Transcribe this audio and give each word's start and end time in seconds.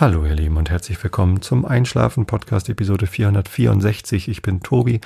Hallo 0.00 0.24
ihr 0.24 0.34
Lieben 0.34 0.56
und 0.56 0.70
herzlich 0.70 1.02
willkommen 1.02 1.42
zum 1.42 1.66
Einschlafen 1.66 2.24
Podcast 2.24 2.70
Episode 2.70 3.06
464. 3.06 4.28
Ich 4.28 4.40
bin 4.40 4.62
Tobi. 4.62 5.02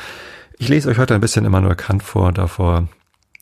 Ich 0.57 0.69
lese 0.69 0.89
euch 0.89 0.99
heute 0.99 1.17
ein 1.17 1.21
bisschen 1.21 1.45
Immanuel 1.45 1.75
Kant 1.75 2.05
vor, 2.05 2.31
davor 2.31 2.87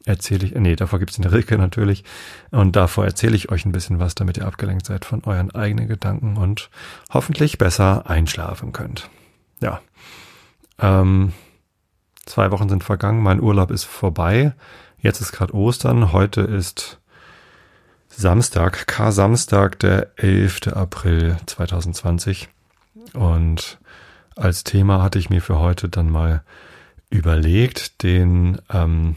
erzähle 0.07 0.47
ich, 0.47 0.55
nee, 0.55 0.77
davor 0.77 0.99
gibt 0.99 1.11
es 1.11 1.19
eine 1.19 1.31
Rilke 1.31 1.59
natürlich 1.59 2.05
und 2.53 2.75
davor 2.75 3.05
erzähle 3.05 3.37
ich 3.37 3.51
euch 3.51 3.67
ein 3.67 3.73
bisschen 3.73 3.99
was, 3.99 4.15
damit 4.15 4.39
ihr 4.39 4.47
abgelenkt 4.47 4.87
seid 4.87 5.05
von 5.05 5.25
euren 5.25 5.55
eigenen 5.55 5.89
Gedanken 5.89 6.39
und 6.39 6.71
hoffentlich 7.13 7.59
besser 7.59 8.09
einschlafen 8.09 8.73
könnt. 8.73 9.11
Ja, 9.61 9.83
ähm, 10.79 11.35
zwei 12.25 12.51
Wochen 12.51 12.71
sind 12.71 12.83
vergangen, 12.83 13.23
mein 13.23 13.43
Urlaub 13.43 13.71
ist 13.71 13.85
vorbei, 13.85 14.55
jetzt 14.97 15.21
ist 15.21 15.33
gerade 15.33 15.55
Ostern, 15.55 16.13
heute 16.13 16.41
ist 16.41 17.02
Samstag, 18.17 18.87
K-Samstag, 18.87 19.79
der 19.79 20.11
11. 20.17 20.69
April 20.69 21.37
2020. 21.47 22.49
Und 23.15 23.79
als 24.37 24.65
Thema 24.65 25.03
hatte 25.03 25.19
ich 25.19 25.31
mir 25.31 25.41
für 25.41 25.59
heute 25.59 25.89
dann 25.89 26.11
mal 26.11 26.43
überlegt, 27.11 28.03
den, 28.03 28.61
ähm, 28.71 29.17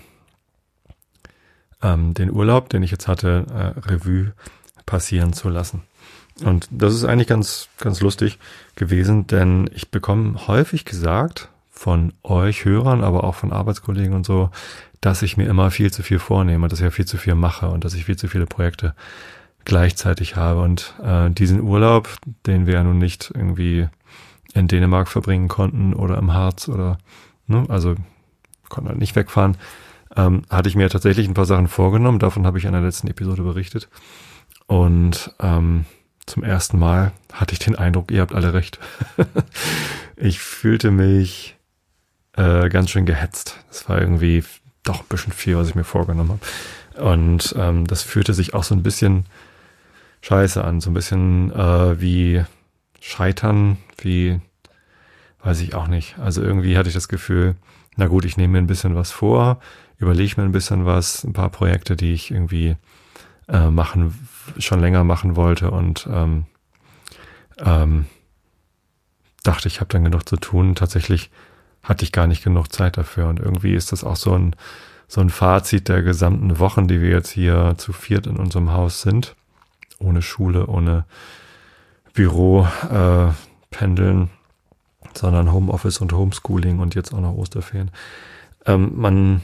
ähm, 1.82 2.14
den 2.14 2.32
Urlaub, 2.32 2.70
den 2.70 2.84
ich 2.84 2.92
jetzt 2.92 3.08
hatte, 3.08 3.46
äh, 3.50 3.80
Revue 3.92 4.34
passieren 4.86 5.34
zu 5.34 5.50
lassen. 5.50 5.84
Und 6.44 6.68
das 6.72 6.94
ist 6.94 7.06
eigentlich 7.06 7.28
ganz, 7.28 7.70
ganz 7.78 8.02
lustig 8.02 8.40
gewesen, 8.76 9.28
denn 9.28 9.70
ich 9.74 9.92
bekomme 9.92 10.48
häufig 10.48 10.84
gesagt 10.84 11.50
von 11.72 12.14
euch 12.24 12.66
Hörern, 12.66 13.04
aber 13.04 13.24
auch 13.24 13.36
von 13.36 13.54
Arbeitskollegen 13.54 14.14
und 14.14 14.26
so, 14.26 14.50
dass 15.06 15.22
ich 15.22 15.38
mir 15.38 15.46
immer 15.46 15.70
viel 15.70 15.94
zu 15.94 16.02
viel 16.02 16.18
vornehme, 16.18 16.68
dass 16.68 16.80
ich 16.80 16.84
ja 16.84 16.90
viel 16.90 17.06
zu 17.06 17.18
viel 17.18 17.36
mache 17.36 17.70
und 17.70 17.86
dass 17.86 17.94
ich 17.94 18.06
viel 18.06 18.18
zu 18.18 18.28
viele 18.28 18.48
Projekte 18.48 18.96
gleichzeitig 19.64 20.36
habe. 20.36 20.62
Und 20.62 20.96
äh, 21.04 21.30
diesen 21.30 21.62
Urlaub, 21.62 22.10
den 22.48 22.66
wir 22.66 22.74
ja 22.74 22.84
nun 22.84 22.98
nicht 22.98 23.32
irgendwie 23.36 23.88
in 24.56 24.68
Dänemark 24.68 25.08
verbringen 25.08 25.48
konnten 25.48 25.94
oder 25.94 26.18
im 26.18 26.34
Harz 26.34 26.68
oder, 26.70 26.98
ne, 27.46 27.66
also 27.70 27.94
konnten 28.70 28.90
halt 28.90 28.98
nicht 28.98 29.16
wegfahren, 29.16 29.58
ähm, 30.16 30.42
hatte 30.50 30.70
ich 30.70 30.76
mir 30.76 30.90
tatsächlich 30.90 31.28
ein 31.28 31.36
paar 31.36 31.46
Sachen 31.46 31.68
vorgenommen. 31.68 32.18
Davon 32.18 32.48
habe 32.48 32.58
ich 32.58 32.66
in 32.66 32.72
der 32.72 32.82
letzten 32.82 33.08
Episode 33.08 33.44
berichtet. 33.44 33.90
Und 34.66 35.36
ähm, 35.40 35.86
zum 36.26 36.44
ersten 36.44 36.80
Mal 36.80 37.12
hatte 37.32 37.54
ich 37.54 37.60
den 37.60 37.76
Eindruck, 37.76 38.10
ihr 38.10 38.22
habt 38.22 38.34
alle 38.34 38.56
recht. 38.56 38.80
ich 40.16 40.40
fühlte 40.40 40.90
mich 40.90 41.58
äh, 42.36 42.70
ganz 42.70 42.90
schön 42.90 43.06
gehetzt. 43.06 43.60
Es 43.70 43.88
war 43.88 44.02
irgendwie 44.02 44.44
doch 44.86 45.02
ein 45.02 45.08
bisschen 45.10 45.34
viel, 45.34 45.58
was 45.58 45.70
ich 45.70 45.76
mir 45.76 45.84
vorgenommen 45.84 46.32
habe. 46.32 47.06
Und 47.06 47.54
ähm, 47.58 47.86
das 47.88 48.04
fühlte 48.04 48.34
sich 48.34 48.54
auch 48.54 48.64
so 48.64 48.74
ein 48.74 48.84
bisschen 48.84 49.26
scheiße 50.22 50.64
an, 50.64 50.82
so 50.82 50.90
ein 50.90 50.94
bisschen 50.94 51.52
äh, 51.52 52.00
wie 52.00 52.44
Scheitern, 53.02 53.78
wie 53.98 54.40
weiß 55.44 55.62
ich 55.62 55.76
auch 55.76 55.88
nicht. 55.88 56.18
Also 56.18 56.42
irgendwie 56.42 56.78
hatte 56.78 56.90
ich 56.90 56.96
das 56.96 57.08
Gefühl, 57.08 57.56
na 57.98 58.08
gut, 58.08 58.26
ich 58.26 58.38
nehme 58.38 58.54
mir 58.54 58.58
ein 58.60 58.68
bisschen 58.68 58.96
was 58.96 59.12
vor, 59.12 59.60
überlege 59.98 60.36
mir 60.38 60.44
ein 60.44 60.52
bisschen 60.52 60.86
was, 60.86 61.24
ein 61.24 61.34
paar 61.34 61.50
Projekte, 61.50 61.96
die 61.96 62.14
ich 62.14 62.32
irgendwie 62.32 62.76
äh, 63.48 63.70
machen, 63.70 64.28
schon 64.58 64.80
länger 64.80 65.04
machen 65.04 65.36
wollte 65.36 65.70
und 65.72 66.08
ähm, 66.12 66.46
ähm, 67.60 68.06
dachte, 69.44 69.68
ich 69.68 69.80
habe 69.80 69.92
dann 69.92 70.04
genug 70.04 70.28
zu 70.28 70.38
tun. 70.38 70.76
Tatsächlich 70.76 71.30
hatte 71.86 72.04
ich 72.04 72.12
gar 72.12 72.28
nicht 72.28 72.44
genug 72.44 72.74
Zeit 72.74 72.98
dafür. 72.98 73.28
Und 73.28 73.40
irgendwie 73.40 73.74
ist 73.74 73.92
das 73.92 74.04
auch 74.04 74.16
so 74.16 74.34
ein, 74.34 74.56
so 75.08 75.22
ein 75.22 75.30
Fazit 75.30 75.88
der 75.88 76.02
gesamten 76.02 76.60
Wochen, 76.60 76.88
die 76.88 77.00
wir 77.00 77.10
jetzt 77.10 77.30
hier 77.30 77.76
zu 77.78 77.94
viert 77.94 78.28
in 78.28 78.38
unserem 78.38 78.72
Haus 78.72 79.02
sind. 79.02 79.36
Ohne 80.00 80.22
Schule, 80.22 80.68
ohne 80.68 81.06
Büro, 82.14 82.68
äh, 82.92 83.28
Pendeln, 83.70 84.30
sondern 85.14 85.54
Homeoffice 85.54 86.02
und 86.02 86.12
Homeschooling 86.12 86.80
und 86.80 86.96
jetzt 86.96 87.14
auch 87.14 87.22
noch 87.22 87.36
Osterferien. 87.36 87.92
Ähm, 88.66 88.94
man, 88.96 89.42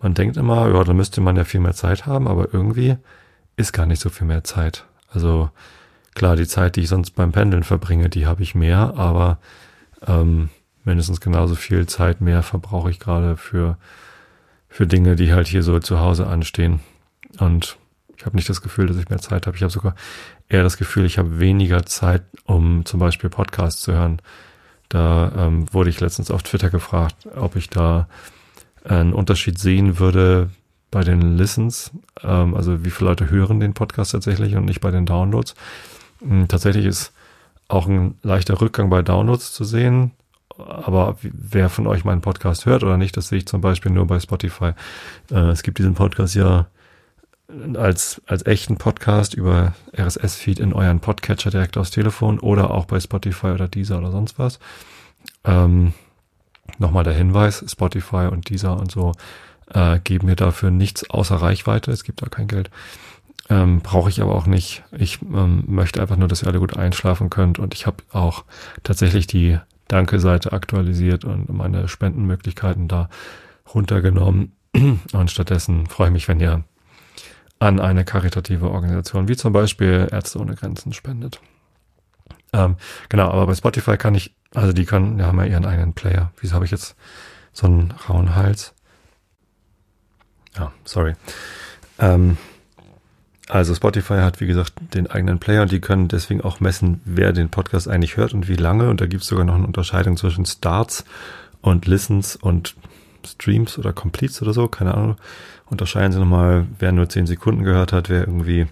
man 0.00 0.14
denkt 0.14 0.36
immer, 0.36 0.68
ja, 0.72 0.82
da 0.84 0.94
müsste 0.94 1.20
man 1.20 1.36
ja 1.36 1.44
viel 1.44 1.60
mehr 1.60 1.74
Zeit 1.74 2.06
haben, 2.06 2.26
aber 2.26 2.52
irgendwie 2.52 2.96
ist 3.56 3.72
gar 3.72 3.86
nicht 3.86 4.00
so 4.00 4.10
viel 4.10 4.26
mehr 4.26 4.42
Zeit. 4.42 4.84
Also 5.10 5.50
klar, 6.14 6.34
die 6.34 6.46
Zeit, 6.46 6.76
die 6.76 6.82
ich 6.82 6.88
sonst 6.88 7.12
beim 7.12 7.32
Pendeln 7.32 7.62
verbringe, 7.62 8.08
die 8.08 8.26
habe 8.26 8.42
ich 8.42 8.54
mehr, 8.54 8.94
aber 8.96 9.38
ähm, 10.06 10.48
mindestens 10.84 11.20
genauso 11.20 11.54
viel 11.54 11.86
Zeit 11.86 12.20
mehr 12.20 12.42
verbrauche 12.42 12.90
ich 12.90 13.00
gerade 13.00 13.36
für, 13.36 13.76
für 14.68 14.86
Dinge, 14.86 15.16
die 15.16 15.32
halt 15.32 15.48
hier 15.48 15.62
so 15.62 15.78
zu 15.80 16.00
Hause 16.00 16.26
anstehen. 16.26 16.80
Und 17.38 17.76
ich 18.16 18.26
habe 18.26 18.36
nicht 18.36 18.48
das 18.48 18.62
Gefühl, 18.62 18.86
dass 18.86 18.96
ich 18.96 19.08
mehr 19.08 19.18
Zeit 19.18 19.46
habe. 19.46 19.56
Ich 19.56 19.62
habe 19.62 19.72
sogar 19.72 19.94
eher 20.48 20.62
das 20.62 20.76
Gefühl, 20.76 21.04
ich 21.04 21.18
habe 21.18 21.40
weniger 21.40 21.84
Zeit, 21.84 22.22
um 22.44 22.84
zum 22.84 23.00
Beispiel 23.00 23.30
Podcasts 23.30 23.82
zu 23.82 23.92
hören. 23.92 24.20
Da 24.88 25.32
ähm, 25.36 25.72
wurde 25.72 25.90
ich 25.90 26.00
letztens 26.00 26.30
auf 26.30 26.42
Twitter 26.42 26.70
gefragt, 26.70 27.26
ob 27.34 27.56
ich 27.56 27.70
da 27.70 28.06
einen 28.84 29.14
Unterschied 29.14 29.58
sehen 29.58 29.98
würde 29.98 30.50
bei 30.90 31.02
den 31.02 31.36
Listens, 31.36 31.90
ähm, 32.22 32.54
also 32.54 32.84
wie 32.84 32.90
viele 32.90 33.10
Leute 33.10 33.30
hören 33.30 33.58
den 33.58 33.74
Podcast 33.74 34.12
tatsächlich 34.12 34.54
und 34.54 34.66
nicht 34.66 34.80
bei 34.80 34.90
den 34.90 35.06
Downloads. 35.06 35.54
Hm, 36.20 36.46
tatsächlich 36.46 36.84
ist 36.84 37.12
auch 37.66 37.88
ein 37.88 38.16
leichter 38.22 38.60
Rückgang 38.60 38.90
bei 38.90 39.02
Downloads 39.02 39.52
zu 39.52 39.64
sehen 39.64 40.12
aber 40.58 41.16
wer 41.22 41.68
von 41.68 41.86
euch 41.86 42.04
meinen 42.04 42.20
Podcast 42.20 42.66
hört 42.66 42.82
oder 42.84 42.96
nicht, 42.96 43.16
das 43.16 43.28
sehe 43.28 43.38
ich 43.38 43.46
zum 43.46 43.60
Beispiel 43.60 43.92
nur 43.92 44.06
bei 44.06 44.20
Spotify. 44.20 44.72
Äh, 45.30 45.50
es 45.50 45.62
gibt 45.62 45.78
diesen 45.78 45.94
Podcast 45.94 46.34
ja 46.34 46.66
als, 47.76 48.22
als 48.26 48.46
echten 48.46 48.76
Podcast 48.76 49.34
über 49.34 49.74
RSS-Feed 49.96 50.58
in 50.58 50.72
euren 50.72 51.00
Podcatcher 51.00 51.50
direkt 51.50 51.76
aufs 51.76 51.90
Telefon 51.90 52.38
oder 52.38 52.70
auch 52.70 52.86
bei 52.86 52.98
Spotify 53.00 53.48
oder 53.48 53.68
Deezer 53.68 53.98
oder 53.98 54.10
sonst 54.10 54.38
was. 54.38 54.58
Ähm, 55.44 55.92
Nochmal 56.78 57.04
der 57.04 57.12
Hinweis, 57.12 57.64
Spotify 57.68 58.28
und 58.30 58.48
Deezer 58.48 58.78
und 58.78 58.90
so 58.90 59.12
äh, 59.72 59.98
geben 60.00 60.26
mir 60.26 60.36
dafür 60.36 60.70
nichts 60.70 61.08
außer 61.08 61.36
Reichweite. 61.36 61.92
Es 61.92 62.04
gibt 62.04 62.22
da 62.22 62.26
kein 62.26 62.48
Geld. 62.48 62.70
Ähm, 63.50 63.80
Brauche 63.80 64.08
ich 64.08 64.22
aber 64.22 64.34
auch 64.34 64.46
nicht. 64.46 64.82
Ich 64.90 65.20
ähm, 65.22 65.64
möchte 65.66 66.00
einfach 66.00 66.16
nur, 66.16 66.28
dass 66.28 66.42
ihr 66.42 66.48
alle 66.48 66.60
gut 66.60 66.76
einschlafen 66.76 67.30
könnt. 67.30 67.58
Und 67.58 67.74
ich 67.74 67.86
habe 67.86 67.98
auch 68.12 68.44
tatsächlich 68.82 69.26
die 69.26 69.58
Danke-Seite 69.94 70.52
aktualisiert 70.52 71.24
und 71.24 71.48
meine 71.50 71.86
Spendenmöglichkeiten 71.86 72.88
da 72.88 73.08
runtergenommen. 73.72 74.52
Und 75.12 75.30
stattdessen 75.30 75.86
freue 75.86 76.08
ich 76.08 76.12
mich, 76.12 76.26
wenn 76.26 76.40
ihr 76.40 76.64
an 77.60 77.78
eine 77.78 78.04
karitative 78.04 78.70
Organisation 78.70 79.28
wie 79.28 79.36
zum 79.36 79.52
Beispiel 79.52 80.08
Ärzte 80.10 80.40
ohne 80.40 80.56
Grenzen 80.56 80.92
spendet. 80.92 81.40
Ähm, 82.52 82.74
genau, 83.08 83.30
aber 83.30 83.46
bei 83.46 83.54
Spotify 83.54 83.96
kann 83.96 84.16
ich, 84.16 84.34
also 84.52 84.72
die 84.72 84.84
können, 84.84 85.18
die 85.18 85.22
haben 85.22 85.38
ja 85.38 85.44
ihren 85.44 85.64
eigenen 85.64 85.92
Player. 85.92 86.32
Wieso 86.40 86.56
habe 86.56 86.64
ich 86.64 86.72
jetzt 86.72 86.96
so 87.52 87.68
einen 87.68 87.92
rauen 88.08 88.34
Hals? 88.34 88.74
Ja, 90.56 90.72
sorry. 90.84 91.14
Ähm, 92.00 92.36
also 93.48 93.74
Spotify 93.74 94.20
hat, 94.20 94.40
wie 94.40 94.46
gesagt, 94.46 94.72
den 94.94 95.06
eigenen 95.06 95.38
Player 95.38 95.62
und 95.62 95.70
die 95.70 95.80
können 95.80 96.08
deswegen 96.08 96.40
auch 96.40 96.60
messen, 96.60 97.00
wer 97.04 97.32
den 97.32 97.50
Podcast 97.50 97.88
eigentlich 97.88 98.16
hört 98.16 98.32
und 98.32 98.48
wie 98.48 98.56
lange. 98.56 98.88
Und 98.88 99.00
da 99.00 99.06
gibt 99.06 99.22
es 99.22 99.28
sogar 99.28 99.44
noch 99.44 99.54
eine 99.54 99.66
Unterscheidung 99.66 100.16
zwischen 100.16 100.46
Starts 100.46 101.04
und 101.60 101.86
Listens 101.86 102.36
und 102.36 102.74
Streams 103.26 103.78
oder 103.78 103.92
Completes 103.92 104.40
oder 104.42 104.52
so, 104.52 104.68
keine 104.68 104.94
Ahnung. 104.94 105.16
Unterscheiden 105.66 106.12
sie 106.12 106.18
nochmal, 106.18 106.66
wer 106.78 106.92
nur 106.92 107.08
zehn 107.08 107.26
Sekunden 107.26 107.64
gehört 107.64 107.92
hat, 107.92 108.08
wer 108.08 108.20
irgendwie 108.20 108.66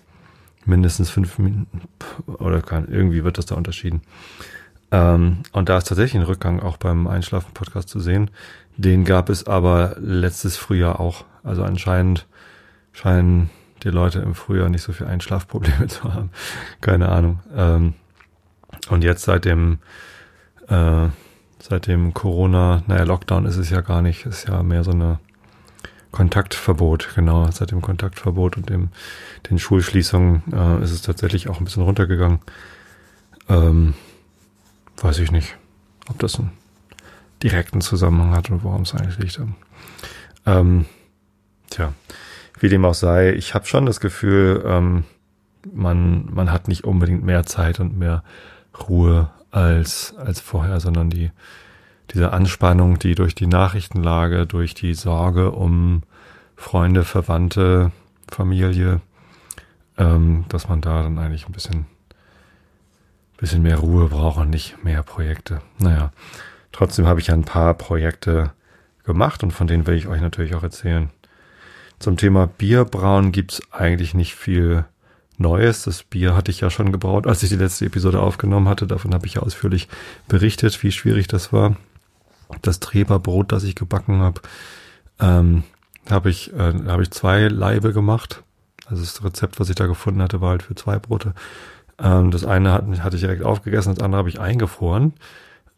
mindestens 0.64 1.10
fünf 1.10 1.38
Minuten 1.38 1.82
oder 2.26 2.62
kann, 2.62 2.88
irgendwie 2.88 3.24
wird 3.24 3.38
das 3.38 3.46
da 3.46 3.56
unterschieden. 3.56 4.02
Ähm, 4.90 5.38
und 5.52 5.68
da 5.68 5.78
ist 5.78 5.88
tatsächlich 5.88 6.20
ein 6.20 6.26
Rückgang 6.26 6.60
auch 6.60 6.76
beim 6.76 7.06
Einschlafen-Podcast 7.06 7.88
zu 7.88 8.00
sehen. 8.00 8.30
Den 8.76 9.04
gab 9.04 9.28
es 9.28 9.46
aber 9.46 9.96
letztes 9.98 10.56
Frühjahr 10.56 11.00
auch. 11.00 11.24
Also 11.42 11.64
anscheinend 11.64 12.26
scheinen 12.92 13.50
die 13.82 13.90
Leute 13.90 14.20
im 14.20 14.34
Frühjahr 14.34 14.68
nicht 14.68 14.82
so 14.82 14.92
viel 14.92 15.06
Einschlafprobleme 15.06 15.86
zu 15.88 16.12
haben. 16.12 16.30
Keine 16.80 17.08
Ahnung. 17.08 17.40
Ähm, 17.54 17.94
und 18.88 19.04
jetzt 19.04 19.24
seit 19.24 19.44
dem, 19.44 19.78
äh, 20.68 21.08
seit 21.58 21.86
dem 21.86 22.14
Corona, 22.14 22.82
naja, 22.86 23.04
Lockdown 23.04 23.46
ist 23.46 23.56
es 23.56 23.70
ja 23.70 23.80
gar 23.80 24.02
nicht, 24.02 24.26
ist 24.26 24.48
ja 24.48 24.62
mehr 24.62 24.84
so 24.84 24.92
eine 24.92 25.18
Kontaktverbot, 26.10 27.14
genau, 27.14 27.50
seit 27.50 27.70
dem 27.70 27.80
Kontaktverbot 27.80 28.56
und 28.56 28.68
dem, 28.68 28.90
den 29.48 29.58
Schulschließungen 29.58 30.42
äh, 30.52 30.82
ist 30.82 30.92
es 30.92 31.02
tatsächlich 31.02 31.48
auch 31.48 31.58
ein 31.58 31.64
bisschen 31.64 31.82
runtergegangen. 31.82 32.40
Ähm, 33.48 33.94
weiß 34.98 35.18
ich 35.18 35.32
nicht, 35.32 35.56
ob 36.08 36.18
das 36.18 36.38
einen 36.38 36.52
direkten 37.42 37.80
Zusammenhang 37.80 38.32
hat 38.32 38.50
und 38.50 38.62
worum 38.62 38.82
es 38.82 38.94
eigentlich 38.94 39.18
liegt. 39.18 39.40
Ähm, 40.44 40.86
tja, 41.70 41.94
wie 42.58 42.68
dem 42.68 42.84
auch 42.84 42.94
sei, 42.94 43.32
ich 43.32 43.54
habe 43.54 43.66
schon 43.66 43.86
das 43.86 44.00
Gefühl, 44.00 44.62
ähm, 44.66 45.04
man, 45.72 46.26
man 46.32 46.50
hat 46.50 46.68
nicht 46.68 46.84
unbedingt 46.84 47.24
mehr 47.24 47.44
Zeit 47.44 47.80
und 47.80 47.98
mehr 47.98 48.22
Ruhe 48.88 49.30
als, 49.50 50.14
als 50.16 50.40
vorher, 50.40 50.80
sondern 50.80 51.10
die, 51.10 51.30
diese 52.12 52.32
Anspannung, 52.32 52.98
die 52.98 53.14
durch 53.14 53.34
die 53.34 53.46
Nachrichtenlage, 53.46 54.46
durch 54.46 54.74
die 54.74 54.94
Sorge 54.94 55.52
um 55.52 56.02
Freunde, 56.56 57.04
Verwandte, 57.04 57.92
Familie, 58.30 59.00
ähm, 59.98 60.44
dass 60.48 60.68
man 60.68 60.80
da 60.80 61.02
dann 61.02 61.18
eigentlich 61.18 61.46
ein 61.46 61.52
bisschen, 61.52 61.86
bisschen 63.36 63.62
mehr 63.62 63.78
Ruhe 63.78 64.08
brauche 64.08 64.40
und 64.40 64.50
nicht 64.50 64.82
mehr 64.84 65.02
Projekte. 65.02 65.60
Naja, 65.78 66.12
trotzdem 66.70 67.06
habe 67.06 67.20
ich 67.20 67.30
ein 67.30 67.44
paar 67.44 67.74
Projekte 67.74 68.52
gemacht 69.04 69.42
und 69.42 69.52
von 69.52 69.66
denen 69.66 69.86
will 69.86 69.96
ich 69.96 70.06
euch 70.06 70.20
natürlich 70.20 70.54
auch 70.54 70.62
erzählen. 70.62 71.10
Zum 72.02 72.16
Thema 72.16 72.48
Bierbrauen 72.48 73.30
gibt's 73.30 73.62
eigentlich 73.70 74.12
nicht 74.12 74.34
viel 74.34 74.84
Neues. 75.38 75.84
Das 75.84 76.02
Bier 76.02 76.34
hatte 76.34 76.50
ich 76.50 76.60
ja 76.60 76.68
schon 76.68 76.90
gebraut, 76.90 77.28
als 77.28 77.44
ich 77.44 77.48
die 77.48 77.54
letzte 77.54 77.86
Episode 77.86 78.18
aufgenommen 78.18 78.68
hatte. 78.68 78.88
Davon 78.88 79.14
habe 79.14 79.24
ich 79.28 79.34
ja 79.34 79.42
ausführlich 79.42 79.86
berichtet, 80.26 80.82
wie 80.82 80.90
schwierig 80.90 81.28
das 81.28 81.52
war. 81.52 81.76
Das 82.60 82.80
Treberbrot, 82.80 83.52
das 83.52 83.62
ich 83.62 83.76
gebacken 83.76 84.18
habe, 84.18 84.40
ähm, 85.20 85.62
habe 86.10 86.28
ich, 86.28 86.52
äh, 86.54 86.72
hab 86.88 87.00
ich 87.00 87.12
zwei 87.12 87.46
Laibe 87.46 87.92
gemacht. 87.92 88.42
Also 88.86 89.02
das 89.02 89.22
Rezept, 89.22 89.60
was 89.60 89.68
ich 89.68 89.76
da 89.76 89.86
gefunden 89.86 90.22
hatte, 90.22 90.40
war 90.40 90.50
halt 90.50 90.64
für 90.64 90.74
zwei 90.74 90.98
Brote. 90.98 91.34
Ähm, 92.00 92.32
das 92.32 92.44
eine 92.44 92.72
hat, 92.72 92.84
hatte 92.98 93.14
ich 93.14 93.22
direkt 93.22 93.44
aufgegessen, 93.44 93.94
das 93.94 94.02
andere 94.02 94.18
habe 94.18 94.28
ich 94.28 94.40
eingefroren. 94.40 95.12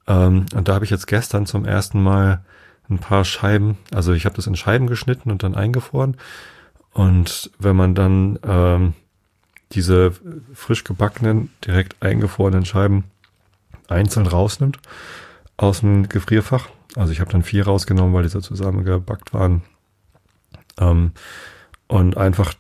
Ähm, 0.07 0.47
und 0.55 0.69
da 0.69 0.75
habe 0.75 0.87
ich 0.87 0.91
jetzt 0.91 1.07
gestern 1.07 1.45
zum 1.45 1.67
ersten 1.67 2.03
Mal 2.03 2.43
ein 2.89 2.99
paar 2.99 3.25
Scheiben, 3.25 3.79
also 3.93 4.13
ich 4.13 4.27
habe 4.27 4.37
das 4.37 4.47
in 4.47 4.57
Scheiben 4.57 4.87
geschnitten 4.87 5.31
und 5.31 5.43
dann 5.43 5.55
eingefroren. 5.55 6.17
Und 6.93 7.51
wenn 7.59 7.77
man 7.77 7.95
dann 7.95 8.39
ähm, 8.47 8.95
diese 9.73 10.13
frisch 10.55 10.85
gebackenen, 10.85 11.51
direkt 11.65 12.03
eingefrorenen 12.03 12.65
Scheiben 12.65 13.05
einzeln 13.89 14.27
rausnimmt 14.27 14.79
aus 15.57 15.81
dem 15.81 16.09
Gefrierfach, 16.09 16.69
also 16.95 17.13
ich 17.13 17.21
habe 17.21 17.33
dann 17.33 17.43
vier 17.43 17.65
rausgenommen, 17.65 18.15
weil 18.15 18.23
die 18.23 18.29
so 18.29 18.41
zusammengebackt 18.41 19.33
waren, 19.33 19.63
ähm, 20.79 21.13
und 21.87 22.17
einfach 22.17 22.55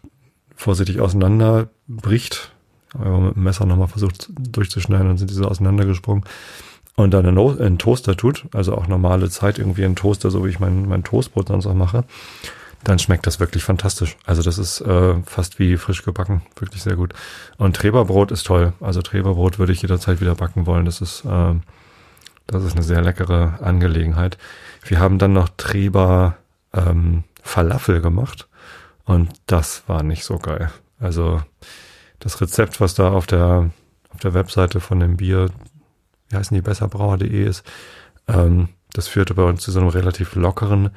vorsichtig 0.54 1.00
auseinanderbricht, 1.00 2.52
aber 2.94 3.20
mit 3.20 3.36
dem 3.36 3.42
Messer 3.42 3.66
nochmal 3.66 3.88
versucht 3.88 4.28
durchzuschneiden, 4.38 5.08
dann 5.08 5.18
sind 5.18 5.30
die 5.30 5.34
so 5.34 5.46
auseinandergesprungen 5.46 6.24
und 6.96 7.12
dann 7.12 7.24
in 7.24 7.38
einen 7.38 7.78
Toaster 7.78 8.16
tut, 8.16 8.46
also 8.52 8.76
auch 8.76 8.86
normale 8.86 9.28
Zeit 9.30 9.58
irgendwie 9.58 9.82
in 9.82 9.96
Toaster, 9.96 10.30
so 10.30 10.44
wie 10.44 10.50
ich 10.50 10.60
mein, 10.60 10.88
mein 10.88 11.02
Toastbrot 11.02 11.48
sonst 11.48 11.66
auch 11.66 11.74
mache, 11.74 12.04
dann 12.84 12.98
schmeckt 12.98 13.26
das 13.26 13.40
wirklich 13.40 13.64
fantastisch. 13.64 14.16
Also 14.24 14.42
das 14.42 14.58
ist 14.58 14.80
äh, 14.82 15.14
fast 15.24 15.58
wie 15.58 15.76
frisch 15.76 16.04
gebacken, 16.04 16.42
wirklich 16.56 16.82
sehr 16.82 16.96
gut. 16.96 17.14
Und 17.56 17.76
Treberbrot 17.76 18.30
ist 18.30 18.44
toll. 18.44 18.74
Also 18.80 19.02
Treberbrot 19.02 19.58
würde 19.58 19.72
ich 19.72 19.82
jederzeit 19.82 20.20
wieder 20.20 20.34
backen 20.34 20.66
wollen. 20.66 20.84
Das 20.84 21.00
ist, 21.00 21.24
äh, 21.24 21.54
das 22.46 22.62
ist 22.62 22.74
eine 22.74 22.82
sehr 22.82 23.02
leckere 23.02 23.58
Angelegenheit. 23.62 24.38
Wir 24.84 25.00
haben 25.00 25.18
dann 25.18 25.32
noch 25.32 25.48
Treber 25.56 26.36
ähm, 26.72 27.24
Falafel 27.42 28.00
gemacht 28.00 28.48
und 29.04 29.30
das 29.46 29.82
war 29.86 30.02
nicht 30.02 30.24
so 30.24 30.38
geil. 30.38 30.70
Also 31.00 31.42
das 32.20 32.40
Rezept, 32.40 32.80
was 32.80 32.94
da 32.94 33.10
auf 33.10 33.26
der 33.26 33.70
auf 34.14 34.20
der 34.20 34.34
Webseite 34.34 34.80
von 34.80 35.00
dem 35.00 35.16
Bier 35.16 35.50
wie 36.34 36.38
heißen 36.38 36.54
die, 36.54 36.62
besserbrauer.de 36.62 37.44
ist, 37.44 37.64
ähm, 38.28 38.68
das 38.92 39.08
führte 39.08 39.34
bei 39.34 39.44
uns 39.44 39.62
zu 39.62 39.70
so 39.70 39.80
einem 39.80 39.88
relativ 39.88 40.34
lockeren 40.34 40.90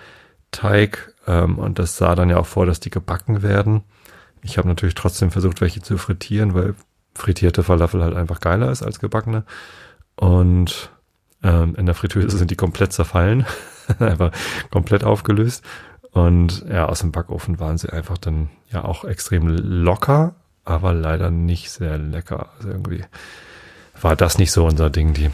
Teig 0.51 1.13
ähm, 1.27 1.57
und 1.57 1.79
das 1.79 1.97
sah 1.97 2.15
dann 2.15 2.29
ja 2.29 2.37
auch 2.37 2.45
vor, 2.45 2.65
dass 2.65 2.79
die 2.79 2.89
gebacken 2.89 3.41
werden. 3.43 3.83
Ich 4.41 4.57
habe 4.57 4.67
natürlich 4.67 4.95
trotzdem 4.95 5.31
versucht, 5.31 5.61
welche 5.61 5.81
zu 5.81 5.97
frittieren, 5.97 6.53
weil 6.53 6.75
frittierte 7.15 7.63
Falafel 7.63 8.03
halt 8.03 8.15
einfach 8.15 8.39
geiler 8.39 8.71
ist 8.71 8.83
als 8.83 8.99
gebackene. 8.99 9.43
Und 10.15 10.91
ähm, 11.43 11.75
in 11.75 11.85
der 11.85 11.95
Fritteuse 11.95 12.37
sind 12.37 12.51
die 12.51 12.55
komplett 12.55 12.93
zerfallen, 12.93 13.45
einfach 13.99 14.31
komplett 14.69 15.03
aufgelöst. 15.03 15.63
Und 16.11 16.65
ja, 16.69 16.85
aus 16.85 16.99
dem 16.99 17.11
Backofen 17.11 17.59
waren 17.59 17.77
sie 17.77 17.89
einfach 17.91 18.17
dann 18.17 18.49
ja 18.71 18.83
auch 18.83 19.03
extrem 19.03 19.47
locker, 19.47 20.35
aber 20.63 20.93
leider 20.93 21.29
nicht 21.29 21.69
sehr 21.69 21.97
lecker. 21.97 22.49
Also 22.57 22.69
irgendwie 22.69 23.03
war 24.01 24.15
das 24.15 24.38
nicht 24.38 24.51
so 24.51 24.65
unser 24.65 24.89
Ding. 24.89 25.13
Die 25.13 25.29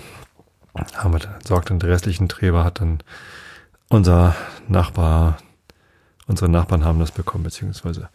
haben 0.96 1.14
wir 1.14 1.24
entsorgt 1.24 1.72
und 1.72 1.84
die 1.84 1.88
restlichen 1.88 2.30
Treber 2.30 2.64
hat 2.64 2.80
dann 2.80 3.00
unser 3.90 4.36
Nachbar, 4.68 5.38
unsere 6.28 6.50
Nachbarn 6.50 6.84
haben 6.84 7.00
das 7.00 7.12
bekommen, 7.12 7.44
beziehungsweise 7.44 8.10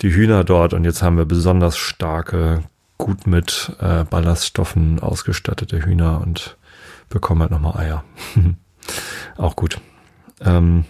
die 0.00 0.14
Hühner 0.14 0.44
dort. 0.44 0.72
Und 0.72 0.84
jetzt 0.84 1.02
haben 1.02 1.16
wir 1.16 1.26
besonders 1.26 1.76
starke, 1.76 2.62
gut 2.96 3.26
mit 3.26 3.76
äh, 3.80 4.04
Ballaststoffen 4.04 5.00
ausgestattete 5.00 5.84
Hühner 5.84 6.20
und 6.20 6.56
bekommen 7.08 7.42
halt 7.42 7.50
nochmal 7.50 7.76
Eier. 7.76 8.04
Auch 9.36 9.54
gut. 9.54 9.80
Ähm, 10.40 10.84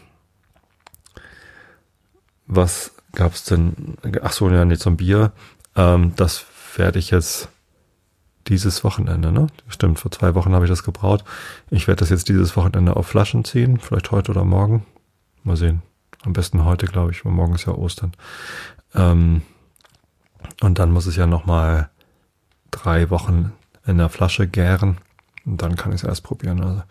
was 2.46 2.92
gab's 3.12 3.44
denn? 3.44 3.96
Ach 4.22 4.32
so, 4.32 4.48
ja, 4.50 4.64
nee, 4.64 4.78
zum 4.78 4.96
Bier. 4.96 5.32
Ähm, 5.76 6.12
das 6.16 6.46
werde 6.76 6.98
ich 6.98 7.10
jetzt 7.10 7.48
dieses 8.48 8.84
Wochenende, 8.84 9.32
ne? 9.32 9.48
Stimmt, 9.68 9.98
vor 9.98 10.10
zwei 10.10 10.34
Wochen 10.34 10.54
habe 10.54 10.64
ich 10.64 10.70
das 10.70 10.82
gebraut. 10.82 11.24
Ich 11.70 11.86
werde 11.86 12.00
das 12.00 12.10
jetzt 12.10 12.28
dieses 12.28 12.56
Wochenende 12.56 12.96
auf 12.96 13.06
Flaschen 13.06 13.44
ziehen, 13.44 13.78
vielleicht 13.78 14.10
heute 14.10 14.30
oder 14.30 14.44
morgen. 14.44 14.84
Mal 15.44 15.56
sehen. 15.56 15.82
Am 16.24 16.32
besten 16.32 16.64
heute, 16.64 16.86
glaube 16.86 17.12
ich, 17.12 17.24
weil 17.24 17.32
morgen 17.32 17.54
ist 17.54 17.66
ja 17.66 17.72
Ostern. 17.72 18.12
Ähm, 18.94 19.42
und 20.60 20.78
dann 20.78 20.90
muss 20.90 21.06
es 21.06 21.16
ja 21.16 21.26
nochmal 21.26 21.90
drei 22.70 23.10
Wochen 23.10 23.52
in 23.86 23.98
der 23.98 24.08
Flasche 24.08 24.46
gären. 24.46 24.98
Und 25.44 25.62
dann 25.62 25.76
kann 25.76 25.92
ich 25.92 26.02
es 26.02 26.08
erst 26.08 26.24
probieren. 26.24 26.62
Also 26.62 26.82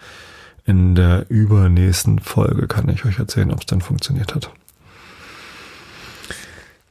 in 0.66 0.96
der 0.96 1.30
übernächsten 1.30 2.20
Folge 2.20 2.68
kann 2.68 2.90
ich 2.90 3.06
euch 3.06 3.20
erzählen, 3.20 3.52
ob 3.52 3.62
es 3.62 3.66
dann 3.66 3.82
funktioniert 3.82 4.36
hat. 4.36 4.52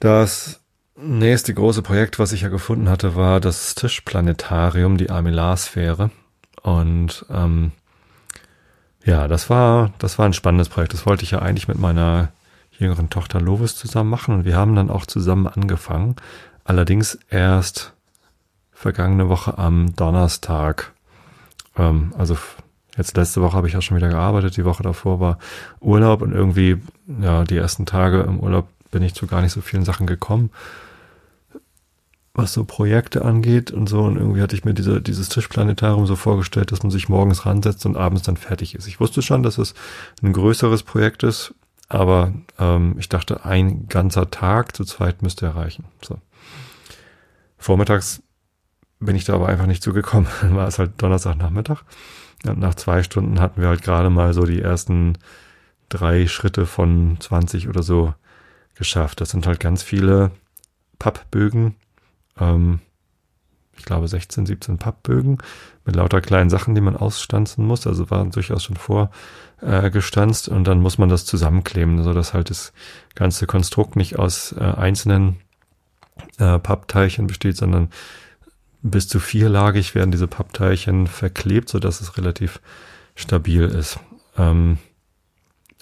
Das 0.00 0.60
nächste 0.96 1.52
große 1.54 1.82
Projekt, 1.82 2.18
was 2.18 2.32
ich 2.32 2.42
ja 2.42 2.48
gefunden 2.48 2.88
hatte, 2.88 3.14
war 3.14 3.40
das 3.40 3.74
Tischplanetarium, 3.74 4.96
die 4.96 5.10
Armillarsphäre. 5.10 6.10
Und 6.62 7.24
ähm, 7.30 7.72
ja, 9.04 9.28
das 9.28 9.50
war, 9.50 9.92
das 9.98 10.18
war 10.18 10.26
ein 10.26 10.32
spannendes 10.32 10.68
Projekt. 10.68 10.92
Das 10.92 11.06
wollte 11.06 11.22
ich 11.22 11.30
ja 11.30 11.40
eigentlich 11.40 11.68
mit 11.68 11.78
meiner 11.78 12.32
jüngeren 12.72 13.08
Tochter 13.08 13.40
Lovis 13.40 13.76
zusammen 13.76 14.10
machen 14.10 14.34
und 14.34 14.44
wir 14.44 14.56
haben 14.56 14.74
dann 14.74 14.90
auch 14.90 15.06
zusammen 15.06 15.46
angefangen. 15.46 16.16
Allerdings 16.64 17.18
erst 17.30 17.92
vergangene 18.72 19.28
Woche 19.28 19.56
am 19.56 19.94
Donnerstag. 19.96 20.92
Ähm, 21.78 22.12
also 22.18 22.36
jetzt 22.96 23.16
letzte 23.16 23.40
Woche 23.40 23.56
habe 23.56 23.68
ich 23.68 23.74
ja 23.74 23.80
schon 23.80 23.96
wieder 23.96 24.08
gearbeitet, 24.08 24.56
die 24.56 24.64
Woche 24.64 24.82
davor 24.82 25.20
war 25.20 25.38
Urlaub 25.80 26.20
und 26.20 26.32
irgendwie, 26.32 26.82
ja, 27.20 27.44
die 27.44 27.56
ersten 27.56 27.86
Tage 27.86 28.20
im 28.22 28.40
Urlaub 28.40 28.68
bin 28.90 29.02
ich 29.02 29.14
zu 29.14 29.26
gar 29.26 29.40
nicht 29.40 29.52
so 29.52 29.60
vielen 29.60 29.84
Sachen 29.84 30.06
gekommen 30.06 30.50
was 32.36 32.52
so 32.52 32.64
Projekte 32.64 33.24
angeht 33.24 33.70
und 33.70 33.88
so. 33.88 34.02
Und 34.02 34.16
irgendwie 34.16 34.42
hatte 34.42 34.54
ich 34.54 34.64
mir 34.64 34.74
diese, 34.74 35.00
dieses 35.00 35.28
Tischplanetarium 35.30 36.06
so 36.06 36.16
vorgestellt, 36.16 36.70
dass 36.70 36.82
man 36.82 36.90
sich 36.90 37.08
morgens 37.08 37.46
ransetzt 37.46 37.86
und 37.86 37.96
abends 37.96 38.22
dann 38.22 38.36
fertig 38.36 38.74
ist. 38.74 38.86
Ich 38.86 39.00
wusste 39.00 39.22
schon, 39.22 39.42
dass 39.42 39.58
es 39.58 39.74
ein 40.22 40.32
größeres 40.32 40.82
Projekt 40.82 41.22
ist, 41.22 41.54
aber 41.88 42.32
ähm, 42.58 42.96
ich 42.98 43.08
dachte, 43.08 43.44
ein 43.44 43.88
ganzer 43.88 44.30
Tag 44.30 44.76
zu 44.76 44.84
zweit 44.84 45.22
müsste 45.22 45.46
erreichen. 45.46 45.86
So. 46.02 46.18
Vormittags 47.56 48.22
bin 49.00 49.16
ich 49.16 49.24
da 49.24 49.34
aber 49.34 49.48
einfach 49.48 49.66
nicht 49.66 49.82
zugekommen. 49.82 50.28
Dann 50.42 50.56
war 50.56 50.68
es 50.68 50.78
halt 50.78 50.92
Donnerstagnachmittag. 50.98 51.82
Nach 52.44 52.74
zwei 52.74 53.02
Stunden 53.02 53.40
hatten 53.40 53.62
wir 53.62 53.68
halt 53.68 53.82
gerade 53.82 54.10
mal 54.10 54.34
so 54.34 54.44
die 54.44 54.60
ersten 54.60 55.16
drei 55.88 56.26
Schritte 56.26 56.66
von 56.66 57.16
20 57.18 57.68
oder 57.68 57.82
so 57.82 58.14
geschafft. 58.74 59.22
Das 59.22 59.30
sind 59.30 59.46
halt 59.46 59.58
ganz 59.58 59.82
viele 59.82 60.32
Pappbögen, 60.98 61.76
ähm, 62.38 62.80
ich 63.78 63.84
glaube 63.84 64.08
16, 64.08 64.46
17 64.46 64.78
Pappbögen 64.78 65.38
mit 65.84 65.96
lauter 65.96 66.20
kleinen 66.20 66.50
Sachen, 66.50 66.74
die 66.74 66.80
man 66.80 66.96
ausstanzen 66.96 67.66
muss. 67.66 67.86
Also 67.86 68.10
waren 68.10 68.30
durchaus 68.30 68.64
schon 68.64 68.76
vorgestanzt 68.76 70.48
äh, 70.48 70.50
und 70.50 70.64
dann 70.64 70.80
muss 70.80 70.98
man 70.98 71.08
das 71.08 71.24
zusammenkleben, 71.24 72.02
so 72.02 72.12
dass 72.12 72.34
halt 72.34 72.50
das 72.50 72.72
ganze 73.14 73.46
Konstrukt 73.46 73.96
nicht 73.96 74.18
aus 74.18 74.52
äh, 74.52 74.60
einzelnen 74.60 75.36
äh, 76.38 76.58
Pappteilchen 76.58 77.26
besteht, 77.26 77.56
sondern 77.56 77.90
bis 78.82 79.08
zu 79.08 79.20
vierlagig 79.20 79.94
werden 79.94 80.10
diese 80.10 80.28
Pappteilchen 80.28 81.06
verklebt, 81.06 81.68
so 81.68 81.78
dass 81.78 82.00
es 82.00 82.16
relativ 82.16 82.60
stabil 83.14 83.64
ist. 83.64 83.98
Ähm, 84.36 84.78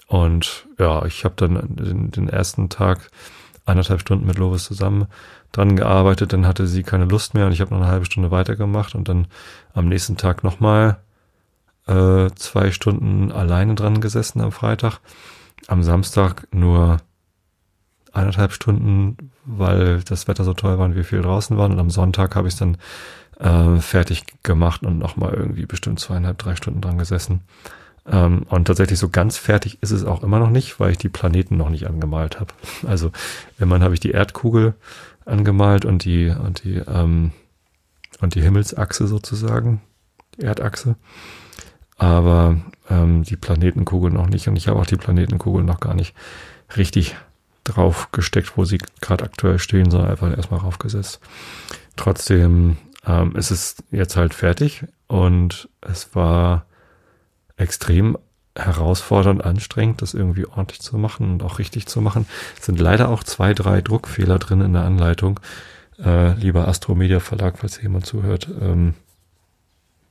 und 0.07 0.67
ja, 0.77 1.05
ich 1.05 1.25
habe 1.25 1.35
dann 1.37 1.75
den, 1.75 2.11
den 2.11 2.29
ersten 2.29 2.69
Tag 2.69 3.09
eineinhalb 3.65 3.99
Stunden 4.01 4.25
mit 4.25 4.37
Lovis 4.37 4.65
zusammen 4.65 5.07
dran 5.51 5.75
gearbeitet, 5.75 6.33
dann 6.33 6.45
hatte 6.45 6.67
sie 6.67 6.83
keine 6.83 7.05
Lust 7.05 7.33
mehr 7.33 7.47
und 7.47 7.51
ich 7.51 7.61
habe 7.61 7.73
noch 7.73 7.81
eine 7.81 7.89
halbe 7.89 8.05
Stunde 8.05 8.31
weitergemacht 8.31 8.95
und 8.95 9.09
dann 9.09 9.27
am 9.73 9.87
nächsten 9.87 10.17
Tag 10.17 10.43
nochmal 10.43 10.97
äh, 11.87 12.29
zwei 12.35 12.71
Stunden 12.71 13.31
alleine 13.31 13.75
dran 13.75 14.01
gesessen 14.01 14.41
am 14.41 14.51
Freitag. 14.51 14.99
Am 15.67 15.83
Samstag 15.83 16.47
nur 16.51 16.97
eineinhalb 18.11 18.53
Stunden, 18.53 19.31
weil 19.45 20.01
das 20.03 20.27
Wetter 20.27 20.43
so 20.43 20.53
toll 20.53 20.77
war 20.77 20.85
und 20.85 20.95
wir 20.95 21.03
viel 21.03 21.21
draußen 21.21 21.57
waren. 21.57 21.73
Und 21.73 21.79
am 21.79 21.89
Sonntag 21.89 22.35
habe 22.35 22.47
ich 22.47 22.53
es 22.53 22.59
dann 22.59 22.77
äh, 23.39 23.79
fertig 23.79 24.23
gemacht 24.43 24.83
und 24.83 24.97
nochmal 24.97 25.33
irgendwie 25.33 25.65
bestimmt 25.65 25.99
zweieinhalb, 25.99 26.37
drei 26.37 26.55
Stunden 26.55 26.81
dran 26.81 26.97
gesessen. 26.97 27.41
Ähm, 28.07 28.43
und 28.49 28.65
tatsächlich 28.65 28.99
so 28.99 29.09
ganz 29.09 29.37
fertig 29.37 29.81
ist 29.81 29.91
es 29.91 30.05
auch 30.05 30.23
immer 30.23 30.39
noch 30.39 30.49
nicht, 30.49 30.79
weil 30.79 30.91
ich 30.91 30.97
die 30.97 31.09
Planeten 31.09 31.57
noch 31.57 31.69
nicht 31.69 31.87
angemalt 31.87 32.39
habe. 32.39 32.53
Also 32.87 33.11
immerhin 33.59 33.83
habe 33.83 33.93
ich 33.93 33.99
die 33.99 34.11
Erdkugel 34.11 34.75
angemalt 35.25 35.85
und 35.85 36.05
die, 36.05 36.29
und 36.29 36.63
die, 36.63 36.75
ähm, 36.75 37.31
und 38.21 38.35
die 38.35 38.41
Himmelsachse 38.41 39.07
sozusagen, 39.07 39.81
die 40.37 40.43
Erdachse. 40.43 40.95
Aber 41.97 42.57
ähm, 42.89 43.23
die 43.23 43.37
Planetenkugel 43.37 44.11
noch 44.11 44.27
nicht. 44.27 44.47
Und 44.47 44.55
ich 44.57 44.67
habe 44.67 44.79
auch 44.79 44.85
die 44.85 44.97
Planetenkugel 44.97 45.63
noch 45.63 45.79
gar 45.79 45.93
nicht 45.93 46.13
richtig 46.75 47.15
drauf 47.63 48.11
gesteckt, 48.11 48.57
wo 48.57 48.65
sie 48.65 48.77
gerade 49.01 49.23
aktuell 49.23 49.59
stehen, 49.59 49.89
sondern 49.89 50.11
einfach 50.11 50.35
erstmal 50.35 50.59
raufgesetzt. 50.59 51.19
Trotzdem 51.95 52.77
ähm, 53.07 53.35
ist 53.35 53.51
es 53.51 53.77
jetzt 53.91 54.15
halt 54.15 54.33
fertig 54.33 54.83
und 55.07 55.69
es 55.81 56.13
war 56.15 56.65
extrem 57.57 58.17
herausfordernd, 58.57 59.43
anstrengend, 59.43 60.01
das 60.01 60.13
irgendwie 60.13 60.45
ordentlich 60.45 60.81
zu 60.81 60.97
machen 60.97 61.33
und 61.33 61.43
auch 61.43 61.59
richtig 61.59 61.87
zu 61.87 62.01
machen. 62.01 62.25
Es 62.57 62.65
sind 62.65 62.79
leider 62.79 63.09
auch 63.09 63.23
zwei, 63.23 63.53
drei 63.53 63.81
Druckfehler 63.81 64.39
drin 64.39 64.61
in 64.61 64.73
der 64.73 64.83
Anleitung. 64.83 65.39
Äh, 66.01 66.33
lieber 66.35 66.67
Astromedia 66.67 67.19
Verlag, 67.19 67.57
falls 67.59 67.81
jemand 67.81 68.05
zuhört, 68.05 68.49
ähm, 68.61 68.93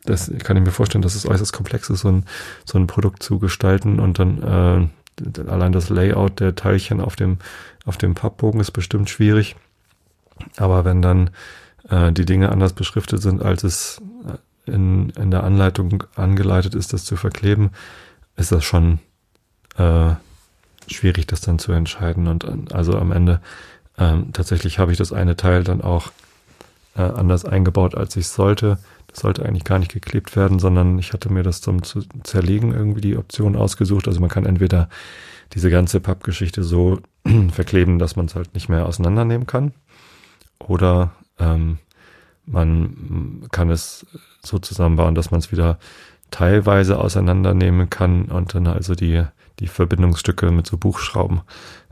das 0.05 0.31
kann 0.43 0.57
ich 0.57 0.63
mir 0.63 0.71
vorstellen, 0.71 1.03
dass 1.03 1.15
es 1.15 1.27
äußerst 1.27 1.53
komplex 1.53 1.89
ist, 1.89 2.01
so 2.01 2.09
ein, 2.09 2.25
so 2.67 2.79
ein 2.79 2.87
Produkt 2.87 3.23
zu 3.23 3.39
gestalten 3.39 4.01
und 4.01 4.19
dann 4.19 4.43
äh, 4.43 5.41
allein 5.49 5.73
das 5.73 5.89
Layout 5.89 6.41
der 6.41 6.55
Teilchen 6.55 7.01
auf 7.01 7.17
dem, 7.17 7.39
auf 7.87 7.97
dem 7.97 8.15
Pappbogen 8.15 8.61
ist 8.61 8.73
bestimmt 8.73 9.09
schwierig. 9.09 9.57
Aber 10.57 10.85
wenn 10.85 11.01
dann 11.01 11.31
äh, 11.89 12.13
die 12.13 12.27
Dinge 12.27 12.51
anders 12.51 12.75
beschriftet 12.75 13.23
sind, 13.23 13.43
als 13.43 13.65
es 13.65 14.03
in, 14.67 15.11
in 15.11 15.31
der 15.31 15.45
Anleitung 15.45 16.05
angeleitet 16.17 16.75
ist, 16.75 16.93
das 16.93 17.05
zu 17.05 17.17
verkleben, 17.17 17.71
ist 18.37 18.53
das 18.53 18.65
schon 18.65 18.99
äh, 19.77 20.15
schwierig, 20.89 21.27
das 21.27 21.41
dann 21.41 21.59
zu 21.59 21.73
entscheiden. 21.73 22.27
Und 22.29 22.73
also 22.75 22.99
am 22.99 23.13
Ende 23.13 23.41
ähm, 23.99 24.33
tatsächlich 24.33 24.79
habe 24.79 24.93
ich 24.93 24.99
das 24.99 25.13
eine 25.13 25.37
Teil 25.37 25.65
dann 25.65 25.81
auch 25.81 26.11
äh, 26.97 27.03
anders 27.03 27.45
eingebaut, 27.45 27.95
als 27.95 28.17
ich 28.17 28.29
sollte. 28.29 28.79
Das 29.09 29.21
sollte 29.21 29.45
eigentlich 29.45 29.65
gar 29.65 29.79
nicht 29.79 29.93
geklebt 29.93 30.37
werden, 30.37 30.59
sondern 30.59 30.99
ich 30.99 31.13
hatte 31.13 31.33
mir 31.33 31.43
das 31.43 31.61
zum 31.61 31.83
Zerlegen 32.25 32.73
irgendwie 32.73 33.01
die 33.01 33.17
Option 33.17 33.57
ausgesucht. 33.57 34.09
Also 34.09 34.21
man 34.21 34.31
kann 34.31 34.47
entweder 34.47 34.89
diese 35.53 35.71
ganze 35.71 36.01
Pappgeschichte 36.01 36.65
so 36.65 37.01
verkleben, 37.53 37.99
dass 37.99 38.17
man 38.17 38.27
es 38.27 38.35
halt 38.35 38.55
nicht 38.55 38.69
mehr 38.69 38.87
auseinandernehmen 38.87 39.47
kann. 39.47 39.73
Oder 40.59 41.13
ähm, 41.39 41.79
man 42.47 43.47
kann 43.51 43.71
es 43.71 44.07
so 44.43 44.59
zusammenbauen, 44.59 45.15
dass 45.15 45.31
man 45.31 45.41
es 45.41 45.53
wieder 45.53 45.79
teilweise 46.31 46.99
auseinandernehmen 46.99 47.91
kann 47.91 48.27
und 48.27 48.55
dann 48.55 48.67
also 48.67 48.95
die, 48.95 49.25
die 49.61 49.69
Verbindungsstücke 49.69 50.51
mit 50.51 50.67
so 50.67 50.77
Buchschrauben 50.77 51.43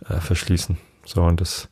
äh, 0.08 0.20
verschließen. 0.20 0.78
So, 1.04 1.22
und 1.22 1.40
das, 1.40 1.68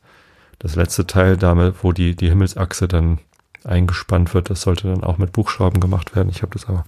das 0.59 0.75
letzte 0.75 1.05
Teil 1.05 1.37
damit, 1.37 1.83
wo 1.83 1.91
die, 1.91 2.15
die 2.15 2.29
Himmelsachse 2.29 2.87
dann 2.87 3.19
eingespannt 3.63 4.33
wird, 4.33 4.49
das 4.49 4.61
sollte 4.61 4.87
dann 4.87 5.03
auch 5.03 5.17
mit 5.17 5.33
Buchschrauben 5.33 5.79
gemacht 5.79 6.15
werden. 6.15 6.29
Ich 6.29 6.41
habe 6.41 6.53
das 6.53 6.67
aber 6.67 6.85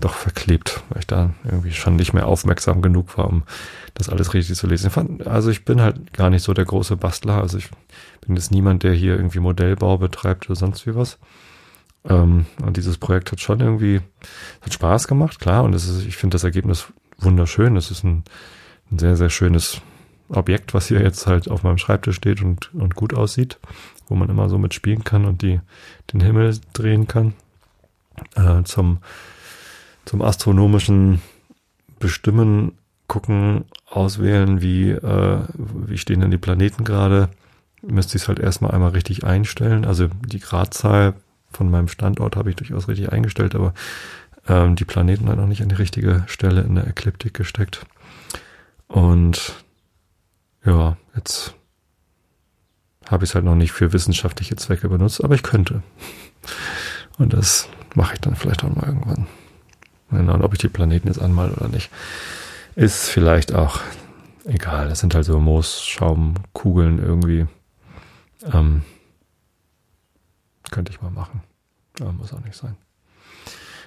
doch 0.00 0.14
verklebt, 0.14 0.82
weil 0.88 1.00
ich 1.00 1.06
da 1.06 1.30
irgendwie 1.44 1.72
schon 1.72 1.96
nicht 1.96 2.12
mehr 2.12 2.26
aufmerksam 2.26 2.82
genug 2.82 3.16
war, 3.16 3.28
um 3.28 3.44
das 3.94 4.08
alles 4.08 4.34
richtig 4.34 4.56
zu 4.56 4.66
lesen. 4.66 4.90
Also 5.24 5.50
ich 5.50 5.64
bin 5.64 5.80
halt 5.80 6.12
gar 6.12 6.30
nicht 6.30 6.42
so 6.42 6.52
der 6.52 6.64
große 6.64 6.96
Bastler. 6.96 7.40
Also 7.40 7.58
ich 7.58 7.70
bin 8.26 8.36
jetzt 8.36 8.50
niemand, 8.50 8.82
der 8.82 8.92
hier 8.92 9.16
irgendwie 9.16 9.38
Modellbau 9.38 9.98
betreibt 9.98 10.50
oder 10.50 10.56
sonst 10.56 10.86
wie 10.86 10.94
was. 10.94 11.18
Ähm, 12.04 12.46
und 12.62 12.76
dieses 12.76 12.98
Projekt 12.98 13.32
hat 13.32 13.40
schon 13.40 13.60
irgendwie, 13.60 14.00
hat 14.62 14.74
Spaß 14.74 15.08
gemacht, 15.08 15.40
klar. 15.40 15.64
Und 15.64 15.74
ist, 15.74 16.04
ich 16.06 16.16
finde 16.16 16.34
das 16.34 16.44
Ergebnis 16.44 16.86
wunderschön. 17.18 17.76
Es 17.76 17.90
ist 17.90 18.04
ein, 18.04 18.24
ein 18.90 18.98
sehr, 18.98 19.16
sehr 19.16 19.30
schönes 19.30 19.80
Objekt, 20.28 20.74
was 20.74 20.88
hier 20.88 21.00
jetzt 21.00 21.26
halt 21.26 21.48
auf 21.48 21.62
meinem 21.62 21.78
Schreibtisch 21.78 22.16
steht 22.16 22.42
und, 22.42 22.74
und 22.74 22.94
gut 22.94 23.14
aussieht, 23.14 23.58
wo 24.08 24.14
man 24.14 24.28
immer 24.28 24.48
so 24.48 24.58
mitspielen 24.58 25.04
kann 25.04 25.24
und 25.24 25.42
die, 25.42 25.60
den 26.12 26.20
Himmel 26.20 26.58
drehen 26.72 27.06
kann. 27.06 27.34
Äh, 28.34 28.62
zum, 28.64 28.98
zum 30.04 30.22
astronomischen 30.22 31.20
Bestimmen, 31.98 32.72
gucken, 33.06 33.64
auswählen, 33.86 34.60
wie, 34.60 34.90
äh, 34.90 35.38
wie 35.54 35.98
stehen 35.98 36.20
denn 36.20 36.30
die 36.30 36.38
Planeten 36.38 36.84
gerade. 36.84 37.28
Müsste 37.82 38.16
ich 38.16 38.22
es 38.22 38.28
halt 38.28 38.38
erstmal 38.38 38.72
einmal 38.72 38.90
richtig 38.90 39.24
einstellen. 39.24 39.84
Also 39.84 40.08
die 40.26 40.40
Gradzahl 40.40 41.14
von 41.52 41.70
meinem 41.70 41.88
Standort 41.88 42.36
habe 42.36 42.50
ich 42.50 42.56
durchaus 42.56 42.88
richtig 42.88 43.12
eingestellt, 43.12 43.54
aber 43.54 43.74
ähm, 44.48 44.76
die 44.76 44.84
Planeten 44.84 45.28
halt 45.28 45.38
noch 45.38 45.46
nicht 45.46 45.62
an 45.62 45.68
die 45.68 45.74
richtige 45.74 46.24
Stelle 46.26 46.62
in 46.62 46.74
der 46.74 46.86
Ekliptik 46.86 47.34
gesteckt. 47.34 47.86
Und 48.88 49.64
ja, 50.64 50.96
jetzt 51.14 51.54
habe 53.08 53.24
ich 53.24 53.30
es 53.30 53.34
halt 53.34 53.44
noch 53.44 53.54
nicht 53.54 53.72
für 53.72 53.92
wissenschaftliche 53.92 54.56
Zwecke 54.56 54.88
benutzt, 54.88 55.22
aber 55.22 55.34
ich 55.34 55.42
könnte. 55.42 55.82
Und 57.18 57.32
das 57.32 57.68
mache 57.94 58.14
ich 58.14 58.20
dann 58.20 58.34
vielleicht 58.34 58.64
auch 58.64 58.74
mal 58.74 58.86
irgendwann. 58.86 59.26
Genau, 60.16 60.34
und 60.34 60.42
ob 60.42 60.52
ich 60.52 60.58
die 60.58 60.68
Planeten 60.68 61.08
jetzt 61.08 61.20
anmal 61.20 61.50
oder 61.52 61.68
nicht, 61.68 61.90
ist 62.74 63.08
vielleicht 63.08 63.54
auch 63.54 63.80
egal. 64.44 64.88
Das 64.88 65.00
sind 65.00 65.14
halt 65.14 65.24
so 65.24 65.38
Moosschaumkugeln 65.38 66.98
irgendwie. 66.98 67.46
Ähm, 68.52 68.82
könnte 70.70 70.92
ich 70.92 71.00
mal 71.00 71.10
machen. 71.10 71.42
Aber 72.00 72.12
muss 72.12 72.32
auch 72.32 72.44
nicht 72.44 72.56
sein. 72.56 72.76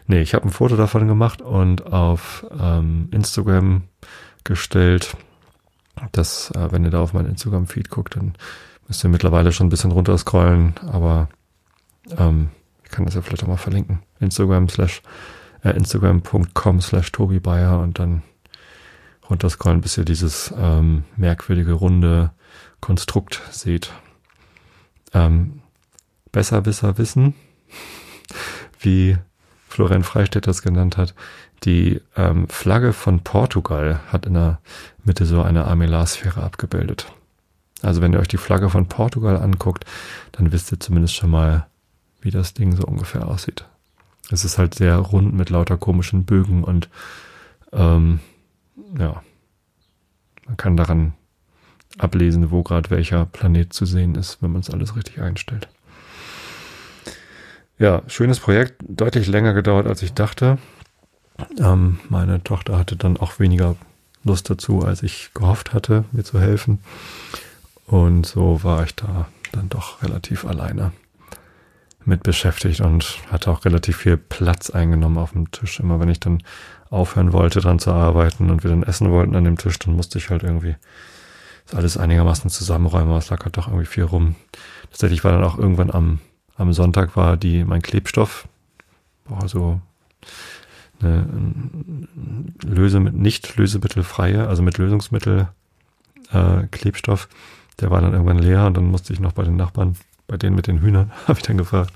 Nee, 0.08 0.22
ich 0.22 0.34
habe 0.34 0.46
ein 0.46 0.52
Foto 0.52 0.78
davon 0.78 1.08
gemacht 1.08 1.42
und 1.42 1.92
auf 1.92 2.46
ähm, 2.58 3.10
Instagram 3.12 3.84
gestellt. 4.46 5.18
Das, 6.14 6.52
äh, 6.52 6.72
wenn 6.72 6.86
ihr 6.86 6.92
da 6.92 7.02
auf 7.02 7.14
meinen 7.14 7.30
Instagram-Feed 7.30 7.90
guckt, 7.90 8.16
dann 8.16 8.36
müsst 8.88 9.04
ihr 9.04 9.10
mittlerweile 9.10 9.52
schon 9.52 9.68
ein 9.68 9.70
bisschen 9.70 9.92
runterscrollen, 9.92 10.76
aber 10.88 11.28
ähm, 12.18 12.50
ich 12.84 12.92
kann 12.92 13.04
das 13.04 13.16
ja 13.16 13.22
vielleicht 13.22 13.44
auch 13.44 13.50
mal 13.50 13.58
verlinken. 13.58 14.00
Instagram 14.22 14.70
slash 14.70 15.02
äh, 15.64 15.72
Instagram.com 15.72 16.82
slash 16.82 17.12
Tobi 17.12 17.40
Bayer 17.40 17.80
und 17.80 18.00
dann 18.00 18.24
runterscrollen, 19.30 19.82
bis 19.82 19.98
ihr 19.98 20.06
dieses 20.06 20.54
ähm, 20.58 21.04
merkwürdige 21.16 21.74
runde 21.74 22.32
Konstrukt 22.80 23.42
seht. 23.52 23.92
Ähm, 25.14 25.62
Besserwisser 26.32 26.98
wissen, 26.98 27.34
wie 28.80 29.18
Florian 29.68 30.04
Freistedt 30.04 30.48
das 30.48 30.62
genannt 30.62 30.98
hat. 30.98 31.14
Die 31.64 32.02
ähm, 32.16 32.48
Flagge 32.48 32.94
von 32.94 33.24
Portugal 33.24 34.00
hat 34.12 34.26
in 34.26 34.36
der 34.36 34.60
Mitte 35.04 35.26
so 35.26 35.42
eine 35.42 35.66
Armillarsphäre 35.66 36.44
abgebildet. 36.44 37.12
Also 37.82 38.02
wenn 38.02 38.14
ihr 38.14 38.20
euch 38.20 38.28
die 38.28 38.38
Flagge 38.38 38.70
von 38.70 38.88
Portugal 38.88 39.38
anguckt, 39.38 39.86
dann 40.32 40.52
wisst 40.52 40.72
ihr 40.72 40.80
zumindest 40.80 41.16
schon 41.16 41.30
mal, 41.30 41.68
wie 42.22 42.32
das 42.32 42.54
Ding 42.54 42.76
so 42.76 42.84
ungefähr 42.84 43.28
aussieht. 43.28 43.66
Es 44.32 44.44
ist 44.44 44.58
halt 44.58 44.76
sehr 44.76 44.98
rund 44.98 45.34
mit 45.34 45.50
lauter 45.50 45.78
komischen 45.78 46.26
Bögen 46.26 46.64
und 46.64 46.90
ähm, 47.72 48.20
ja, 48.98 49.22
man 50.46 50.58
kann 50.58 50.78
daran 50.78 51.14
ablesen, 51.98 52.52
wo 52.52 52.64
gerade 52.64 52.90
welcher 52.90 53.26
Planet 53.26 53.72
zu 53.74 53.86
sehen 53.86 54.16
ist, 54.16 54.42
wenn 54.42 54.52
man 54.52 54.62
es 54.62 54.70
alles 54.70 54.96
richtig 54.96 55.22
einstellt. 55.22 55.68
Ja, 57.80 58.02
schönes 58.08 58.40
Projekt, 58.40 58.84
deutlich 58.88 59.28
länger 59.28 59.54
gedauert, 59.54 59.88
als 59.88 60.02
ich 60.02 60.14
dachte. 60.14 60.58
Ähm, 61.60 62.00
meine 62.10 62.44
Tochter 62.44 62.78
hatte 62.78 62.96
dann 62.96 63.18
auch 63.18 63.40
weniger 63.40 63.76
Lust 64.24 64.50
dazu, 64.50 64.84
als 64.84 65.04
ich 65.04 65.32
gehofft 65.34 65.74
hatte, 65.74 66.04
mir 66.12 66.24
zu 66.24 66.40
helfen. 66.40 66.80
Und 67.86 68.26
so 68.26 68.64
war 68.64 68.84
ich 68.84 68.96
da 68.96 69.28
dann 69.52 69.70
doch 69.70 70.02
relativ 70.02 70.46
alleine 70.46 70.92
mit 72.08 72.24
beschäftigt 72.24 72.82
und 72.82 73.20
hatte 73.32 73.52
auch 73.52 73.66
relativ 73.66 73.98
viel 73.98 74.18
Platz 74.18 74.70
eingenommen 74.70 75.18
auf 75.18 75.34
dem 75.34 75.52
Tisch. 75.52 75.80
Immer 75.80 76.00
wenn 76.00 76.10
ich 76.10 76.20
dann 76.20 76.42
aufhören 76.90 77.34
wollte, 77.34 77.60
dran 77.60 77.80
zu 77.80 77.92
arbeiten 77.92 78.50
und 78.50 78.64
wir 78.64 78.70
dann 78.72 78.84
essen 78.84 79.12
wollten 79.12 79.36
an 79.36 79.44
dem 79.44 79.58
Tisch, 79.58 79.78
dann 79.80 79.96
musste 79.96 80.18
ich 80.18 80.30
halt 80.30 80.44
irgendwie 80.44 80.76
das 81.66 81.76
alles 81.76 81.98
einigermaßen 81.98 82.50
zusammenräumen. 82.50 83.16
Es 83.18 83.30
lag 83.30 83.44
halt 83.44 83.58
doch 83.58 83.68
irgendwie 83.68 83.86
viel 83.86 84.04
rum. 84.04 84.36
Tatsächlich 84.90 85.24
war 85.24 85.34
dann 85.34 85.44
auch 85.44 85.58
irgendwann 85.58 85.92
am 85.92 86.20
am 86.58 86.74
Sonntag 86.74 87.16
war 87.16 87.38
die 87.38 87.64
mein 87.64 87.82
Klebstoff, 87.82 88.48
war 89.26 89.48
so 89.48 89.80
eine 91.00 91.28
Löse 92.64 93.00
mit 93.00 93.14
nicht 93.14 93.56
lösemittelfreie, 93.56 94.48
also 94.48 94.64
mit 94.64 94.80
Lösungsmittel 94.80 95.50
äh, 96.32 96.64
Klebstoff. 96.72 97.30
Der 97.80 97.92
war 97.92 98.02
dann 98.02 98.14
irgendwann 98.14 98.40
leer 98.40 98.66
und 98.66 98.76
dann 98.76 98.86
musste 98.86 99.14
ich 99.14 99.20
noch 99.20 99.34
bei 99.34 99.44
den 99.44 99.56
Nachbarn, 99.56 99.96
bei 100.28 100.38
denen 100.38 100.56
mit 100.56 100.68
den 100.68 100.82
Hühnern, 100.82 101.12
habe 101.28 101.40
ich 101.40 101.46
dann 101.46 101.58
gefragt, 101.58 101.94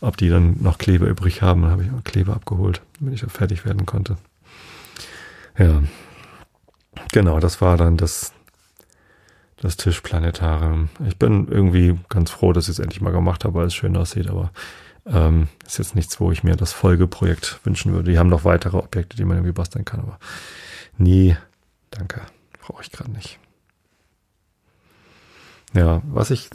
ob 0.00 0.16
die 0.16 0.28
dann 0.28 0.56
noch 0.60 0.78
Kleber 0.78 1.06
übrig 1.06 1.42
haben. 1.42 1.62
Dann 1.62 1.70
habe 1.70 1.84
ich 1.84 1.90
auch 1.92 2.04
Kleber 2.04 2.34
abgeholt, 2.34 2.80
damit 2.98 3.14
ich 3.14 3.20
da 3.20 3.28
fertig 3.28 3.64
werden 3.64 3.86
konnte. 3.86 4.16
Ja, 5.58 5.82
genau, 7.12 7.40
das 7.40 7.60
war 7.60 7.76
dann 7.76 7.96
das 7.96 8.32
das 9.58 9.76
Tischplanetarium. 9.76 10.90
Ich 11.06 11.16
bin 11.16 11.48
irgendwie 11.48 11.98
ganz 12.08 12.30
froh, 12.30 12.52
dass 12.52 12.64
ich 12.64 12.72
es 12.72 12.78
endlich 12.78 13.00
mal 13.00 13.12
gemacht 13.12 13.44
habe, 13.44 13.54
weil 13.54 13.66
es 13.66 13.74
schön 13.74 13.96
aussieht, 13.96 14.28
aber 14.28 14.50
ähm, 15.06 15.48
ist 15.66 15.78
jetzt 15.78 15.94
nichts, 15.94 16.20
wo 16.20 16.30
ich 16.30 16.44
mir 16.44 16.56
das 16.56 16.72
Folgeprojekt 16.72 17.60
wünschen 17.64 17.92
würde. 17.92 18.10
Die 18.10 18.18
haben 18.18 18.28
noch 18.28 18.44
weitere 18.44 18.76
Objekte, 18.76 19.16
die 19.16 19.24
man 19.24 19.38
irgendwie 19.38 19.52
basteln 19.52 19.84
kann, 19.84 20.00
aber 20.00 20.18
nie, 20.98 21.36
danke, 21.90 22.22
brauche 22.60 22.82
ich 22.82 22.92
gerade 22.92 23.10
nicht. 23.10 23.38
Ja, 25.72 26.02
was 26.04 26.30
ich 26.30 26.50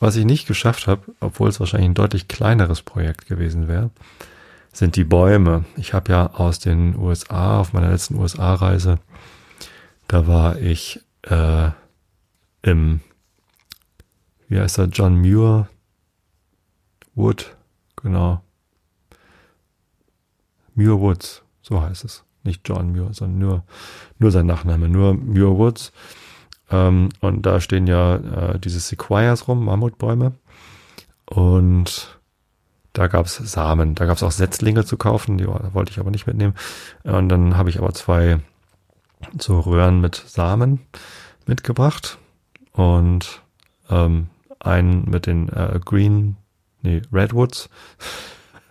was 0.00 0.16
ich 0.16 0.24
nicht 0.24 0.46
geschafft 0.46 0.86
habe, 0.86 1.02
obwohl 1.20 1.48
es 1.48 1.60
wahrscheinlich 1.60 1.90
ein 1.90 1.94
deutlich 1.94 2.28
kleineres 2.28 2.82
Projekt 2.82 3.26
gewesen 3.26 3.68
wäre, 3.68 3.90
sind 4.72 4.96
die 4.96 5.04
Bäume. 5.04 5.64
Ich 5.76 5.92
habe 5.92 6.12
ja 6.12 6.34
aus 6.34 6.58
den 6.58 6.96
USA, 6.96 7.60
auf 7.60 7.72
meiner 7.72 7.90
letzten 7.90 8.16
USA-Reise, 8.16 8.98
da 10.06 10.26
war 10.26 10.58
ich 10.58 11.00
äh, 11.22 11.70
im, 12.62 13.00
wie 14.48 14.58
heißt 14.60 14.78
er, 14.78 14.86
John 14.86 15.20
Muir 15.20 15.68
Wood, 17.14 17.56
genau. 17.96 18.42
Muir 20.74 21.00
Woods, 21.00 21.42
so 21.62 21.82
heißt 21.82 22.04
es. 22.04 22.24
Nicht 22.44 22.66
John 22.66 22.92
Muir, 22.92 23.12
sondern 23.12 23.38
nur, 23.38 23.64
nur 24.18 24.30
sein 24.30 24.46
Nachname, 24.46 24.88
nur 24.88 25.14
Muir 25.14 25.58
Woods. 25.58 25.92
Ähm, 26.70 27.08
und 27.20 27.46
da 27.46 27.60
stehen 27.60 27.86
ja 27.86 28.16
äh, 28.16 28.58
diese 28.58 28.80
Sequoias 28.80 29.48
rum, 29.48 29.64
Mammutbäume. 29.64 30.32
Und 31.26 32.18
da 32.92 33.06
gab 33.06 33.26
es 33.26 33.36
Samen, 33.36 33.94
da 33.94 34.06
gab 34.06 34.16
es 34.16 34.22
auch 34.22 34.32
Setzlinge 34.32 34.84
zu 34.84 34.96
kaufen, 34.96 35.38
die 35.38 35.46
wollte 35.46 35.92
ich 35.92 35.98
aber 35.98 36.10
nicht 36.10 36.26
mitnehmen. 36.26 36.54
Und 37.04 37.28
dann 37.28 37.56
habe 37.56 37.70
ich 37.70 37.78
aber 37.78 37.92
zwei 37.92 38.40
so 39.38 39.60
Röhren 39.60 40.00
mit 40.00 40.16
Samen 40.16 40.80
mitgebracht 41.46 42.18
und 42.72 43.42
ähm, 43.90 44.28
einen 44.60 45.08
mit 45.08 45.26
den 45.26 45.48
äh, 45.48 45.78
Green, 45.84 46.36
nee, 46.82 47.02
Redwoods. 47.12 47.68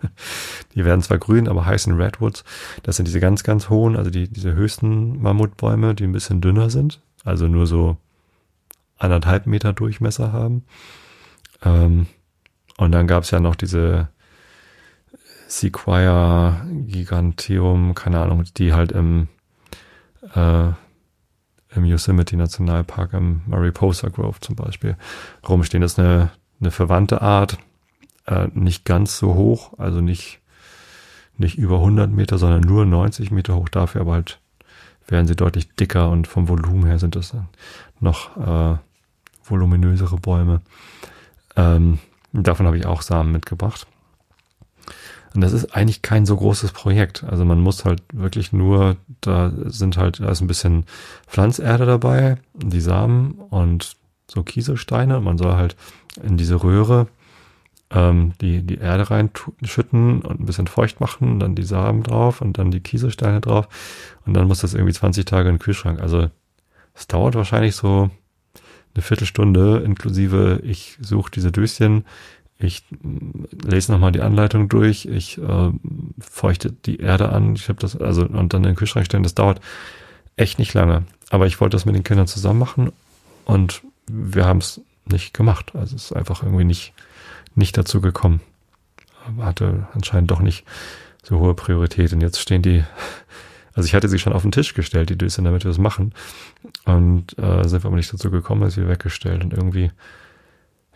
die 0.74 0.84
werden 0.84 1.02
zwar 1.02 1.18
grün, 1.18 1.48
aber 1.48 1.64
heißen 1.64 1.94
Redwoods. 1.94 2.44
Das 2.82 2.96
sind 2.96 3.06
diese 3.06 3.20
ganz, 3.20 3.42
ganz 3.42 3.68
hohen, 3.68 3.96
also 3.96 4.10
die, 4.10 4.28
diese 4.28 4.52
höchsten 4.52 5.20
Mammutbäume, 5.22 5.94
die 5.94 6.04
ein 6.04 6.12
bisschen 6.12 6.40
dünner 6.40 6.70
sind 6.70 7.00
also 7.24 7.48
nur 7.48 7.66
so 7.66 7.96
anderthalb 8.98 9.46
Meter 9.46 9.72
Durchmesser 9.72 10.32
haben. 10.32 10.64
Ähm, 11.62 12.06
und 12.76 12.92
dann 12.92 13.06
gab 13.06 13.24
es 13.24 13.30
ja 13.30 13.40
noch 13.40 13.54
diese 13.54 14.08
Sequoia 15.48 16.66
Giganteum, 16.86 17.94
keine 17.94 18.20
Ahnung, 18.20 18.44
die 18.56 18.72
halt 18.72 18.92
im, 18.92 19.28
äh, 20.34 20.68
im 21.74 21.84
Yosemite 21.84 22.36
Nationalpark, 22.36 23.14
im 23.14 23.42
Mariposa 23.46 24.08
Grove 24.08 24.40
zum 24.40 24.56
Beispiel 24.56 24.96
rumstehen. 25.48 25.80
Das 25.80 25.92
ist 25.92 25.98
eine, 25.98 26.30
eine 26.60 26.70
verwandte 26.70 27.22
Art, 27.22 27.58
äh, 28.26 28.48
nicht 28.54 28.84
ganz 28.84 29.18
so 29.18 29.34
hoch, 29.34 29.78
also 29.78 30.00
nicht, 30.00 30.40
nicht 31.36 31.56
über 31.56 31.76
100 31.76 32.10
Meter, 32.10 32.36
sondern 32.36 32.60
nur 32.60 32.84
90 32.84 33.30
Meter 33.30 33.56
hoch, 33.56 33.68
dafür 33.68 34.02
aber 34.02 34.12
halt 34.12 34.40
werden 35.08 35.26
sie 35.26 35.36
deutlich 35.36 35.74
dicker 35.74 36.10
und 36.10 36.26
vom 36.26 36.48
Volumen 36.48 36.86
her 36.86 36.98
sind 36.98 37.16
das 37.16 37.34
noch 38.00 38.36
äh, 38.36 38.78
voluminösere 39.44 40.16
Bäume. 40.16 40.60
Ähm, 41.56 41.98
davon 42.32 42.66
habe 42.66 42.78
ich 42.78 42.86
auch 42.86 43.02
Samen 43.02 43.32
mitgebracht. 43.32 43.86
Und 45.34 45.42
das 45.42 45.52
ist 45.52 45.74
eigentlich 45.74 46.02
kein 46.02 46.26
so 46.26 46.36
großes 46.36 46.72
Projekt. 46.72 47.24
Also 47.24 47.44
man 47.44 47.60
muss 47.60 47.84
halt 47.84 48.02
wirklich 48.12 48.52
nur, 48.52 48.96
da 49.20 49.52
sind 49.66 49.96
halt, 49.96 50.20
da 50.20 50.30
ist 50.30 50.40
ein 50.40 50.46
bisschen 50.46 50.84
Pflanzerde 51.26 51.86
dabei, 51.86 52.38
die 52.54 52.80
Samen 52.80 53.32
und 53.32 53.96
so 54.30 54.42
Kieselsteine. 54.42 55.20
Man 55.20 55.38
soll 55.38 55.54
halt 55.54 55.76
in 56.22 56.36
diese 56.36 56.62
Röhre 56.62 57.08
ähm, 57.90 58.32
die, 58.40 58.62
die 58.62 58.78
Erde 58.78 59.10
reinschütten 59.10 60.22
und 60.22 60.40
ein 60.40 60.46
bisschen 60.46 60.66
feucht 60.66 61.00
machen, 61.00 61.40
dann 61.40 61.54
die 61.54 61.62
Samen 61.62 62.02
drauf 62.02 62.40
und 62.40 62.58
dann 62.58 62.70
die 62.70 62.80
Kieselsteine 62.80 63.40
drauf 63.40 63.68
und 64.26 64.34
dann 64.34 64.46
muss 64.46 64.60
das 64.60 64.74
irgendwie 64.74 64.92
20 64.92 65.24
Tage 65.24 65.48
in 65.48 65.56
den 65.56 65.60
Kühlschrank. 65.60 66.00
Also 66.00 66.30
es 66.94 67.06
dauert 67.06 67.34
wahrscheinlich 67.34 67.76
so 67.76 68.10
eine 68.94 69.02
Viertelstunde 69.02 69.78
inklusive, 69.78 70.60
ich 70.64 70.98
suche 71.00 71.30
diese 71.30 71.52
Döschen, 71.52 72.04
ich 72.58 72.82
lese 73.64 73.92
nochmal 73.92 74.12
die 74.12 74.20
Anleitung 74.20 74.68
durch, 74.68 75.06
ich 75.06 75.38
äh, 75.38 75.70
feuchte 76.18 76.72
die 76.72 76.98
Erde 76.98 77.28
an, 77.30 77.54
ich 77.54 77.68
habe 77.68 77.78
das, 77.78 77.96
also 77.96 78.22
und 78.26 78.52
dann 78.52 78.64
in 78.64 78.70
den 78.70 78.76
Kühlschrank 78.76 79.06
stellen, 79.06 79.22
das 79.22 79.34
dauert 79.34 79.60
echt 80.36 80.58
nicht 80.58 80.74
lange. 80.74 81.04
Aber 81.30 81.46
ich 81.46 81.60
wollte 81.60 81.76
das 81.76 81.84
mit 81.84 81.94
den 81.94 82.04
Kindern 82.04 82.26
zusammen 82.26 82.58
machen 82.58 82.92
und 83.44 83.82
wir 84.08 84.44
haben 84.44 84.58
es 84.58 84.80
nicht 85.06 85.34
gemacht. 85.34 85.72
Also 85.74 85.96
es 85.96 86.06
ist 86.06 86.12
einfach 86.12 86.42
irgendwie 86.42 86.64
nicht, 86.64 86.92
nicht 87.54 87.76
dazu 87.76 88.00
gekommen. 88.00 88.40
Hatte 89.38 89.88
anscheinend 89.92 90.30
doch 90.30 90.40
nicht 90.40 90.64
so 91.22 91.38
hohe 91.38 91.54
Priorität. 91.54 92.12
Und 92.12 92.20
jetzt 92.20 92.40
stehen 92.40 92.62
die, 92.62 92.84
also 93.74 93.86
ich 93.86 93.94
hatte 93.94 94.08
sie 94.08 94.18
schon 94.18 94.32
auf 94.32 94.42
den 94.42 94.52
Tisch 94.52 94.74
gestellt, 94.74 95.10
die 95.10 95.18
Döschen, 95.18 95.44
damit 95.44 95.64
wir 95.64 95.70
es 95.70 95.78
machen. 95.78 96.12
Und 96.84 97.38
äh, 97.38 97.68
sind 97.68 97.82
wir 97.82 97.88
aber 97.88 97.96
nicht 97.96 98.12
dazu 98.12 98.30
gekommen, 98.30 98.62
ist 98.62 98.74
sie 98.74 98.88
weggestellt. 98.88 99.44
Und 99.44 99.52
irgendwie, 99.52 99.90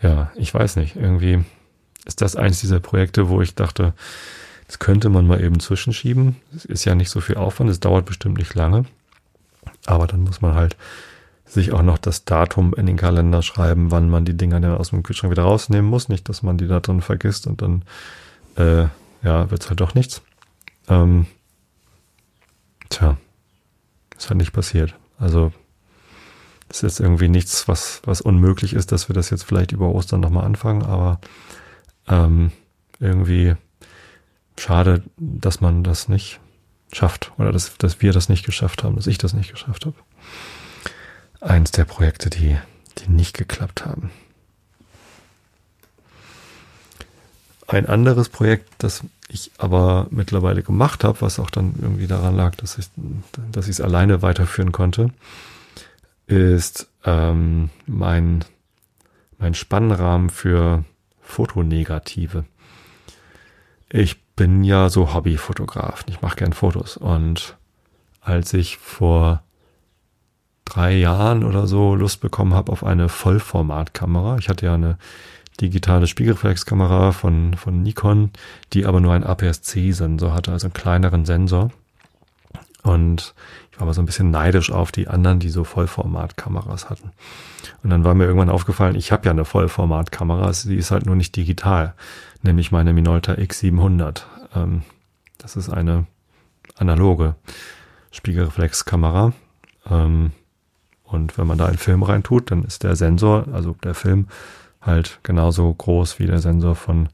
ja, 0.01 0.33
ich 0.37 0.53
weiß 0.53 0.77
nicht, 0.77 0.97
irgendwie 0.97 1.45
ist 2.05 2.21
das 2.21 2.37
eines 2.37 2.61
dieser 2.61 2.81
Projekte, 2.81 3.29
wo 3.29 3.41
ich 3.43 3.55
dachte, 3.55 3.95
das 4.67 4.79
könnte 4.79 5.11
man 5.11 5.27
mal 5.27 5.43
eben 5.43 5.61
zwischenschieben. 5.61 6.37
Es 6.57 6.65
ist 6.65 6.85
ja 6.85 6.95
nicht 6.95 7.11
so 7.11 7.21
viel 7.21 7.37
Aufwand, 7.37 7.71
es 7.71 7.81
dauert 7.81 8.07
bestimmt 8.07 8.39
nicht 8.39 8.55
lange. 8.55 8.87
Aber 9.87 10.07
dann 10.07 10.23
muss 10.23 10.41
man 10.41 10.55
halt 10.55 10.77
sich 11.45 11.73
auch 11.73 11.83
noch 11.83 11.99
das 11.99 12.25
Datum 12.25 12.75
in 12.75 12.87
den 12.87 12.97
Kalender 12.97 13.43
schreiben, 13.43 13.91
wann 13.91 14.09
man 14.09 14.25
die 14.25 14.37
Dinger 14.37 14.61
dann 14.61 14.77
aus 14.77 14.91
dem 14.91 15.03
Kühlschrank 15.03 15.31
wieder 15.31 15.43
rausnehmen 15.43 15.91
muss. 15.91 16.09
Nicht, 16.09 16.29
dass 16.29 16.43
man 16.43 16.57
die 16.57 16.67
da 16.67 16.81
drin 16.81 17.03
vergisst 17.03 17.47
und 17.47 17.63
dann 17.63 17.85
äh, 18.57 18.87
ja, 19.23 19.51
wird's 19.51 19.69
halt 19.69 19.81
doch 19.81 19.95
nichts. 19.95 20.23
Ähm, 20.89 21.27
tja, 22.89 23.17
ist 24.17 24.31
halt 24.31 24.39
nicht 24.39 24.53
passiert. 24.53 24.95
Also 25.19 25.53
es 26.69 26.83
ist 26.83 27.01
irgendwie 27.01 27.29
nichts, 27.29 27.69
was, 27.69 28.01
was 28.05 28.21
unmöglich 28.21 28.73
ist, 28.73 28.93
dass 28.93 29.09
wir 29.09 29.15
das 29.15 29.31
jetzt 29.31 29.45
vielleicht 29.45 29.73
über 29.73 29.91
Ostern 29.91 30.21
nochmal 30.21 30.45
anfangen, 30.45 30.83
aber 30.83 31.21
ähm, 32.09 32.51
irgendwie 32.99 33.57
schade, 34.59 35.03
dass 35.19 35.61
man 35.61 35.85
das 35.85 36.09
nicht 36.09 36.41
schafft 36.93 37.33
oder 37.37 37.53
dass, 37.53 37.77
dass 37.77 38.01
wir 38.01 38.13
das 38.13 38.29
nicht 38.29 38.45
geschafft 38.45 38.85
haben, 38.85 38.97
dass 38.97 39.07
ich 39.07 39.19
das 39.19 39.35
nicht 39.35 39.51
geschafft 39.51 39.87
habe 39.87 39.97
eins 41.43 41.73
der 41.73 41.85
Projekte, 41.85 42.31
die, 42.31 42.57
die 42.99 43.11
nicht 43.11 43.37
geklappt 43.37 43.85
haben. 43.85 44.11
Ein 47.67 47.87
anderes 47.87 48.29
Projekt, 48.29 48.69
das 48.79 49.03
ich 49.29 49.51
aber 49.59 50.07
mittlerweile 50.11 50.63
gemacht 50.63 51.05
habe, 51.05 51.21
was 51.21 51.39
auch 51.39 51.51
dann 51.51 51.75
irgendwie 51.81 52.07
daran 52.07 52.37
lag, 52.37 52.55
dass 52.57 52.77
ich 52.77 52.91
dass 53.51 53.67
ich 53.67 53.77
es 53.77 53.81
alleine 53.81 54.21
weiterführen 54.21 54.73
konnte, 54.73 55.11
ist 56.27 56.89
ähm, 57.05 57.71
mein 57.87 58.45
mein 59.39 59.55
Spannrahmen 59.55 60.29
für 60.29 60.85
Fotonegative. 61.23 62.45
Ich 63.89 64.23
bin 64.37 64.65
ja 64.65 64.89
so 64.89 65.15
Hobbyfotograf, 65.15 66.05
ich 66.09 66.21
mache 66.21 66.37
gern 66.37 66.53
Fotos 66.53 66.97
und 66.97 67.57
als 68.21 68.53
ich 68.53 68.77
vor 68.79 69.43
drei 70.65 70.95
Jahren 70.95 71.45
oder 71.45 71.67
so 71.67 71.95
Lust 71.95 72.21
bekommen 72.21 72.55
habe 72.55 72.73
auf 72.73 72.85
eine 72.85 73.09
Vollformatkamera. 73.09 74.39
Ich 74.39 74.49
hatte 74.49 74.67
ja 74.67 74.75
eine 74.75 74.99
digitale 75.61 76.07
Spiegelreflexkamera 76.07 77.13
von, 77.13 77.55
von 77.55 77.83
Nikon, 77.83 78.31
die 78.73 78.87
aber 78.87 79.01
nur 79.01 79.13
einen 79.13 79.25
APS-C-Sensor 79.25 80.33
hatte, 80.33 80.53
also 80.53 80.67
einen 80.67 80.75
kleineren 80.75 81.25
Sensor. 81.25 81.71
Und 82.83 83.35
ich 83.71 83.79
war 83.79 83.85
aber 83.85 83.95
so 83.95 84.03
ein 84.03 84.07
bisschen 84.07 84.31
neidisch 84.31 84.73
auf 84.73 84.91
die 84.91 85.09
anderen, 85.09 85.39
die 85.39 85.51
so 85.51 85.65
Vollformatkameras 85.65 86.91
hatten. 86.91 87.13
Und 87.83 87.91
dann 87.91 88.05
war 88.05 88.15
mir 88.15 88.25
irgendwann 88.25 88.51
aufgefallen, 88.51 88.97
ich 88.97 89.13
habe 89.13 89.27
ja 89.27 89.31
eine 89.31 89.45
Vollformatkamera, 89.45 90.53
sie 90.53 90.77
ist 90.77 90.91
halt 90.91 91.07
nur 91.07 91.17
nicht 91.17 91.37
digital, 91.37 91.95
nämlich 92.43 92.73
meine 92.73 92.93
Minolta 92.93 93.35
X700. 93.35 94.23
Ähm, 94.57 94.83
das 95.39 95.57
ist 95.57 95.71
eine 95.71 96.07
analoge 96.77 97.37
Spiegelreflexkamera. 98.11 99.33
Ähm, 99.89 100.33
und 101.13 101.39
wenn 101.39 101.47
man 101.47 101.59
da 101.59 101.67
einen 101.67 101.79
Film 101.79 102.03
reintut, 102.03 102.51
dann 102.51 102.65
ist 102.65 102.83
der 102.83 102.97
Sensor, 102.97 103.47
also 103.53 103.77
der 103.83 103.95
Film, 103.95 104.29
halt 104.81 105.21
genauso 105.23 105.73
groß 105.73 106.19
wie 106.19 106.27
der 106.27 106.41
Sensor 106.41 106.75
von 106.75 107.09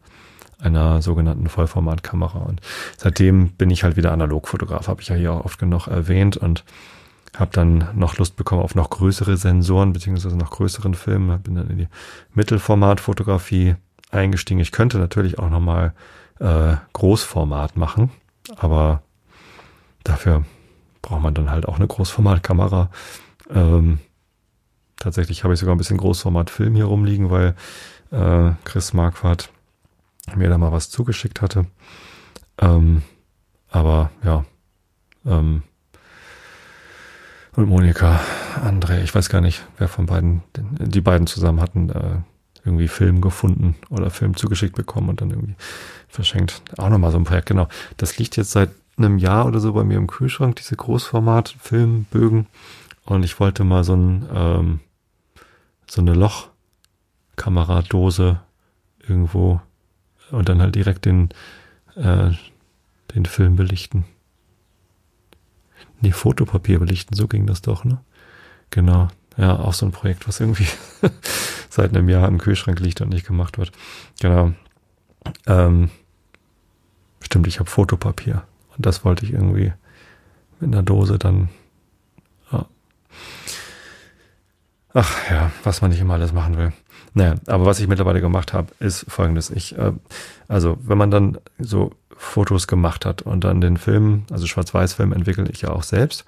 einer 0.58 1.02
sogenannten 1.02 1.48
Vollformatkamera. 1.48 2.38
Und 2.38 2.60
seitdem 2.96 3.50
bin 3.50 3.70
ich 3.70 3.84
halt 3.84 3.96
wieder 3.96 4.12
Analogfotograf, 4.12 4.88
habe 4.88 5.02
ich 5.02 5.08
ja 5.08 5.16
hier 5.16 5.32
auch 5.32 5.44
oft 5.44 5.58
genug 5.58 5.86
erwähnt 5.86 6.36
und 6.36 6.64
habe 7.36 7.50
dann 7.52 7.88
noch 7.94 8.16
Lust 8.16 8.36
bekommen 8.36 8.62
auf 8.62 8.74
noch 8.74 8.90
größere 8.90 9.36
Sensoren 9.36 9.92
beziehungsweise 9.92 10.36
noch 10.36 10.50
größeren 10.50 10.94
Filmen. 10.94 11.40
Bin 11.42 11.54
dann 11.54 11.70
in 11.70 11.78
die 11.78 11.88
Mittelformatfotografie 12.34 13.76
eingestiegen. 14.10 14.60
Ich 14.60 14.72
könnte 14.72 14.98
natürlich 14.98 15.38
auch 15.38 15.50
nochmal 15.50 15.92
äh, 16.40 16.76
Großformat 16.94 17.76
machen, 17.76 18.10
aber 18.56 19.02
dafür 20.04 20.44
braucht 21.02 21.22
man 21.22 21.34
dann 21.34 21.50
halt 21.50 21.68
auch 21.68 21.76
eine 21.76 21.86
Großformatkamera. 21.86 22.90
Ähm, 23.50 23.98
tatsächlich 24.96 25.44
habe 25.44 25.54
ich 25.54 25.60
sogar 25.60 25.74
ein 25.74 25.78
bisschen 25.78 25.96
Großformat-Film 25.96 26.74
hier 26.74 26.86
rumliegen, 26.86 27.30
weil 27.30 27.54
äh, 28.10 28.52
Chris 28.64 28.92
Marquardt 28.92 29.50
mir 30.36 30.48
da 30.48 30.58
mal 30.58 30.72
was 30.72 30.90
zugeschickt 30.90 31.40
hatte. 31.40 31.66
Ähm, 32.58 33.02
aber 33.70 34.10
ja, 34.24 34.44
ähm, 35.26 35.62
und 37.58 37.68
Monika, 37.68 38.20
André, 38.64 39.02
ich 39.02 39.14
weiß 39.14 39.28
gar 39.28 39.40
nicht, 39.40 39.66
wer 39.78 39.88
von 39.88 40.06
beiden, 40.06 40.42
die 40.54 41.00
beiden 41.00 41.26
zusammen 41.26 41.60
hatten, 41.60 41.90
äh, 41.90 42.18
irgendwie 42.64 42.86
Film 42.86 43.20
gefunden 43.20 43.74
oder 43.90 44.10
Film 44.10 44.36
zugeschickt 44.36 44.76
bekommen 44.76 45.08
und 45.08 45.20
dann 45.20 45.30
irgendwie 45.30 45.56
verschenkt. 46.08 46.62
Auch 46.76 46.88
nochmal 46.88 47.10
so 47.10 47.18
ein 47.18 47.24
Projekt, 47.24 47.46
genau. 47.46 47.66
Das 47.96 48.16
liegt 48.18 48.36
jetzt 48.36 48.52
seit 48.52 48.70
einem 48.96 49.18
Jahr 49.18 49.46
oder 49.46 49.58
so 49.58 49.72
bei 49.72 49.84
mir 49.84 49.96
im 49.96 50.06
Kühlschrank, 50.06 50.56
diese 50.56 50.76
Großformat-Filmbögen. 50.76 52.46
Und 53.08 53.24
ich 53.24 53.40
wollte 53.40 53.64
mal 53.64 53.82
so 53.84 53.94
ein, 53.94 54.28
ähm, 54.34 54.80
so 55.86 56.02
eine 56.02 56.14
Lochkameradose 56.14 58.40
irgendwo 59.06 59.60
und 60.30 60.48
dann 60.48 60.60
halt 60.60 60.74
direkt 60.74 61.04
den, 61.06 61.30
äh, 61.96 62.30
den 63.14 63.24
Film 63.24 63.56
belichten. 63.56 64.04
Nee, 66.00 66.12
Fotopapier 66.12 66.78
belichten, 66.78 67.16
so 67.16 67.26
ging 67.28 67.46
das 67.46 67.62
doch, 67.62 67.84
ne? 67.84 68.00
Genau. 68.70 69.08
Ja, 69.36 69.58
auch 69.58 69.72
so 69.72 69.86
ein 69.86 69.92
Projekt, 69.92 70.28
was 70.28 70.40
irgendwie 70.40 70.66
seit 71.70 71.96
einem 71.96 72.08
Jahr 72.08 72.28
im 72.28 72.38
Kühlschrank 72.38 72.80
liegt 72.80 73.00
und 73.00 73.08
nicht 73.08 73.26
gemacht 73.26 73.56
wird. 73.56 73.72
Genau. 74.20 74.52
Ähm, 75.46 75.90
stimmt, 77.20 77.46
ich 77.46 77.58
habe 77.58 77.70
Fotopapier. 77.70 78.42
Und 78.76 78.84
das 78.84 79.04
wollte 79.04 79.24
ich 79.24 79.32
irgendwie 79.32 79.72
mit 80.60 80.74
einer 80.74 80.82
Dose 80.82 81.18
dann. 81.18 81.48
Ja. 82.52 82.66
Ach 85.00 85.30
ja, 85.30 85.52
was 85.62 85.80
man 85.80 85.92
nicht 85.92 86.00
immer 86.00 86.14
alles 86.14 86.32
machen 86.32 86.56
will. 86.56 86.72
Naja, 87.14 87.36
aber 87.46 87.66
was 87.66 87.78
ich 87.78 87.86
mittlerweile 87.86 88.20
gemacht 88.20 88.52
habe, 88.52 88.72
ist 88.80 89.06
folgendes. 89.08 89.48
Ich, 89.48 89.78
äh, 89.78 89.92
also 90.48 90.76
wenn 90.80 90.98
man 90.98 91.12
dann 91.12 91.38
so 91.60 91.92
Fotos 92.16 92.66
gemacht 92.66 93.06
hat 93.06 93.22
und 93.22 93.44
dann 93.44 93.60
den 93.60 93.76
Film, 93.76 94.24
also 94.32 94.48
Schwarz-Weiß-Film 94.48 95.12
entwickle 95.12 95.48
ich 95.52 95.62
ja 95.62 95.70
auch 95.70 95.84
selbst. 95.84 96.24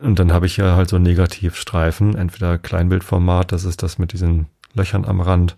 Und 0.00 0.18
dann 0.18 0.32
habe 0.32 0.46
ich 0.46 0.56
ja 0.56 0.74
halt 0.74 0.88
so 0.88 0.98
Negativstreifen, 0.98 2.16
entweder 2.16 2.58
Kleinbildformat, 2.58 3.52
das 3.52 3.64
ist 3.64 3.84
das 3.84 3.96
mit 3.96 4.12
diesen 4.12 4.46
Löchern 4.74 5.04
am 5.04 5.20
Rand, 5.20 5.56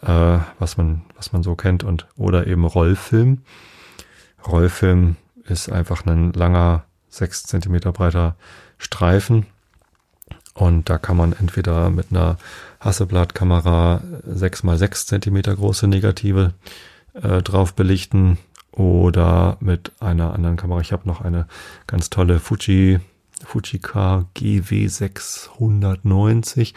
äh, 0.00 0.38
was 0.58 0.78
man, 0.78 1.02
was 1.16 1.34
man 1.34 1.42
so 1.42 1.54
kennt, 1.54 1.84
und 1.84 2.06
oder 2.16 2.46
eben 2.46 2.64
Rollfilm. 2.64 3.42
Rollfilm 4.46 5.16
ist 5.44 5.70
einfach 5.70 6.06
ein 6.06 6.32
langer, 6.32 6.84
sechs 7.10 7.42
Zentimeter 7.42 7.92
breiter 7.92 8.36
Streifen. 8.78 9.44
Und 10.56 10.88
da 10.88 10.96
kann 10.96 11.18
man 11.18 11.34
entweder 11.34 11.90
mit 11.90 12.06
einer 12.10 12.38
Hasselblatt-Kamera 12.80 14.00
sechs 14.24 14.62
mal 14.62 14.78
sechs 14.78 15.04
Zentimeter 15.06 15.54
große 15.54 15.86
Negative 15.86 16.54
äh, 17.12 17.42
drauf 17.42 17.74
belichten 17.74 18.38
oder 18.72 19.58
mit 19.60 19.92
einer 20.00 20.32
anderen 20.32 20.56
Kamera. 20.56 20.80
Ich 20.80 20.92
habe 20.92 21.06
noch 21.06 21.20
eine 21.20 21.46
ganz 21.86 22.08
tolle 22.08 22.40
Fuji 22.40 23.00
Fujika 23.44 24.24
GW690. 24.34 26.72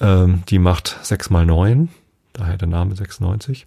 Ähm, 0.00 0.44
die 0.48 0.60
macht 0.60 0.96
6 1.02 1.30
mal 1.30 1.44
9, 1.44 1.88
daher 2.32 2.56
der 2.56 2.68
Name 2.68 2.94
96. 2.94 3.66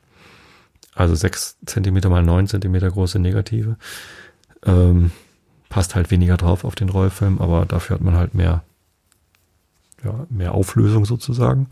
Also 0.93 1.13
6 1.13 1.57
cm 1.65 2.09
mal 2.09 2.23
9 2.23 2.47
cm 2.47 2.79
große 2.79 3.19
Negative. 3.19 3.75
Ähm, 4.65 5.11
passt 5.67 5.93
halt 5.93 6.09
weniger 6.09 6.37
drauf 6.37 6.63
auf 6.63 6.75
den 6.75 6.87
Rollfilm, 6.87 7.41
aber 7.41 7.65
dafür 7.65 7.95
hat 7.95 8.01
man 8.01 8.15
halt 8.15 8.33
mehr, 8.33 8.63
ja, 10.05 10.25
mehr 10.29 10.53
Auflösung 10.53 11.05
sozusagen. 11.05 11.67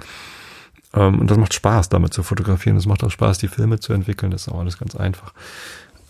Ähm, 0.94 1.20
und 1.20 1.32
das 1.32 1.38
macht 1.38 1.54
Spaß, 1.54 1.90
damit 1.90 2.14
zu 2.14 2.24
fotografieren. 2.24 2.78
Es 2.78 2.86
macht 2.86 3.04
auch 3.04 3.12
Spaß, 3.12 3.38
die 3.38 3.48
Filme 3.48 3.80
zu 3.80 3.94
entwickeln. 3.94 4.32
Das 4.32 4.48
ist 4.48 4.50
auch 4.50 4.60
alles 4.60 4.78
ganz 4.78 4.96
einfach. 4.96 5.34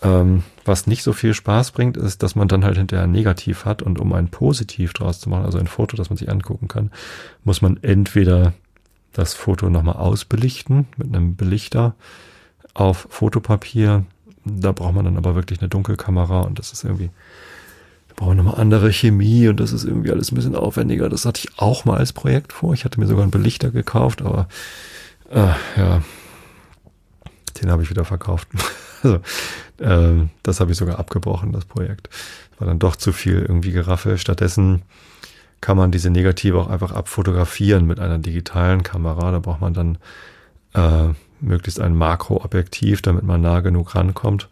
Ähm, 0.02 0.42
was 0.64 0.86
nicht 0.86 1.02
so 1.02 1.12
viel 1.12 1.34
Spaß 1.34 1.70
bringt, 1.70 1.96
ist, 1.96 2.22
dass 2.22 2.34
man 2.34 2.48
dann 2.48 2.64
halt 2.64 2.76
hinterher 2.76 3.04
ein 3.04 3.12
Negativ 3.12 3.64
hat 3.64 3.82
und 3.82 3.98
um 3.98 4.12
ein 4.12 4.28
Positiv 4.28 4.92
draus 4.92 5.20
zu 5.20 5.30
machen, 5.30 5.44
also 5.44 5.58
ein 5.58 5.66
Foto, 5.66 5.96
das 5.96 6.10
man 6.10 6.16
sich 6.16 6.30
angucken 6.30 6.68
kann, 6.68 6.90
muss 7.44 7.62
man 7.62 7.78
entweder 7.82 8.52
das 9.12 9.32
Foto 9.32 9.70
nochmal 9.70 9.96
ausbelichten 9.96 10.86
mit 10.96 11.08
einem 11.08 11.36
Belichter 11.36 11.94
auf 12.74 13.06
Fotopapier. 13.08 14.04
Da 14.44 14.72
braucht 14.72 14.94
man 14.94 15.06
dann 15.06 15.16
aber 15.16 15.34
wirklich 15.34 15.60
eine 15.60 15.68
Dunkelkamera 15.70 16.42
und 16.42 16.58
das 16.58 16.72
ist 16.72 16.84
irgendwie, 16.84 17.10
da 18.16 18.24
braucht 18.24 18.36
man 18.36 18.36
nochmal 18.36 18.60
andere 18.60 18.92
Chemie 18.92 19.48
und 19.48 19.60
das 19.60 19.72
ist 19.72 19.84
irgendwie 19.84 20.10
alles 20.10 20.30
ein 20.30 20.36
bisschen 20.36 20.56
aufwendiger. 20.56 21.08
Das 21.08 21.24
hatte 21.24 21.40
ich 21.44 21.58
auch 21.58 21.84
mal 21.84 21.98
als 21.98 22.12
Projekt 22.12 22.52
vor. 22.52 22.74
Ich 22.74 22.84
hatte 22.84 23.00
mir 23.00 23.06
sogar 23.06 23.22
einen 23.22 23.30
Belichter 23.30 23.70
gekauft, 23.70 24.22
aber 24.22 24.48
äh, 25.30 25.52
ja, 25.76 26.02
den 27.60 27.70
habe 27.70 27.82
ich 27.82 27.90
wieder 27.90 28.04
verkauft. 28.04 28.48
also 29.02 29.20
äh, 29.78 30.26
das 30.42 30.60
habe 30.60 30.72
ich 30.72 30.78
sogar 30.78 30.98
abgebrochen, 30.98 31.52
das 31.52 31.64
Projekt. 31.64 32.08
War 32.58 32.68
dann 32.68 32.78
doch 32.78 32.96
zu 32.96 33.12
viel 33.12 33.40
irgendwie 33.40 33.72
Geraffe. 33.72 34.18
Stattdessen 34.18 34.82
kann 35.60 35.76
man 35.76 35.90
diese 35.90 36.10
Negative 36.10 36.58
auch 36.58 36.68
einfach 36.68 36.92
abfotografieren 36.92 37.86
mit 37.86 37.98
einer 37.98 38.18
digitalen 38.18 38.82
Kamera. 38.82 39.32
Da 39.32 39.38
braucht 39.38 39.60
man 39.60 39.74
dann 39.74 39.98
äh, 40.74 41.14
möglichst 41.40 41.80
ein 41.80 41.96
Makroobjektiv, 41.96 43.02
damit 43.02 43.24
man 43.24 43.40
nah 43.40 43.60
genug 43.60 43.94
rankommt, 43.94 44.48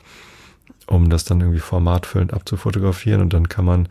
um 0.86 1.10
das 1.10 1.24
dann 1.24 1.40
irgendwie 1.40 1.60
formatfüllend 1.60 2.32
abzufotografieren. 2.32 3.20
Und 3.20 3.32
dann 3.32 3.48
kann 3.48 3.64
man 3.64 3.88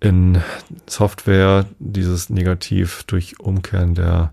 in 0.00 0.42
Software 0.86 1.66
dieses 1.78 2.30
Negativ 2.30 3.04
durch 3.04 3.40
Umkehren 3.40 3.94
der 3.94 4.32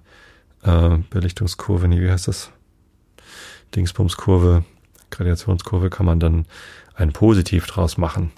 äh, 0.64 0.98
Belichtungskurve, 1.10 1.88
nee, 1.88 2.02
wie 2.02 2.12
heißt 2.12 2.28
das? 2.28 2.52
Dingsbumskurve 3.76 4.64
Gradationskurve 5.14 5.90
kann 5.90 6.06
man 6.06 6.20
dann 6.20 6.46
ein 6.96 7.14
Positiv 7.14 7.68
draus 7.68 7.98
machen. 7.98 8.32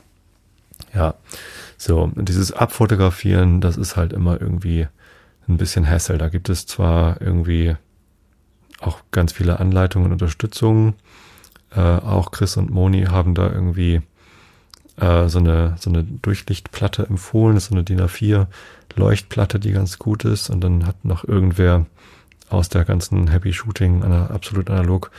Ja, 0.93 1.15
so, 1.77 2.11
dieses 2.15 2.51
Abfotografieren, 2.51 3.61
das 3.61 3.77
ist 3.77 3.95
halt 3.95 4.13
immer 4.13 4.39
irgendwie 4.39 4.87
ein 5.47 5.57
bisschen 5.57 5.89
Hassel. 5.89 6.17
Da 6.17 6.29
gibt 6.29 6.49
es 6.49 6.65
zwar 6.65 7.21
irgendwie 7.21 7.75
auch 8.79 8.99
ganz 9.11 9.31
viele 9.33 9.59
Anleitungen 9.59 10.07
und 10.07 10.13
Unterstützungen. 10.13 10.95
Äh, 11.71 11.79
auch 11.79 12.31
Chris 12.31 12.57
und 12.57 12.69
Moni 12.69 13.03
haben 13.03 13.33
da 13.33 13.51
irgendwie 13.51 14.01
äh, 14.97 15.27
so 15.27 15.39
eine 15.39 15.75
so 15.79 15.89
eine 15.89 16.03
Durchlichtplatte 16.03 17.05
empfohlen, 17.07 17.55
das 17.55 17.65
ist 17.65 17.69
so 17.69 17.75
eine 17.75 17.83
DIN 17.83 18.01
A4 18.01 18.47
Leuchtplatte, 18.95 19.59
die 19.59 19.71
ganz 19.71 19.99
gut 19.99 20.25
ist. 20.25 20.49
Und 20.49 20.61
dann 20.61 20.85
hat 20.85 21.05
noch 21.05 21.23
irgendwer 21.23 21.85
aus 22.49 22.69
der 22.69 22.85
ganzen 22.85 23.27
Happy 23.27 23.53
Shooting, 23.53 24.03
einer 24.03 24.31
absolut 24.31 24.69
analog 24.69 25.11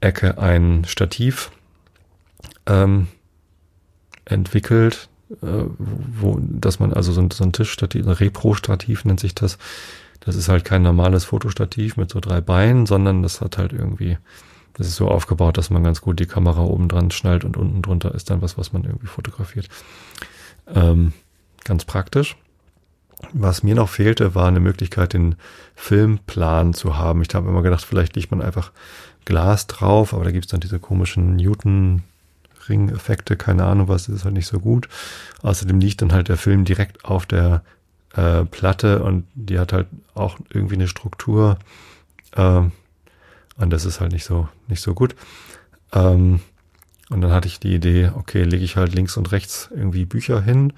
Ecke 0.00 0.38
ein 0.38 0.84
Stativ 0.86 1.50
ähm, 2.66 3.08
entwickelt, 4.24 5.08
äh, 5.42 5.64
wo, 5.78 6.40
dass 6.40 6.80
man 6.80 6.92
also 6.92 7.12
so 7.12 7.20
ein, 7.20 7.30
so 7.30 7.44
ein 7.44 7.52
Tischstativ, 7.52 8.06
ein 8.06 8.12
Repro-Stativ 8.12 9.04
nennt 9.04 9.20
sich 9.20 9.34
das. 9.34 9.58
Das 10.20 10.36
ist 10.36 10.48
halt 10.48 10.64
kein 10.64 10.82
normales 10.82 11.24
Fotostativ 11.24 11.96
mit 11.96 12.10
so 12.10 12.20
drei 12.20 12.40
Beinen, 12.40 12.86
sondern 12.86 13.22
das 13.22 13.40
hat 13.40 13.58
halt 13.58 13.72
irgendwie, 13.72 14.18
das 14.74 14.88
ist 14.88 14.96
so 14.96 15.08
aufgebaut, 15.08 15.58
dass 15.58 15.70
man 15.70 15.84
ganz 15.84 16.00
gut 16.00 16.20
die 16.20 16.26
Kamera 16.26 16.62
oben 16.62 16.88
dran 16.88 17.10
schnallt 17.10 17.44
und 17.44 17.56
unten 17.56 17.82
drunter 17.82 18.14
ist 18.14 18.30
dann 18.30 18.42
was, 18.42 18.56
was 18.56 18.72
man 18.72 18.84
irgendwie 18.84 19.06
fotografiert. 19.06 19.68
Ähm, 20.74 21.12
ganz 21.64 21.84
praktisch. 21.84 22.36
Was 23.32 23.62
mir 23.62 23.74
noch 23.74 23.90
fehlte, 23.90 24.34
war 24.34 24.48
eine 24.48 24.60
Möglichkeit, 24.60 25.12
den 25.12 25.34
Filmplan 25.74 26.72
zu 26.72 26.96
haben. 26.96 27.22
Ich 27.22 27.34
habe 27.34 27.48
immer 27.48 27.62
gedacht, 27.62 27.84
vielleicht 27.84 28.16
liegt 28.16 28.30
man 28.30 28.40
einfach 28.40 28.72
Glas 29.26 29.66
drauf, 29.66 30.14
aber 30.14 30.24
da 30.24 30.30
gibt's 30.30 30.50
dann 30.50 30.60
diese 30.60 30.78
komischen 30.78 31.36
Newton-Ring-Effekte, 31.36 33.36
keine 33.36 33.64
Ahnung 33.64 33.88
was, 33.88 34.06
das 34.06 34.16
ist 34.16 34.24
halt 34.24 34.34
nicht 34.34 34.46
so 34.46 34.58
gut. 34.58 34.88
Außerdem 35.42 35.80
liegt 35.80 36.00
dann 36.00 36.12
halt 36.12 36.28
der 36.28 36.38
Film 36.38 36.64
direkt 36.64 37.04
auf 37.04 37.26
der 37.26 37.62
äh, 38.14 38.46
Platte 38.46 39.02
und 39.02 39.26
die 39.34 39.58
hat 39.58 39.74
halt 39.74 39.88
auch 40.14 40.38
irgendwie 40.48 40.76
eine 40.76 40.88
Struktur 40.88 41.58
äh, 42.32 42.62
und 43.60 43.70
das 43.70 43.84
ist 43.84 44.00
halt 44.00 44.12
nicht 44.12 44.24
so, 44.24 44.48
nicht 44.68 44.80
so 44.80 44.94
gut. 44.94 45.14
Ähm, 45.92 46.40
und 47.10 47.20
dann 47.20 47.32
hatte 47.32 47.48
ich 47.48 47.60
die 47.60 47.74
Idee, 47.74 48.10
okay, 48.14 48.44
lege 48.44 48.64
ich 48.64 48.76
halt 48.76 48.94
links 48.94 49.16
und 49.16 49.32
rechts 49.32 49.68
irgendwie 49.74 50.04
Bücher 50.04 50.40
hin 50.40 50.72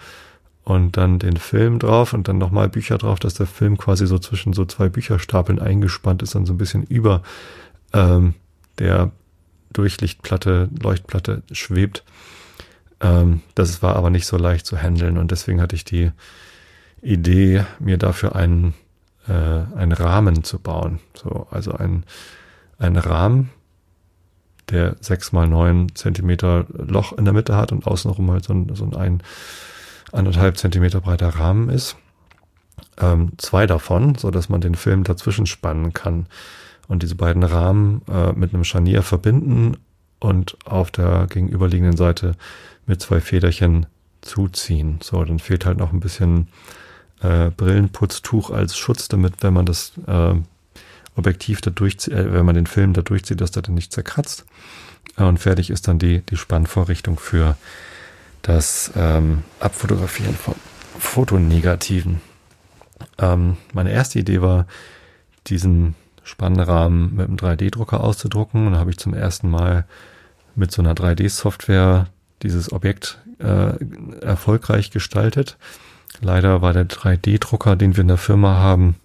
und 0.65 0.97
dann 0.97 1.19
den 1.19 1.37
Film 1.37 1.79
drauf 1.79 2.13
und 2.13 2.29
dann 2.29 2.39
nochmal 2.39 2.69
Bücher 2.69 2.99
drauf, 2.99 3.19
dass 3.19 3.35
der 3.35 3.47
Film 3.47 3.77
quasi 3.77 4.07
so 4.07 4.19
zwischen 4.19 4.53
so 4.53 4.65
zwei 4.65 4.89
Bücherstapeln 4.89 5.59
eingespannt 5.59 6.23
ist, 6.23 6.35
dann 6.35 6.47
so 6.47 6.55
ein 6.55 6.59
bisschen 6.59 6.85
über 6.85 7.23
ähm, 7.93 8.35
der 8.79 9.11
Durchlichtplatte, 9.73 10.69
Leuchtplatte 10.81 11.43
schwebt. 11.53 12.05
Ähm, 13.01 13.43
das 13.55 13.83
war 13.83 13.97
aber 13.97 14.11
nicht 14.11 14.27
so 14.27 14.37
leicht 14.37 14.67
zu 14.67 14.81
handeln 14.81 15.19
und 15.19 15.31
deswegen 15.31 15.61
hatte 15.61 15.77
ich 15.77 15.85
die 15.85 16.11
Idee, 17.03 17.65
mir 17.81 17.99
dafür 17.99 18.37
einen, 18.37 18.75
äh, 19.29 19.33
einen 19.33 19.93
Rahmen 19.93 20.45
zu 20.45 20.59
bauen. 20.59 21.01
So, 21.15 21.47
also 21.51 21.73
ein, 21.73 22.05
ein 22.83 22.97
Rahmen, 22.97 23.51
der 24.71 24.97
sechs 25.01 25.33
mal 25.33 25.47
neun 25.47 25.95
Zentimeter 25.95 26.67
Loch 26.73 27.13
in 27.13 27.25
der 27.25 27.35
Mitte 27.35 27.57
hat 27.57 27.73
und 27.73 27.87
außenrum 27.87 28.31
halt 28.31 28.45
so 28.45 28.53
ein, 28.53 28.75
so 28.75 28.91
ein 28.91 29.23
anderthalb 30.13 30.57
Zentimeter 30.59 31.01
breiter 31.01 31.29
Rahmen 31.29 31.69
ist. 31.69 31.97
Ähm, 33.01 33.33
zwei 33.39 33.67
davon, 33.67 34.17
so 34.17 34.31
dass 34.31 34.49
man 34.49 34.61
den 34.61 34.75
Film 34.75 35.05
dazwischen 35.05 35.47
spannen 35.47 35.93
kann 35.93 36.27
und 36.89 37.03
diese 37.03 37.15
beiden 37.15 37.43
Rahmen 37.43 38.03
äh, 38.09 38.33
mit 38.33 38.53
einem 38.53 38.65
Scharnier 38.65 39.03
verbinden 39.03 39.77
und 40.21 40.57
auf 40.65 40.91
der 40.91 41.27
gegenüberliegenden 41.29 41.97
Seite 41.97 42.35
mit 42.87 43.01
zwei 43.01 43.21
Federchen 43.21 43.87
zuziehen. 44.21 44.99
So, 45.03 45.25
dann 45.25 45.39
fehlt 45.39 45.67
halt 45.67 45.79
noch 45.79 45.93
ein 45.93 46.01
bisschen 46.01 46.49
äh, 47.21 47.51
Brillenputztuch 47.51 48.51
als 48.51 48.77
Schutz, 48.77 49.09
damit, 49.09 49.43
wenn 49.43 49.55
man 49.55 49.67
das 49.67 49.93
äh, 50.07 50.35
Objektiv 51.17 51.61
da 51.61 51.71
durchzieht, 51.71 52.15
äh, 52.15 52.33
wenn 52.33 52.47
man 52.47 52.55
den 52.55 52.67
Film 52.67 52.93
da 52.93 53.03
durchzieht, 53.03 53.41
dass 53.41 53.51
der 53.51 53.63
dann 53.63 53.75
nicht 53.75 53.93
zerkratzt. 53.93 54.45
Und 55.17 55.39
fertig 55.39 55.71
ist 55.71 55.89
dann 55.89 55.99
die, 55.99 56.21
die 56.21 56.37
Spannvorrichtung 56.37 57.19
für 57.19 57.57
das 58.43 58.93
ähm, 58.97 59.45
Abfotografieren 59.61 60.35
von 60.35 60.55
Fotonegativen. 60.99 62.21
Ähm, 63.19 63.57
meine 63.73 63.93
erste 63.93 64.19
Idee 64.19 64.41
war, 64.41 64.67
diesen 65.49 65.95
Spannrahmen 66.25 67.17
mit 67.17 67.27
einem 67.27 67.37
3D-Drucker 67.37 68.01
auszudrucken. 68.01 68.67
Und 68.67 68.73
da 68.75 68.79
habe 68.79 68.91
ich 68.91 68.99
zum 68.99 69.15
ersten 69.15 69.51
Mal 69.51 69.87
mit 70.55 70.73
so 70.73 70.83
einer 70.83 70.95
3D-Software 70.95 72.09
dieses 72.43 72.73
Objekt 72.73 73.19
äh, 73.39 73.75
erfolgreich 74.21 74.91
gestaltet. 74.91 75.57
Leider 76.21 76.63
war 76.63 76.73
der 76.73 76.89
3D-Drucker, 76.89 77.77
den 77.77 77.97
wir 77.97 78.03
in 78.03 78.09
der 78.09 78.19
Firma 78.19 78.57
haben, 78.57 78.97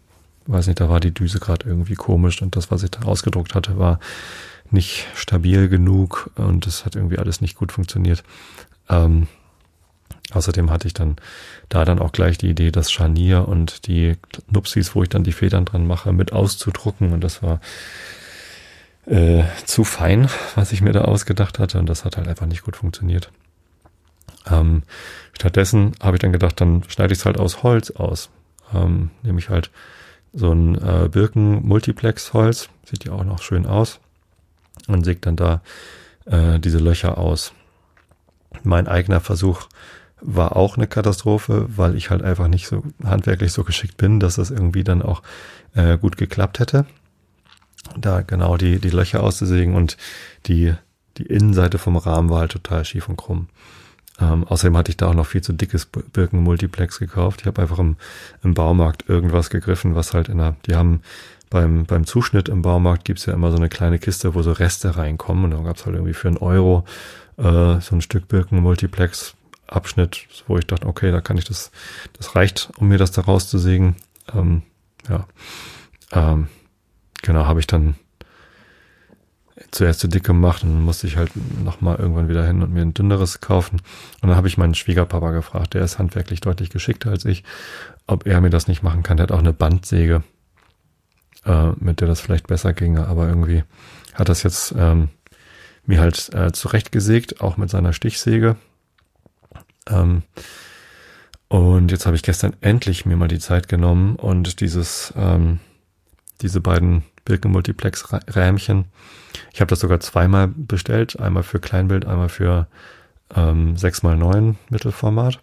weiß 0.48 0.68
nicht, 0.68 0.80
da 0.80 0.90
war 0.90 1.00
die 1.00 1.14
Düse 1.14 1.40
gerade 1.40 1.68
irgendwie 1.68 1.96
komisch 1.96 2.42
und 2.42 2.56
das, 2.56 2.72
was 2.72 2.84
ich 2.84 2.92
da 2.92 3.02
ausgedruckt 3.02 3.56
hatte, 3.56 3.78
war 3.78 4.00
nicht 4.72 5.08
stabil 5.16 5.70
genug 5.70 6.32
und 6.36 6.68
es 6.68 6.86
hat 6.86 6.96
irgendwie 6.96 7.20
alles 7.20 7.42
nicht 7.42 7.56
gut 7.56 7.72
funktioniert. 7.72 8.24
Ähm, 8.90 9.28
außerdem 10.32 10.70
hatte 10.70 10.88
ich 10.88 10.94
dann 10.94 11.18
da 11.70 11.86
dann 11.86 12.00
auch 12.00 12.12
gleich 12.12 12.38
die 12.38 12.50
Idee, 12.50 12.72
das 12.72 12.92
Scharnier 12.92 13.48
und 13.48 13.88
die 13.88 14.18
Nupsis, 14.50 14.96
wo 14.96 15.04
ich 15.04 15.10
dann 15.10 15.24
die 15.24 15.32
Federn 15.32 15.66
dran 15.66 15.88
mache, 15.88 16.12
mit 16.12 16.34
auszudrucken 16.34 17.14
und 17.14 17.24
das 17.24 17.44
war 17.44 17.60
äh, 19.06 19.44
zu 19.66 19.84
fein, 19.84 20.30
was 20.56 20.72
ich 20.72 20.82
mir 20.82 20.92
da 20.92 21.02
ausgedacht 21.02 21.60
hatte 21.60 21.80
und 21.80 21.88
das 21.88 22.04
hat 22.04 22.18
halt 22.18 22.28
einfach 22.28 22.46
nicht 22.46 22.64
gut 22.64 22.76
funktioniert. 22.76 23.32
Ähm, 24.50 24.84
stattdessen 25.34 25.94
habe 26.02 26.18
ich 26.18 26.22
dann 26.22 26.32
gedacht, 26.32 26.60
dann 26.60 26.84
schneide 26.88 27.14
ich 27.14 27.20
es 27.20 27.26
halt 27.26 27.38
aus 27.38 27.64
Holz 27.64 27.92
aus. 27.92 28.30
Ähm, 28.74 29.12
nehme 29.24 29.40
ich 29.40 29.50
halt 29.50 29.72
so 30.34 30.52
ein 30.52 30.76
äh, 30.76 31.10
Birken-Multiplex-Holz, 31.10 32.70
sieht 32.86 33.06
ja 33.06 33.14
auch 33.14 33.24
noch 33.24 33.42
schön 33.42 33.66
aus, 33.66 34.00
und 34.88 35.04
säge 35.04 35.22
dann 35.22 35.36
da 35.36 35.62
äh, 36.26 36.60
diese 36.60 36.80
Löcher 36.80 37.18
aus. 37.18 37.54
Mein 38.64 38.88
eigener 38.88 39.20
Versuch 39.20 39.68
war 40.22 40.56
auch 40.56 40.78
eine 40.78 40.88
Katastrophe, 40.88 41.68
weil 41.70 41.96
ich 41.96 42.10
halt 42.10 42.24
einfach 42.24 42.48
nicht 42.48 42.68
so 42.68 42.84
handwerklich 43.04 43.52
so 43.52 43.64
geschickt 43.64 43.98
bin, 43.98 44.20
dass 44.20 44.36
das 44.36 44.52
irgendwie 44.52 44.84
dann 44.84 45.02
auch 45.02 45.22
äh, 45.76 45.98
gut 45.98 46.18
geklappt 46.18 46.60
hätte. 46.60 46.86
Da 47.98 48.22
genau 48.22 48.58
die, 48.58 48.80
die 48.80 48.90
Löcher 48.90 49.24
auszusägen 49.24 49.76
und 49.76 49.98
die, 50.48 50.74
die 51.18 51.26
Innenseite 51.26 51.78
vom 51.78 51.98
Rahmen 51.98 52.30
war 52.30 52.42
halt 52.42 52.52
total 52.52 52.84
schief 52.84 53.08
und 53.08 53.18
krumm. 53.18 53.48
Ähm, 54.20 54.46
außerdem 54.46 54.76
hatte 54.76 54.90
ich 54.90 54.98
da 54.98 55.08
auch 55.08 55.14
noch 55.14 55.28
viel 55.28 55.42
zu 55.42 55.54
dickes 55.54 55.86
Birken-Multiplex 55.86 57.00
gekauft. 57.00 57.42
Ich 57.42 57.48
habe 57.48 57.62
einfach 57.62 57.80
im, 57.80 57.98
im 58.44 58.54
Baumarkt 58.54 59.08
irgendwas 59.08 59.50
gegriffen, 59.50 59.96
was 59.96 60.14
halt 60.14 60.30
in 60.30 60.40
der, 60.40 60.56
die 60.66 60.76
haben 60.76 61.02
beim, 61.50 61.86
beim 61.86 62.06
Zuschnitt 62.06 62.50
im 62.50 62.62
Baumarkt 62.62 63.06
gibt's 63.06 63.26
ja 63.26 63.34
immer 63.34 63.52
so 63.52 63.58
eine 63.58 63.70
kleine 63.70 64.00
Kiste, 64.00 64.36
wo 64.36 64.42
so 64.42 64.52
Reste 64.52 64.98
reinkommen. 64.98 65.46
Und 65.46 65.52
da 65.52 65.60
gab's 65.60 65.86
halt 65.86 65.96
irgendwie 65.96 66.14
für 66.14 66.28
einen 66.28 66.38
Euro 66.38 66.86
äh, 67.38 67.80
so 67.80 67.96
ein 67.96 68.02
Stück 68.02 68.28
Birken-Multiplex 68.28 69.36
Abschnitt, 69.68 70.28
wo 70.48 70.58
ich 70.58 70.66
dachte, 70.66 70.88
okay, 70.88 71.12
da 71.12 71.22
kann 71.22 71.38
ich 71.38 71.46
das, 71.46 71.72
das 72.18 72.36
reicht, 72.36 72.70
um 72.78 72.88
mir 72.88 72.98
das 72.98 73.12
da 73.12 73.22
rauszusägen. 73.22 73.98
Ähm, 74.34 74.64
ja, 75.10 75.28
ähm, 76.12 76.48
genau, 77.22 77.46
habe 77.46 77.60
ich 77.60 77.68
dann 77.68 77.96
zuerst 79.72 80.00
zu 80.00 80.08
dick 80.08 80.24
gemacht 80.24 80.64
und 80.64 80.70
dann 80.70 80.82
musste 80.82 81.08
ich 81.08 81.18
halt 81.18 81.32
nochmal 81.64 81.98
irgendwann 81.98 82.30
wieder 82.30 82.46
hin 82.46 82.62
und 82.62 82.74
mir 82.74 82.82
ein 82.82 82.94
dünneres 82.94 83.42
kaufen. 83.42 83.80
Und 84.22 84.30
dann 84.30 84.36
habe 84.36 84.48
ich 84.48 84.58
meinen 84.58 84.76
Schwiegerpapa 84.76 85.32
gefragt, 85.32 85.74
der 85.74 85.84
ist 85.84 86.00
handwerklich 86.00 86.42
deutlich 86.42 86.70
geschickter 86.70 87.10
als 87.10 87.26
ich, 87.26 87.44
ob 88.06 88.28
er 88.28 88.42
mir 88.42 88.50
das 88.50 88.68
nicht 88.68 88.84
machen 88.84 89.04
kann. 89.04 89.18
Der 89.18 89.24
hat 89.24 89.32
auch 89.32 89.40
eine 89.40 89.54
Bandsäge, 89.54 90.24
äh, 91.46 91.72
mit 91.78 92.02
der 92.02 92.08
das 92.08 92.22
vielleicht 92.22 92.48
besser 92.48 92.74
ginge, 92.74 93.08
aber 93.08 93.28
irgendwie 93.28 93.64
hat 94.14 94.30
das 94.30 94.44
jetzt 94.44 94.74
ähm, 94.78 95.10
mir 95.86 96.02
halt 96.02 96.34
äh, 96.34 96.52
zurechtgesägt, 96.52 97.42
auch 97.42 97.58
mit 97.58 97.70
seiner 97.70 97.94
Stichsäge. 97.94 98.58
Ähm, 99.90 100.24
und 101.48 101.92
jetzt 101.92 102.06
habe 102.06 102.16
ich 102.16 102.24
gestern 102.24 102.56
endlich 102.62 103.06
mir 103.06 103.16
mal 103.16 103.30
die 103.30 103.40
Zeit 103.40 103.70
genommen 103.70 104.18
und 104.18 104.60
dieses, 104.60 105.14
ähm, 105.16 105.60
diese 106.42 106.60
beiden 106.60 107.04
Birken 107.26 107.52
Multiplex 107.52 108.06
Rähmchen. 108.12 108.86
Ich 109.54 109.62
habe 109.62 109.70
das 109.70 109.80
sogar 109.80 110.00
zweimal 110.00 110.48
bestellt, 110.48 111.20
einmal 111.20 111.44
für 111.44 111.60
Kleinbild, 111.60 112.06
einmal 112.06 112.30
für 112.30 112.68
ähm, 113.36 113.76
6x9 113.76 114.56
Mittelformat. 114.70 115.40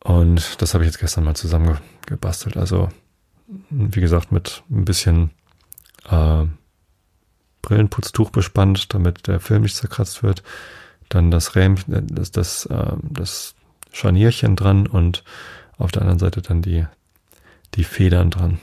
Und 0.00 0.62
das 0.62 0.74
habe 0.74 0.84
ich 0.84 0.88
jetzt 0.88 1.00
gestern 1.00 1.24
mal 1.24 1.34
zusammengebastelt. 1.34 2.56
Also, 2.56 2.88
wie 3.70 4.00
gesagt, 4.00 4.32
mit 4.32 4.62
ein 4.70 4.84
bisschen 4.84 5.30
äh, 6.08 6.44
Brillenputztuch 7.62 8.30
bespannt, 8.30 8.94
damit 8.94 9.26
der 9.26 9.40
Film 9.40 9.62
nicht 9.62 9.76
zerkratzt 9.76 10.22
wird. 10.22 10.42
Dann 11.08 11.30
das 11.30 11.54
Rähmchen, 11.56 12.06
das, 12.10 12.30
das, 12.30 12.66
äh, 12.66 12.92
das 13.02 13.54
Scharnierchen 13.92 14.56
dran 14.56 14.86
und 14.86 15.24
auf 15.76 15.90
der 15.92 16.02
anderen 16.02 16.18
Seite 16.18 16.42
dann 16.42 16.62
die, 16.62 16.86
die 17.74 17.84
Federn 17.84 18.30
dran. 18.30 18.58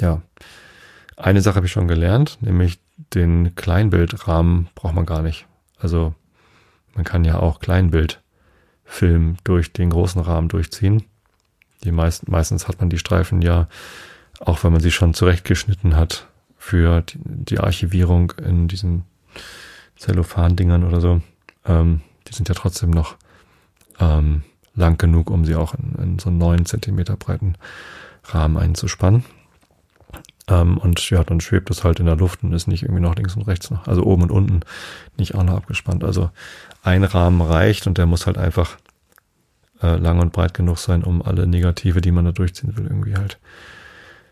Ja, 0.00 0.22
eine 1.18 1.40
Sache 1.40 1.56
habe 1.56 1.66
ich 1.66 1.72
schon 1.72 1.88
gelernt, 1.88 2.38
nämlich 2.40 2.78
den 3.14 3.54
Kleinbildrahmen 3.54 4.68
braucht 4.74 4.94
man 4.94 5.06
gar 5.06 5.22
nicht. 5.22 5.46
Also 5.78 6.14
man 6.94 7.04
kann 7.04 7.24
ja 7.24 7.38
auch 7.38 7.60
Kleinbildfilm 7.60 9.36
durch 9.44 9.72
den 9.72 9.90
großen 9.90 10.20
Rahmen 10.20 10.48
durchziehen. 10.48 11.04
Die 11.84 11.92
meisten, 11.92 12.30
meistens 12.30 12.68
hat 12.68 12.80
man 12.80 12.90
die 12.90 12.98
Streifen 12.98 13.42
ja, 13.42 13.68
auch 14.40 14.62
wenn 14.64 14.72
man 14.72 14.80
sie 14.80 14.90
schon 14.90 15.14
zurechtgeschnitten 15.14 15.96
hat, 15.96 16.28
für 16.56 17.04
die, 17.14 17.60
Archivierung 17.60 18.32
in 18.44 18.66
diesen 18.66 19.04
Zellophan-Dingern 19.96 20.84
oder 20.84 21.00
so. 21.00 21.20
Ähm, 21.64 22.00
die 22.26 22.34
sind 22.34 22.48
ja 22.48 22.54
trotzdem 22.54 22.90
noch 22.90 23.16
ähm, 24.00 24.42
lang 24.74 24.98
genug, 24.98 25.30
um 25.30 25.44
sie 25.44 25.54
auch 25.54 25.74
in, 25.74 25.94
in 26.02 26.18
so 26.18 26.30
einen 26.30 26.38
neun 26.38 26.66
Zentimeter 26.66 27.16
breiten 27.16 27.54
Rahmen 28.24 28.56
einzuspannen. 28.56 29.24
Ähm, 30.48 30.78
und 30.78 31.10
ja, 31.10 31.22
dann 31.24 31.40
schwebt 31.40 31.70
es 31.70 31.84
halt 31.84 32.00
in 32.00 32.06
der 32.06 32.16
Luft 32.16 32.42
und 32.42 32.52
ist 32.52 32.68
nicht 32.68 32.82
irgendwie 32.82 33.02
noch 33.02 33.14
links 33.14 33.36
und 33.36 33.42
rechts 33.42 33.70
noch, 33.70 33.86
also 33.86 34.02
oben 34.04 34.22
und 34.22 34.30
unten 34.30 34.60
nicht 35.16 35.34
auch 35.34 35.42
noch 35.42 35.56
abgespannt. 35.56 36.04
Also 36.04 36.30
ein 36.82 37.04
Rahmen 37.04 37.40
reicht 37.42 37.86
und 37.86 37.98
der 37.98 38.06
muss 38.06 38.26
halt 38.26 38.38
einfach 38.38 38.78
äh, 39.82 39.96
lang 39.96 40.20
und 40.20 40.32
breit 40.32 40.54
genug 40.54 40.78
sein, 40.78 41.04
um 41.04 41.22
alle 41.22 41.46
Negative, 41.46 42.00
die 42.00 42.12
man 42.12 42.24
da 42.24 42.32
durchziehen 42.32 42.76
will, 42.76 42.86
irgendwie 42.86 43.16
halt 43.16 43.38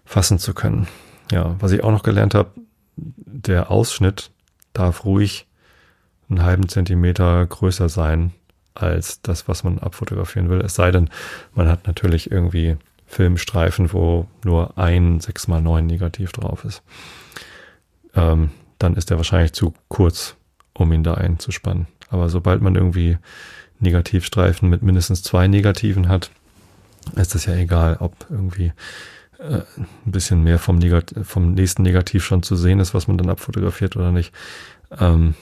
fassen 0.05 0.38
zu 0.38 0.55
können. 0.55 0.88
Ja, 1.31 1.57
was 1.59 1.72
ich 1.72 1.85
auch 1.85 1.90
noch 1.90 2.02
gelernt 2.02 2.35
habe, 2.35 2.50
der 2.96 3.70
Ausschnitt 3.70 4.31
darf 4.72 5.05
ruhig 5.05 5.46
einen 6.29 6.42
halben 6.42 6.68
Zentimeter 6.68 7.44
größer 7.46 7.88
sein 7.88 8.33
als 8.74 9.22
das, 9.22 9.48
was 9.48 9.64
man 9.64 9.79
abfotografieren 9.79 10.48
will. 10.48 10.61
Es 10.61 10.74
sei 10.74 10.90
denn, 10.90 11.11
man 11.55 11.68
hat 11.68 11.87
natürlich 11.87 12.31
irgendwie 12.31 12.76
Filmstreifen, 13.07 13.92
wo 13.92 14.27
nur 14.45 14.77
ein 14.77 15.21
6x9 15.21 15.83
Negativ 15.83 16.33
drauf 16.33 16.64
ist. 16.64 16.83
Ähm, 18.14 18.51
dann 18.79 18.95
ist 18.95 19.11
der 19.11 19.16
wahrscheinlich 19.16 19.53
zu 19.53 19.75
kurz, 19.88 20.37
um 20.75 20.92
ihn 20.92 21.05
da 21.05 21.14
einzuspannen. 21.14 21.87
Aber 22.09 22.29
sobald 22.29 22.62
man 22.62 22.75
irgendwie 22.75 23.19
Negativstreifen 23.79 24.69
mit 24.69 24.83
mindestens 24.83 25.23
zwei 25.23 25.49
Negativen 25.49 26.09
hat, 26.09 26.31
ist 27.14 27.35
das 27.35 27.47
ja 27.47 27.55
egal, 27.55 27.97
ob 28.01 28.27
irgendwie 28.31 28.73
äh, 29.38 29.61
ein 29.77 30.12
bisschen 30.12 30.42
mehr 30.42 30.59
vom, 30.59 30.77
Negat 30.77 31.14
vom 31.23 31.55
nächsten 31.55 31.83
Negativ 31.83 32.25
schon 32.25 32.42
zu 32.42 32.57
sehen 32.57 32.81
ist, 32.81 32.95
was 32.95 33.07
man 33.07 33.19
dann 33.19 33.31
abfotografiert 33.31 33.97
oder 33.97 34.12
nicht. 34.12 34.33
Ähm, 34.99 35.35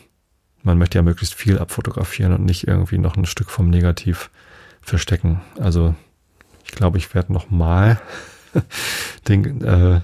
man 0.63 0.79
möchte 0.79 0.99
ja 0.99 1.03
möglichst 1.03 1.35
viel 1.35 1.59
abfotografieren 1.59 2.33
und 2.33 2.45
nicht 2.45 2.67
irgendwie 2.67 2.99
noch 2.99 3.17
ein 3.17 3.27
Stück 3.27 3.51
vom 3.51 3.71
Negativ 3.71 4.31
verstecken. 4.81 5.41
Also 5.61 5.95
ich 6.65 6.73
glaube, 6.73 6.99
ich 6.99 7.15
werde 7.15 7.33
nochmal 7.33 8.01
den, 9.29 9.63
äh, 9.63 10.01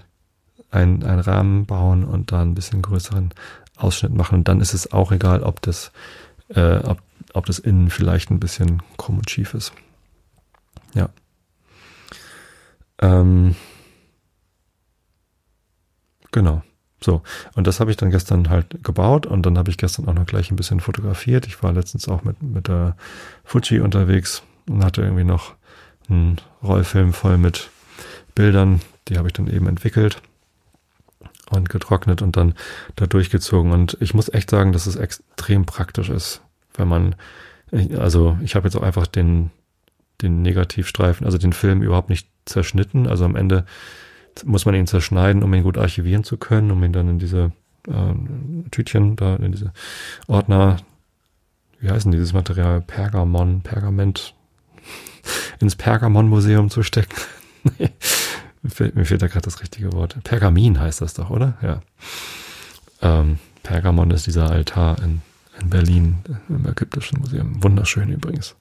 einen, 0.70 1.02
einen 1.02 1.20
Rahmen 1.20 1.66
bauen 1.66 2.04
und 2.04 2.32
da 2.32 2.42
ein 2.42 2.54
bisschen 2.54 2.82
größeren 2.82 3.32
Ausschnitt 3.76 4.14
machen. 4.14 4.36
Und 4.36 4.48
dann 4.48 4.60
ist 4.60 4.74
es 4.74 4.92
auch 4.92 5.12
egal, 5.12 5.42
ob 5.42 5.60
das, 5.62 5.92
äh, 6.48 6.76
ob, 6.76 7.00
ob 7.32 7.46
das 7.46 7.58
innen 7.58 7.90
vielleicht 7.90 8.30
ein 8.30 8.40
bisschen 8.40 8.82
krumm 8.96 9.18
und 9.18 9.30
schief 9.30 9.54
ist. 9.54 9.72
Ja. 10.94 11.08
Ähm, 13.00 13.56
genau. 16.30 16.62
So, 17.02 17.22
und 17.54 17.66
das 17.66 17.80
habe 17.80 17.90
ich 17.90 17.96
dann 17.96 18.10
gestern 18.10 18.50
halt 18.50 18.84
gebaut 18.84 19.24
und 19.24 19.46
dann 19.46 19.56
habe 19.56 19.70
ich 19.70 19.78
gestern 19.78 20.06
auch 20.06 20.12
noch 20.12 20.26
gleich 20.26 20.50
ein 20.50 20.56
bisschen 20.56 20.80
fotografiert. 20.80 21.46
Ich 21.46 21.62
war 21.62 21.72
letztens 21.72 22.08
auch 22.08 22.24
mit, 22.24 22.42
mit 22.42 22.68
der 22.68 22.94
Fuji 23.42 23.80
unterwegs 23.80 24.42
und 24.68 24.84
hatte 24.84 25.00
irgendwie 25.00 25.24
noch 25.24 25.54
einen 26.10 26.40
Rollfilm 26.62 27.12
voll 27.12 27.38
mit 27.38 27.70
Bildern. 28.34 28.80
Die 29.08 29.18
habe 29.18 29.28
ich 29.28 29.32
dann 29.32 29.48
eben 29.48 29.66
entwickelt 29.66 30.20
und 31.50 31.68
getrocknet 31.68 32.22
und 32.22 32.36
dann 32.36 32.54
da 32.96 33.06
durchgezogen. 33.06 33.72
Und 33.72 33.96
ich 34.00 34.14
muss 34.14 34.32
echt 34.32 34.50
sagen, 34.50 34.72
dass 34.72 34.86
es 34.86 34.96
extrem 34.96 35.66
praktisch 35.66 36.08
ist, 36.08 36.42
wenn 36.74 36.88
man, 36.88 37.14
also 37.98 38.38
ich 38.42 38.54
habe 38.54 38.68
jetzt 38.68 38.76
auch 38.76 38.82
einfach 38.82 39.06
den, 39.06 39.50
den 40.22 40.42
Negativstreifen, 40.42 41.26
also 41.26 41.38
den 41.38 41.52
Film 41.52 41.82
überhaupt 41.82 42.10
nicht 42.10 42.28
zerschnitten. 42.44 43.06
Also 43.06 43.24
am 43.24 43.36
Ende 43.36 43.64
muss 44.44 44.64
man 44.64 44.74
ihn 44.74 44.86
zerschneiden, 44.86 45.42
um 45.42 45.52
ihn 45.54 45.64
gut 45.64 45.78
archivieren 45.78 46.24
zu 46.24 46.36
können, 46.36 46.70
um 46.70 46.82
ihn 46.84 46.92
dann 46.92 47.08
in 47.08 47.18
diese 47.18 47.52
äh, 47.88 48.14
Tütchen, 48.70 49.16
da 49.16 49.36
in 49.36 49.52
diese 49.52 49.72
Ordner, 50.28 50.76
wie 51.80 51.90
heißen 51.90 52.12
dieses 52.12 52.32
Material? 52.32 52.80
Pergamon, 52.80 53.62
Pergament, 53.62 54.34
ins 55.60 55.76
Pergamon-Museum 55.76 56.70
zu 56.70 56.82
stecken. 56.82 57.14
mir 58.62 59.04
fehlt 59.04 59.22
da 59.22 59.26
gerade 59.26 59.44
das 59.44 59.60
richtige 59.60 59.92
Wort. 59.92 60.22
Pergamin 60.24 60.80
heißt 60.80 61.00
das 61.00 61.14
doch, 61.14 61.30
oder? 61.30 61.54
Ja. 61.62 61.80
Ähm, 63.02 63.38
Pergamon 63.62 64.10
ist 64.10 64.26
dieser 64.26 64.50
Altar 64.50 65.02
in, 65.02 65.22
in 65.60 65.70
Berlin 65.70 66.18
im 66.48 66.66
Ägyptischen 66.66 67.20
Museum. 67.20 67.62
Wunderschön 67.62 68.10
übrigens. 68.10 68.56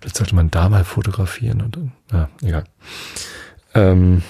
Vielleicht 0.00 0.16
sollte 0.16 0.34
man 0.34 0.50
da 0.50 0.68
mal 0.68 0.84
fotografieren 0.84 1.62
und 1.62 1.76
dann, 1.76 1.92
ja, 2.12 2.28
egal. 2.42 2.64
Ähm, 3.74 4.22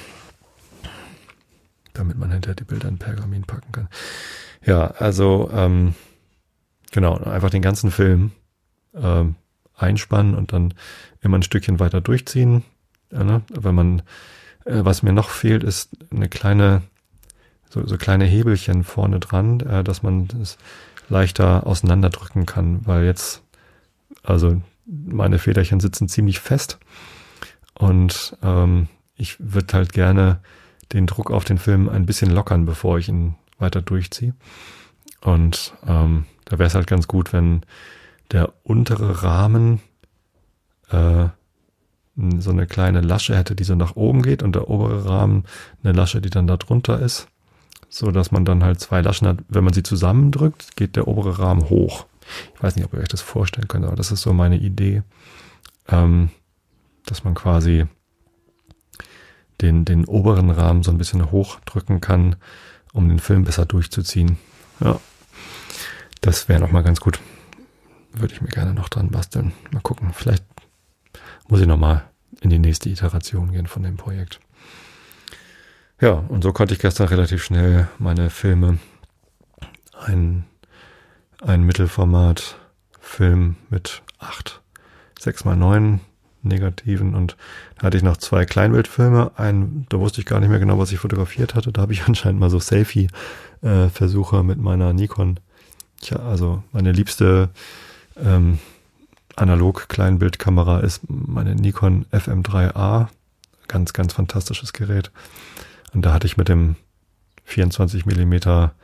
damit 1.94 2.18
man 2.18 2.30
hinterher 2.30 2.54
die 2.54 2.64
Bilder 2.64 2.88
in 2.88 2.98
Pergamin 2.98 3.42
packen 3.42 3.72
kann. 3.72 3.88
Ja, 4.64 4.86
also 4.92 5.50
ähm, 5.52 5.94
genau, 6.90 7.16
einfach 7.18 7.50
den 7.50 7.62
ganzen 7.62 7.90
Film 7.90 8.32
ähm, 8.94 9.34
einspannen 9.76 10.34
und 10.34 10.52
dann 10.52 10.74
immer 11.22 11.38
ein 11.38 11.42
Stückchen 11.42 11.80
weiter 11.80 12.00
durchziehen. 12.00 12.64
Ja, 13.10 13.24
ne? 13.24 13.42
Wenn 13.48 13.74
man, 13.74 14.02
äh, 14.64 14.84
was 14.84 15.02
mir 15.02 15.12
noch 15.12 15.30
fehlt, 15.30 15.64
ist 15.64 15.90
eine 16.10 16.28
kleine, 16.28 16.82
so, 17.70 17.86
so 17.86 17.96
kleine 17.96 18.24
Hebelchen 18.24 18.84
vorne 18.84 19.20
dran, 19.20 19.60
äh, 19.60 19.84
dass 19.84 20.02
man 20.02 20.28
es 20.40 20.58
leichter 21.08 21.66
auseinanderdrücken 21.66 22.46
kann, 22.46 22.86
weil 22.86 23.04
jetzt, 23.04 23.42
also 24.22 24.60
meine 24.86 25.38
Federchen 25.38 25.80
sitzen 25.80 26.08
ziemlich 26.08 26.40
fest 26.40 26.78
und 27.74 28.36
ähm, 28.42 28.88
ich 29.16 29.36
würde 29.38 29.74
halt 29.74 29.92
gerne 29.92 30.40
den 30.92 31.06
Druck 31.06 31.30
auf 31.30 31.44
den 31.44 31.58
Film 31.58 31.88
ein 31.88 32.06
bisschen 32.06 32.30
lockern, 32.30 32.66
bevor 32.66 32.98
ich 32.98 33.08
ihn 33.08 33.34
weiter 33.58 33.80
durchziehe. 33.80 34.34
Und 35.20 35.74
ähm, 35.86 36.26
da 36.44 36.58
wäre 36.58 36.66
es 36.66 36.74
halt 36.74 36.86
ganz 36.86 37.06
gut, 37.08 37.32
wenn 37.32 37.62
der 38.32 38.52
untere 38.64 39.22
Rahmen 39.22 39.80
äh, 40.92 41.28
so 42.38 42.50
eine 42.50 42.66
kleine 42.66 43.00
Lasche 43.00 43.36
hätte, 43.36 43.54
die 43.54 43.64
so 43.64 43.74
nach 43.74 43.96
oben 43.96 44.22
geht 44.22 44.42
und 44.42 44.54
der 44.54 44.68
obere 44.68 45.06
Rahmen 45.06 45.44
eine 45.82 45.92
Lasche, 45.92 46.20
die 46.20 46.30
dann 46.30 46.46
da 46.46 46.56
drunter 46.56 47.00
ist, 47.00 47.26
so 47.88 48.10
dass 48.10 48.30
man 48.30 48.44
dann 48.44 48.62
halt 48.62 48.80
zwei 48.80 49.00
Laschen 49.00 49.26
hat. 49.26 49.38
Wenn 49.48 49.64
man 49.64 49.72
sie 49.72 49.82
zusammendrückt, 49.82 50.76
geht 50.76 50.96
der 50.96 51.08
obere 51.08 51.38
Rahmen 51.38 51.70
hoch. 51.70 52.06
Ich 52.54 52.62
weiß 52.62 52.76
nicht, 52.76 52.84
ob 52.84 52.92
ihr 52.92 53.00
euch 53.00 53.08
das 53.08 53.22
vorstellen 53.22 53.68
könnt, 53.68 53.86
aber 53.86 53.96
das 53.96 54.12
ist 54.12 54.22
so 54.22 54.32
meine 54.32 54.58
Idee, 54.58 55.02
ähm, 55.88 56.30
dass 57.06 57.24
man 57.24 57.34
quasi 57.34 57.86
den, 59.60 59.84
den 59.84 60.04
oberen 60.04 60.50
Rahmen 60.50 60.82
so 60.82 60.90
ein 60.90 60.98
bisschen 60.98 61.30
hochdrücken 61.30 62.00
kann, 62.00 62.36
um 62.92 63.08
den 63.08 63.18
Film 63.18 63.44
besser 63.44 63.64
durchzuziehen. 63.64 64.36
Ja, 64.80 65.00
das 66.20 66.48
wäre 66.48 66.60
nochmal 66.60 66.82
ganz 66.82 67.00
gut. 67.00 67.20
Würde 68.12 68.34
ich 68.34 68.42
mir 68.42 68.48
gerne 68.48 68.74
noch 68.74 68.88
dran 68.88 69.10
basteln. 69.10 69.52
Mal 69.70 69.80
gucken. 69.80 70.12
Vielleicht 70.12 70.44
muss 71.52 71.60
ich 71.60 71.66
nochmal 71.66 72.02
in 72.40 72.48
die 72.48 72.58
nächste 72.58 72.88
Iteration 72.88 73.52
gehen 73.52 73.66
von 73.66 73.82
dem 73.82 73.98
Projekt. 73.98 74.40
Ja, 76.00 76.12
und 76.12 76.42
so 76.42 76.50
konnte 76.54 76.72
ich 76.72 76.80
gestern 76.80 77.08
relativ 77.08 77.44
schnell 77.44 77.88
meine 77.98 78.30
Filme, 78.30 78.78
ein, 80.00 80.44
ein 81.42 81.62
Mittelformat-Film 81.64 83.56
mit 83.68 84.00
acht, 84.18 84.62
sechs 85.20 85.44
mal 85.44 85.54
neun 85.54 86.00
Negativen 86.40 87.14
und 87.14 87.36
da 87.76 87.88
hatte 87.88 87.98
ich 87.98 88.02
noch 88.02 88.16
zwei 88.16 88.46
Kleinbildfilme. 88.46 89.32
Einen, 89.36 89.84
da 89.90 89.98
wusste 90.00 90.22
ich 90.22 90.26
gar 90.26 90.40
nicht 90.40 90.48
mehr 90.48 90.58
genau, 90.58 90.78
was 90.78 90.90
ich 90.90 91.00
fotografiert 91.00 91.54
hatte. 91.54 91.70
Da 91.70 91.82
habe 91.82 91.92
ich 91.92 92.04
anscheinend 92.06 92.40
mal 92.40 92.48
so 92.48 92.60
Selfie-Versuche 92.60 94.42
mit 94.42 94.58
meiner 94.58 94.94
Nikon. 94.94 95.38
Tja, 96.00 96.16
also 96.16 96.62
meine 96.72 96.92
liebste 96.92 97.50
ähm, 98.16 98.58
Analog-Kleinbildkamera 99.36 100.80
ist 100.80 101.02
meine 101.08 101.54
Nikon 101.54 102.06
FM3A. 102.12 103.08
Ganz, 103.68 103.92
ganz 103.92 104.12
fantastisches 104.12 104.72
Gerät. 104.72 105.10
Und 105.94 106.02
da 106.04 106.12
hatte 106.12 106.26
ich 106.26 106.36
mit 106.36 106.48
dem 106.48 106.76
24 107.44 108.06
Millimeter 108.06 108.74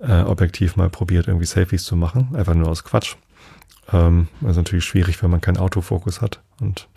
äh, 0.00 0.22
Objektiv 0.22 0.76
mal 0.76 0.90
probiert, 0.90 1.28
irgendwie 1.28 1.46
Selfies 1.46 1.84
zu 1.84 1.96
machen. 1.96 2.34
Einfach 2.34 2.54
nur 2.54 2.68
aus 2.68 2.84
Quatsch. 2.84 3.16
Ähm, 3.92 4.28
ist 4.46 4.56
natürlich 4.56 4.84
schwierig, 4.84 5.22
wenn 5.22 5.30
man 5.30 5.40
keinen 5.40 5.58
Autofokus 5.58 6.20
hat. 6.20 6.40
Und 6.60 6.88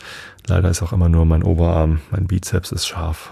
leider 0.47 0.69
ist 0.69 0.81
auch 0.81 0.93
immer 0.93 1.09
nur 1.09 1.25
mein 1.25 1.43
Oberarm, 1.43 2.01
mein 2.11 2.27
Bizeps 2.27 2.71
ist 2.71 2.87
scharf. 2.87 3.31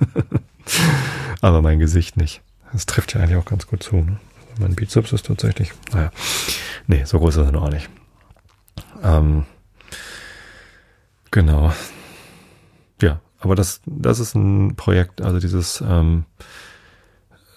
Aber 1.40 1.62
mein 1.62 1.78
Gesicht 1.78 2.16
nicht. 2.16 2.42
Das 2.72 2.86
trifft 2.86 3.14
ja 3.14 3.20
eigentlich 3.20 3.36
auch 3.36 3.44
ganz 3.44 3.66
gut 3.66 3.82
zu. 3.82 3.96
Ne? 3.96 4.18
Mein 4.58 4.74
Bizeps 4.74 5.12
ist 5.12 5.26
tatsächlich, 5.26 5.72
naja, 5.92 6.10
nee, 6.86 7.04
so 7.04 7.18
groß 7.18 7.36
ist 7.36 7.46
er 7.46 7.52
noch 7.52 7.70
nicht. 7.70 7.88
Ähm, 9.02 9.46
genau. 11.30 11.72
Ja, 13.00 13.20
aber 13.40 13.54
das, 13.54 13.80
das 13.86 14.18
ist 14.18 14.34
ein 14.34 14.74
Projekt, 14.76 15.22
also 15.22 15.38
dieses, 15.38 15.80
ähm, 15.80 16.24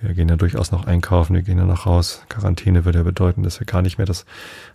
wir 0.00 0.14
gehen 0.14 0.28
ja 0.28 0.36
durchaus 0.36 0.72
noch 0.72 0.86
einkaufen, 0.86 1.34
wir 1.34 1.42
gehen 1.42 1.58
ja 1.58 1.64
noch 1.64 1.86
raus. 1.86 2.24
Quarantäne 2.28 2.84
würde 2.84 2.98
ja 2.98 3.04
bedeuten, 3.04 3.42
dass 3.42 3.60
wir 3.60 3.66
gar 3.66 3.82
nicht 3.82 3.98
mehr 3.98 4.06
das 4.06 4.26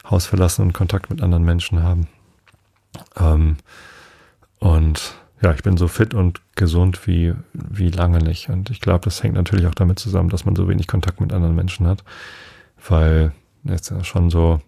Haus 0.09 0.25
verlassen 0.25 0.61
und 0.61 0.73
Kontakt 0.73 1.09
mit 1.09 1.21
anderen 1.21 1.43
Menschen 1.43 1.83
haben. 1.83 2.07
Ähm, 3.19 3.57
und 4.59 5.15
ja, 5.41 5.53
ich 5.53 5.63
bin 5.63 5.77
so 5.77 5.87
fit 5.87 6.13
und 6.13 6.41
gesund 6.55 7.05
wie, 7.05 7.33
wie 7.53 7.89
lange 7.89 8.19
nicht. 8.19 8.49
Und 8.49 8.69
ich 8.69 8.81
glaube, 8.81 9.05
das 9.05 9.21
hängt 9.21 9.35
natürlich 9.35 9.67
auch 9.67 9.75
damit 9.75 9.99
zusammen, 9.99 10.29
dass 10.29 10.45
man 10.45 10.55
so 10.55 10.67
wenig 10.67 10.87
Kontakt 10.87 11.19
mit 11.19 11.33
anderen 11.33 11.55
Menschen 11.55 11.87
hat, 11.87 12.03
weil 12.87 13.33
jetzt 13.63 13.91
ja 13.91 14.03
schon 14.03 14.29
so 14.29 14.61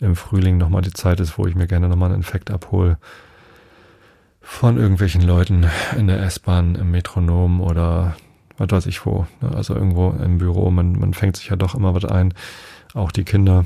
im 0.00 0.16
Frühling 0.16 0.58
nochmal 0.58 0.82
die 0.82 0.92
Zeit 0.92 1.20
ist, 1.20 1.38
wo 1.38 1.46
ich 1.46 1.54
mir 1.54 1.68
gerne 1.68 1.88
nochmal 1.88 2.10
einen 2.10 2.18
Infekt 2.18 2.50
abhole 2.50 2.98
von 4.44 4.76
irgendwelchen 4.76 5.22
Leuten 5.22 5.66
in 5.96 6.06
der 6.06 6.22
S-Bahn, 6.22 6.74
im 6.74 6.90
Metronom 6.90 7.60
oder 7.60 8.14
was 8.56 8.70
weiß 8.70 8.86
ich 8.86 9.04
wo. 9.04 9.26
Ne? 9.40 9.50
Also 9.54 9.74
irgendwo 9.74 10.10
im 10.10 10.38
Büro, 10.38 10.70
man, 10.70 10.92
man 10.92 11.14
fängt 11.14 11.36
sich 11.36 11.48
ja 11.48 11.56
doch 11.56 11.74
immer 11.74 11.94
was 11.94 12.04
ein. 12.04 12.34
Auch 12.92 13.10
die 13.10 13.24
Kinder 13.24 13.64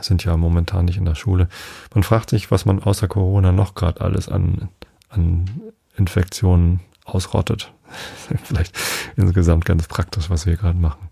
sind 0.00 0.24
ja 0.24 0.36
momentan 0.36 0.84
nicht 0.84 0.96
in 0.96 1.04
der 1.04 1.16
Schule. 1.16 1.48
Man 1.92 2.04
fragt 2.04 2.30
sich, 2.30 2.50
was 2.50 2.64
man 2.64 2.82
außer 2.82 3.08
Corona 3.08 3.52
noch 3.52 3.74
gerade 3.74 4.00
alles 4.00 4.28
an, 4.28 4.68
an 5.08 5.50
Infektionen 5.96 6.80
ausrottet. 7.04 7.72
Vielleicht 8.44 8.78
insgesamt 9.16 9.64
ganz 9.64 9.88
praktisch, 9.88 10.30
was 10.30 10.46
wir 10.46 10.56
gerade 10.56 10.78
machen. 10.78 11.08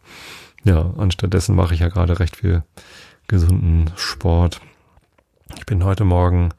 Ja, 0.65 0.95
anstattdessen 0.97 1.57
mache 1.57 1.75
ich 1.75 1.81
ja 1.81 1.89
gerade 1.89 2.21
recht 2.21 2.37
viel 2.37 2.63
gesunden 3.27 3.91
Sport. 3.97 4.61
Ich 5.57 5.67
bin 5.67 5.85
heute 5.85 6.05
Morgen 6.05 6.51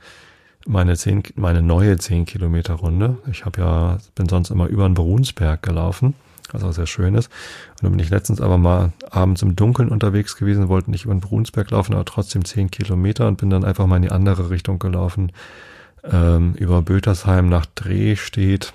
meine 0.70 0.96
zehn, 0.96 1.24
meine 1.36 1.62
neue 1.62 1.98
10 1.98 2.26
Kilometer 2.26 2.76
Runde. 2.76 3.18
Ich 3.32 3.44
habe 3.44 3.60
ja, 3.60 3.98
bin 4.16 4.30
sonst 4.30 4.52
immer 4.52 4.68
über 4.68 4.88
den 4.88 4.94
Brunsberg 4.94 5.64
gelaufen, 5.64 6.14
was 6.52 6.64
auch 6.64 6.72
sehr 6.72 6.86
schön 6.86 7.16
ist. 7.16 7.30
Und 7.72 7.84
dann 7.84 7.92
bin 7.92 8.00
ich 8.00 8.12
letztens 8.12 8.40
aber 8.40 8.58
mal 8.58 8.94
abends 9.10 9.42
im 9.42 9.56
Dunkeln 9.56 9.90
unterwegs 9.90 10.38
gewesen, 10.38 10.70
wollte 10.70 10.92
nicht 10.92 11.06
über 11.06 11.14
den 11.16 11.22
Brunsberg 11.22 11.72
laufen, 11.72 11.94
aber 11.94 12.06
trotzdem 12.06 12.46
10 12.46 12.70
Kilometer 12.70 13.28
und 13.28 13.38
bin 13.38 13.50
dann 13.50 13.66
einfach 13.66 13.88
mal 13.88 13.96
in 13.96 14.04
die 14.04 14.12
andere 14.12 14.52
Richtung 14.52 14.78
gelaufen. 14.78 15.32
Ähm, 16.04 16.54
über 16.54 16.82
Bötersheim 16.84 17.50
nach 17.50 17.66
Dreh 17.66 18.16
steht 18.16 18.74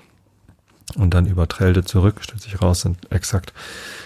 und 0.95 1.13
dann 1.13 1.25
über 1.25 1.47
Trelde 1.47 1.85
zurück, 1.85 2.17
stellt 2.19 2.41
sich 2.41 2.61
raus, 2.61 2.81
sind 2.81 3.09
exakt 3.11 3.53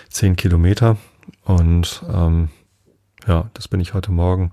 10 0.10 0.36
Kilometer. 0.36 0.98
Und 1.44 2.04
ähm, 2.14 2.50
ja, 3.28 3.50
das 3.56 3.68
bin 3.68 3.80
ich 3.80 3.96
heute 3.96 4.12
Morgen 4.12 4.52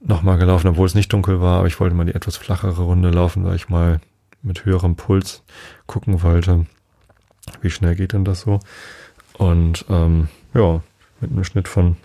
nochmal 0.00 0.38
gelaufen, 0.38 0.68
obwohl 0.68 0.86
es 0.86 0.94
nicht 0.94 1.12
dunkel 1.12 1.40
war, 1.40 1.58
aber 1.58 1.66
ich 1.66 1.80
wollte 1.80 1.94
mal 1.94 2.06
die 2.06 2.14
etwas 2.14 2.36
flachere 2.36 2.82
Runde 2.82 3.10
laufen, 3.10 3.44
weil 3.44 3.56
ich 3.56 3.68
mal 3.68 4.00
mit 4.42 4.64
höherem 4.64 4.96
Puls 4.96 5.42
gucken 5.86 6.22
wollte, 6.22 6.66
wie 7.60 7.70
schnell 7.70 7.96
geht 7.96 8.12
denn 8.12 8.24
das 8.24 8.42
so. 8.42 8.60
Und 9.34 9.84
ähm, 9.88 10.28
ja, 10.54 10.80
mit 11.20 11.30
einem 11.30 11.44
Schnitt 11.44 11.68
von 11.68 11.96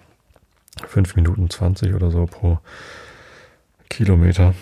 5 0.88 1.16
Minuten 1.16 1.50
20 1.50 1.94
oder 1.94 2.12
so 2.12 2.26
pro 2.26 2.60
Kilometer. 3.90 4.54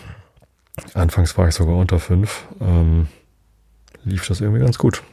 Anfangs 0.94 1.38
war 1.38 1.48
ich 1.48 1.56
sogar 1.56 1.76
unter 1.76 2.00
5. 2.00 2.48
Ähm, 2.60 3.08
lief 4.04 4.28
das 4.28 4.42
irgendwie 4.42 4.62
ganz 4.62 4.78
gut. 4.78 5.04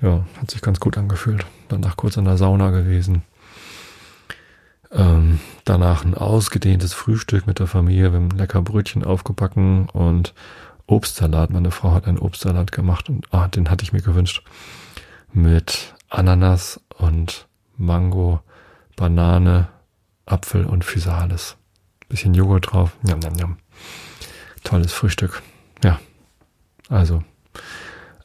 Ja, 0.00 0.24
hat 0.40 0.50
sich 0.50 0.62
ganz 0.62 0.78
gut 0.80 0.96
angefühlt. 0.96 1.44
Danach 1.68 1.96
kurz 1.96 2.16
in 2.16 2.24
der 2.24 2.36
Sauna 2.36 2.70
gewesen. 2.70 3.22
Ähm, 4.90 5.40
danach 5.64 6.04
ein 6.04 6.14
ausgedehntes 6.14 6.94
Frühstück 6.94 7.46
mit 7.46 7.58
der 7.58 7.66
Familie. 7.66 8.12
Wir 8.12 8.20
haben 8.20 8.30
lecker 8.30 8.62
Brötchen 8.62 9.04
aufgebacken 9.04 9.88
und 9.90 10.34
Obstsalat. 10.86 11.50
Meine 11.50 11.70
Frau 11.70 11.92
hat 11.92 12.06
einen 12.06 12.18
Obstsalat 12.18 12.72
gemacht 12.72 13.08
und 13.08 13.26
ah, 13.32 13.48
den 13.48 13.70
hatte 13.70 13.84
ich 13.84 13.92
mir 13.92 14.00
gewünscht. 14.00 14.42
Mit 15.32 15.94
Ananas 16.08 16.80
und 16.96 17.46
Mango, 17.76 18.40
Banane, 18.96 19.68
Apfel 20.24 20.64
und 20.64 20.84
Physalis. 20.84 21.56
Bisschen 22.08 22.32
Joghurt 22.32 22.72
drauf. 22.72 22.96
Njam, 23.02 23.18
njam, 23.18 23.32
njam. 23.34 23.56
Tolles 24.64 24.92
Frühstück. 24.92 25.42
Ja. 25.84 26.00
Also, 26.88 27.22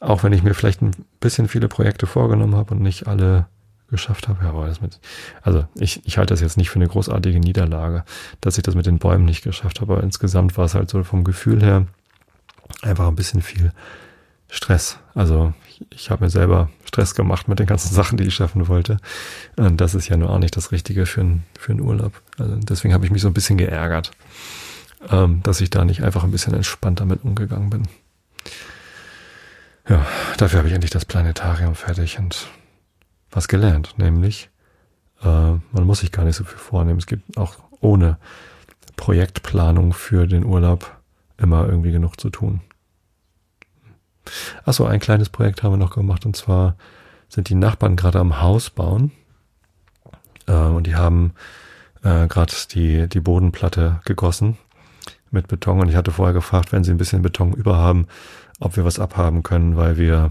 auch 0.00 0.22
wenn 0.22 0.32
ich 0.32 0.42
mir 0.42 0.54
vielleicht 0.54 0.80
ein 0.80 0.92
bisschen 1.20 1.48
viele 1.48 1.68
Projekte 1.68 2.06
vorgenommen 2.06 2.56
habe 2.56 2.74
und 2.74 2.80
nicht 2.80 3.06
alle 3.06 3.46
geschafft 3.88 4.28
habe, 4.28 4.44
ja, 4.44 4.50
aber 4.50 4.66
das 4.66 4.80
mit, 4.80 4.98
also 5.42 5.66
ich, 5.74 6.00
ich 6.04 6.18
halte 6.18 6.32
das 6.32 6.40
jetzt 6.40 6.56
nicht 6.56 6.70
für 6.70 6.76
eine 6.76 6.88
großartige 6.88 7.38
Niederlage, 7.38 8.04
dass 8.40 8.56
ich 8.56 8.62
das 8.62 8.74
mit 8.74 8.86
den 8.86 8.98
Bäumen 8.98 9.24
nicht 9.24 9.42
geschafft 9.42 9.80
habe, 9.80 9.94
aber 9.94 10.02
insgesamt 10.02 10.56
war 10.56 10.64
es 10.64 10.74
halt 10.74 10.90
so 10.90 11.02
vom 11.04 11.24
Gefühl 11.24 11.62
her 11.62 11.86
einfach 12.82 13.06
ein 13.06 13.16
bisschen 13.16 13.42
viel 13.42 13.72
Stress. 14.48 14.98
Also 15.14 15.52
ich, 15.68 15.84
ich 15.90 16.10
habe 16.10 16.24
mir 16.24 16.30
selber 16.30 16.70
Stress 16.84 17.14
gemacht 17.14 17.48
mit 17.48 17.58
den 17.58 17.66
ganzen 17.66 17.92
Sachen, 17.94 18.16
die 18.18 18.24
ich 18.24 18.34
schaffen 18.34 18.68
wollte. 18.68 18.98
Und 19.56 19.80
das 19.80 19.94
ist 19.94 20.08
ja 20.08 20.16
nur 20.16 20.30
auch 20.30 20.38
nicht 20.38 20.56
das 20.56 20.72
Richtige 20.72 21.06
für, 21.06 21.22
ein, 21.22 21.44
für 21.58 21.72
einen 21.72 21.80
Urlaub. 21.80 22.20
Also 22.38 22.56
deswegen 22.56 22.94
habe 22.94 23.04
ich 23.04 23.10
mich 23.10 23.22
so 23.22 23.28
ein 23.28 23.34
bisschen 23.34 23.58
geärgert, 23.58 24.12
ähm, 25.10 25.42
dass 25.42 25.60
ich 25.60 25.70
da 25.70 25.84
nicht 25.84 26.02
einfach 26.02 26.24
ein 26.24 26.30
bisschen 26.30 26.54
entspannt 26.54 27.00
damit 27.00 27.24
umgegangen 27.24 27.70
bin. 27.70 27.88
Ja, 29.88 30.06
dafür 30.38 30.60
habe 30.60 30.68
ich 30.68 30.74
endlich 30.74 30.92
das 30.92 31.04
Planetarium 31.04 31.74
fertig 31.74 32.18
und 32.18 32.48
was 33.34 33.48
gelernt, 33.48 33.94
nämlich 33.98 34.48
äh, 35.22 35.26
man 35.26 35.84
muss 35.84 36.00
sich 36.00 36.12
gar 36.12 36.24
nicht 36.24 36.36
so 36.36 36.44
viel 36.44 36.58
vornehmen. 36.58 36.98
Es 36.98 37.06
gibt 37.06 37.36
auch 37.36 37.56
ohne 37.80 38.18
Projektplanung 38.96 39.92
für 39.92 40.26
den 40.26 40.44
Urlaub 40.44 40.96
immer 41.36 41.66
irgendwie 41.66 41.92
genug 41.92 42.20
zu 42.20 42.30
tun. 42.30 42.60
Achso, 44.64 44.86
ein 44.86 45.00
kleines 45.00 45.28
Projekt 45.28 45.62
haben 45.62 45.72
wir 45.72 45.78
noch 45.78 45.94
gemacht 45.94 46.24
und 46.24 46.36
zwar 46.36 46.76
sind 47.28 47.48
die 47.48 47.56
Nachbarn 47.56 47.96
gerade 47.96 48.20
am 48.20 48.40
Haus 48.40 48.70
bauen 48.70 49.10
äh, 50.46 50.52
und 50.52 50.86
die 50.86 50.94
haben 50.94 51.34
äh, 52.02 52.28
gerade 52.28 52.54
die, 52.70 53.08
die 53.08 53.20
Bodenplatte 53.20 54.00
gegossen 54.04 54.56
mit 55.30 55.48
Beton 55.48 55.80
und 55.80 55.88
ich 55.88 55.96
hatte 55.96 56.12
vorher 56.12 56.32
gefragt, 56.32 56.72
wenn 56.72 56.84
sie 56.84 56.92
ein 56.92 56.96
bisschen 56.96 57.22
Beton 57.22 57.52
über 57.52 57.76
haben, 57.76 58.06
ob 58.60 58.76
wir 58.76 58.84
was 58.84 59.00
abhaben 59.00 59.42
können, 59.42 59.76
weil 59.76 59.98
wir 59.98 60.30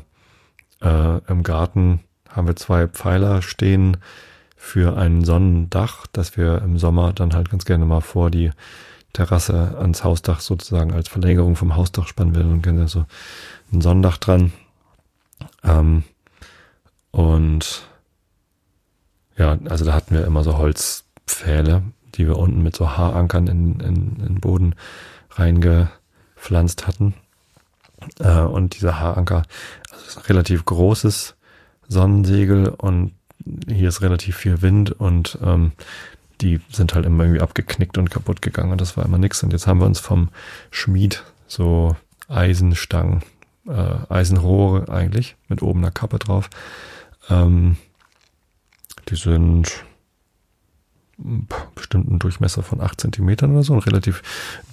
äh, 0.81 1.17
im 1.27 1.43
Garten 1.43 1.99
haben 2.33 2.47
wir 2.47 2.55
zwei 2.55 2.87
Pfeiler 2.87 3.41
stehen 3.41 3.97
für 4.55 4.97
ein 4.97 5.23
Sonnendach, 5.23 6.07
dass 6.07 6.37
wir 6.37 6.61
im 6.61 6.77
Sommer 6.79 7.13
dann 7.13 7.33
halt 7.33 7.49
ganz 7.49 7.65
gerne 7.65 7.85
mal 7.85 8.01
vor 8.01 8.31
die 8.31 8.51
Terrasse 9.13 9.75
ans 9.77 10.03
Hausdach 10.03 10.39
sozusagen 10.39 10.93
als 10.93 11.07
Verlängerung 11.07 11.55
vom 11.55 11.75
Hausdach 11.75 12.07
spannen 12.07 12.33
will 12.33 12.45
und 12.45 12.63
gerne 12.63 12.87
so 12.87 13.05
ein 13.71 13.81
Sonnendach 13.81 14.17
dran. 14.17 14.51
Ähm, 15.63 16.03
und 17.11 17.83
ja, 19.37 19.57
also 19.65 19.85
da 19.85 19.93
hatten 19.93 20.15
wir 20.15 20.25
immer 20.25 20.43
so 20.43 20.57
Holzpfähle, 20.57 21.83
die 22.15 22.27
wir 22.27 22.37
unten 22.37 22.63
mit 22.63 22.75
so 22.75 22.97
Haarankern 22.97 23.47
in, 23.47 23.79
in, 23.79 24.15
in 24.15 24.25
den 24.25 24.39
Boden 24.39 24.75
reingepflanzt 25.31 26.87
hatten. 26.87 27.13
Äh, 28.19 28.39
und 28.39 28.75
dieser 28.75 28.99
Haaranker, 28.99 29.43
also 29.91 30.05
ist 30.05 30.17
ein 30.17 30.23
relativ 30.23 30.65
großes 30.65 31.35
Sonnensegel 31.87 32.69
und 32.69 33.13
hier 33.67 33.89
ist 33.89 34.01
relativ 34.01 34.37
viel 34.37 34.61
Wind 34.61 34.91
und 34.91 35.37
ähm, 35.43 35.73
die 36.41 36.59
sind 36.71 36.95
halt 36.95 37.05
immer 37.05 37.23
irgendwie 37.23 37.41
abgeknickt 37.41 37.97
und 37.97 38.09
kaputt 38.09 38.41
gegangen 38.41 38.71
und 38.71 38.81
das 38.81 38.97
war 38.97 39.05
immer 39.05 39.17
nix. 39.17 39.43
Und 39.43 39.53
jetzt 39.53 39.67
haben 39.67 39.79
wir 39.79 39.85
uns 39.85 39.99
vom 39.99 40.29
Schmied 40.71 41.23
so 41.47 41.95
Eisenstangen, 42.27 43.21
äh, 43.67 43.95
Eisenrohre 44.09 44.91
eigentlich, 44.91 45.35
mit 45.47 45.61
oben 45.61 45.79
einer 45.79 45.91
Kappe 45.91 46.19
drauf. 46.19 46.49
Ähm, 47.29 47.77
die 49.09 49.15
sind 49.15 49.83
bestimmten 51.75 52.19
Durchmesser 52.19 52.63
von 52.63 52.81
acht 52.81 52.99
Zentimetern 52.99 53.53
oder 53.53 53.63
so, 53.63 53.73
ein 53.73 53.79
relativ 53.79 54.23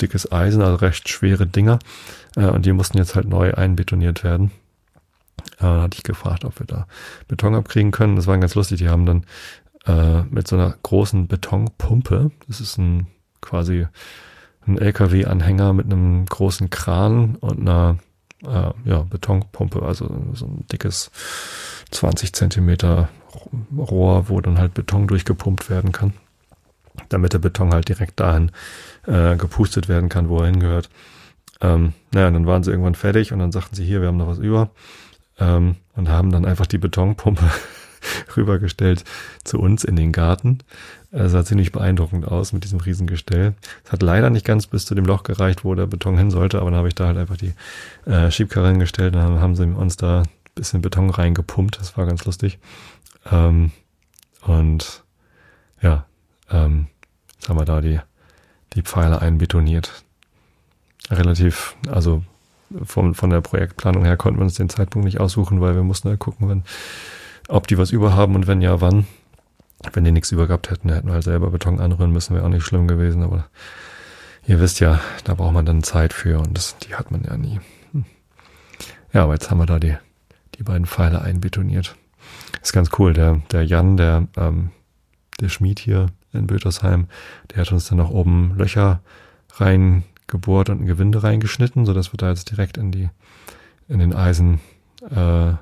dickes 0.01 0.33
Eisen, 0.33 0.63
also 0.63 0.77
recht 0.77 1.09
schwere 1.09 1.47
Dinger. 1.47 1.79
Äh, 2.37 2.47
und 2.47 2.67
die 2.67 2.73
mussten 2.73 2.99
jetzt 2.99 3.15
halt 3.15 3.29
neu 3.29 3.55
einbetoniert 3.55 4.25
werden. 4.25 4.51
Äh, 5.59 5.65
hatte 5.65 5.97
ich 5.97 6.03
gefragt, 6.03 6.45
ob 6.45 6.59
wir 6.59 6.67
da 6.67 6.87
Beton 7.29 7.55
abkriegen 7.55 7.91
können. 7.91 8.17
Das 8.17 8.27
war 8.27 8.39
ganz 8.39 8.55
lustig. 8.55 8.79
Die 8.79 8.89
haben 8.89 9.07
dann 9.07 9.25
äh, 9.87 10.23
mit 10.25 10.49
so 10.49 10.57
einer 10.57 10.75
großen 10.83 11.27
Betonpumpe, 11.27 12.31
das 12.47 12.61
ist 12.61 12.79
ein 12.79 13.07
quasi 13.41 13.87
ein 14.67 14.79
LKW-Anhänger 14.79 15.73
mit 15.73 15.87
einem 15.87 16.27
großen 16.27 16.69
Kran 16.71 17.37
und 17.37 17.61
einer 17.61 17.99
äh, 18.45 18.71
ja, 18.85 19.03
Betonpumpe, 19.09 19.83
also 19.83 20.07
so 20.35 20.47
ein 20.47 20.65
dickes 20.71 21.11
20 21.91 22.33
Zentimeter 22.33 23.09
Rohr, 23.77 24.29
wo 24.29 24.41
dann 24.41 24.59
halt 24.59 24.75
Beton 24.75 25.07
durchgepumpt 25.07 25.71
werden 25.71 25.93
kann, 25.93 26.13
damit 27.09 27.33
der 27.33 27.39
Beton 27.39 27.73
halt 27.73 27.89
direkt 27.89 28.21
dahin 28.21 28.51
äh, 29.07 29.37
gepustet 29.37 29.89
werden 29.89 30.09
kann, 30.09 30.29
wo 30.29 30.41
er 30.41 30.47
hingehört. 30.47 30.91
Ähm, 31.61 31.93
naja, 32.13 32.31
dann 32.31 32.47
waren 32.47 32.63
sie 32.63 32.71
irgendwann 32.71 32.95
fertig 32.95 33.33
und 33.33 33.39
dann 33.39 33.53
sagten 33.53 33.77
sie, 33.77 33.85
hier, 33.85 34.01
wir 34.01 34.09
haben 34.09 34.17
noch 34.17 34.27
was 34.27 34.39
über 34.39 34.71
ähm, 35.41 35.77
und 35.97 36.09
haben 36.09 36.31
dann 36.31 36.45
einfach 36.45 36.67
die 36.67 36.79
Betonpumpe 36.79 37.51
rübergestellt 38.37 39.05
zu 39.45 39.59
uns 39.59 39.85
in 39.85 39.97
den 39.97 40.13
Garten. 40.13 40.59
Es 41.11 41.33
sah 41.33 41.45
ziemlich 41.45 41.73
beeindruckend 41.73 42.27
aus 42.27 42.53
mit 42.53 42.65
diesem 42.65 42.81
Riesengestell. 42.81 43.55
Es 43.85 43.93
hat 43.93 44.03
leider 44.03 44.31
nicht 44.31 44.47
ganz 44.47 44.67
bis 44.67 44.87
zu 44.87 44.95
dem 44.95 45.05
Loch 45.05 45.23
gereicht, 45.25 45.65
wo 45.65 45.75
der 45.75 45.87
Beton 45.87 46.17
hin 46.17 46.31
sollte, 46.31 46.61
aber 46.61 46.71
dann 46.71 46.79
habe 46.79 46.89
ich 46.89 46.95
da 46.95 47.07
halt 47.07 47.19
einfach 47.19 47.37
die 47.37 47.55
äh, 48.07 48.31
Schiebkarre 48.31 48.69
hingestellt 48.69 49.15
und 49.15 49.23
dann 49.23 49.41
haben 49.41 49.57
sie 49.57 49.65
uns 49.65 49.97
da 49.97 50.23
ein 50.23 50.29
bisschen 50.55 50.83
Beton 50.83 51.11
reingepumpt. 51.11 51.81
Das 51.81 51.97
war 51.97 52.07
ganz 52.07 52.25
lustig. 52.25 52.59
Ähm, 53.31 53.73
und 54.43 55.05
ja, 55.83 56.07
ähm, 56.51 56.87
jetzt 57.35 57.49
haben 57.49 57.59
wir 57.59 57.65
da 57.65 57.81
die, 57.81 58.01
die 58.75 58.83
Pfeile 58.83 59.21
einbetoniert. 59.21 60.05
Relativ, 61.11 61.77
also 61.89 62.23
von, 62.85 63.15
von 63.15 63.31
der 63.31 63.41
Projektplanung 63.41 64.05
her 64.05 64.17
konnten 64.17 64.41
wir 64.41 64.45
uns 64.45 64.55
den 64.55 64.69
Zeitpunkt 64.69 65.05
nicht 65.05 65.21
aussuchen, 65.21 65.61
weil 65.61 65.75
wir 65.75 65.83
mussten 65.83 66.09
halt 66.09 66.21
gucken, 66.21 66.49
wenn, 66.49 66.63
ob 67.49 67.67
die 67.67 67.79
was 67.79 67.91
überhaben 67.91 68.35
und 68.35 68.47
wenn 68.47 68.63
ja, 68.63 68.81
wann. 68.81 69.07
Wenn 69.95 70.05
die 70.05 70.13
nichts 70.13 70.31
über 70.31 70.47
gehabt 70.47 70.71
hätten, 70.71 70.93
hätten 70.93 71.09
wir 71.09 71.15
halt 71.15 71.25
selber 71.25 71.51
Beton 71.51 71.81
anrühren 71.81 72.13
müssen, 72.13 72.35
wäre 72.35 72.45
auch 72.45 72.51
nicht 72.51 72.65
schlimm 72.65 72.87
gewesen, 72.87 73.23
aber 73.23 73.47
ihr 74.47 74.61
wisst 74.61 74.79
ja, 74.81 75.01
da 75.25 75.35
braucht 75.35 75.55
man 75.55 75.65
dann 75.65 75.83
Zeit 75.83 76.13
für 76.13 76.39
und 76.39 76.57
das, 76.57 76.77
die 76.79 76.95
hat 76.95 77.11
man 77.11 77.25
ja 77.25 77.37
nie. 77.39 77.61
Hm. 77.93 78.05
Ja, 79.15 79.25
aber 79.25 79.33
jetzt 79.33 79.51
haben 79.51 79.59
wir 79.59 79.67
da 79.67 79.79
die, 79.79 79.97
die 80.57 80.63
beiden 80.63 80.85
Pfeile 80.85 81.23
einbetoniert. 81.23 81.97
Ist 82.63 82.75
ganz 82.75 82.91
cool. 82.99 83.15
Der, 83.15 83.41
der 83.53 83.65
Jan, 83.65 83.97
der, 83.97 84.27
ähm, 84.37 84.71
der 85.41 85.49
Schmied 85.49 85.79
hier 85.79 86.09
in 86.33 86.47
Bötersheim, 86.47 87.07
der 87.51 87.63
hat 87.63 87.73
uns 87.73 87.89
dann 87.89 87.99
noch 87.99 88.11
oben 88.11 88.55
Löcher 88.57 89.01
reingebohrt 90.31 90.71
und 90.71 90.83
ein 90.83 90.87
Gewinde 90.87 91.23
reingeschnitten, 91.23 91.87
sodass 91.87 92.13
wir 92.13 92.19
da 92.19 92.31
jetzt 92.31 92.51
direkt 92.51 92.77
in 92.77 92.93
die, 92.93 93.11
in 93.89 93.99
den 93.99 94.15
Eisen, 94.15 94.61
äh, 95.03 95.55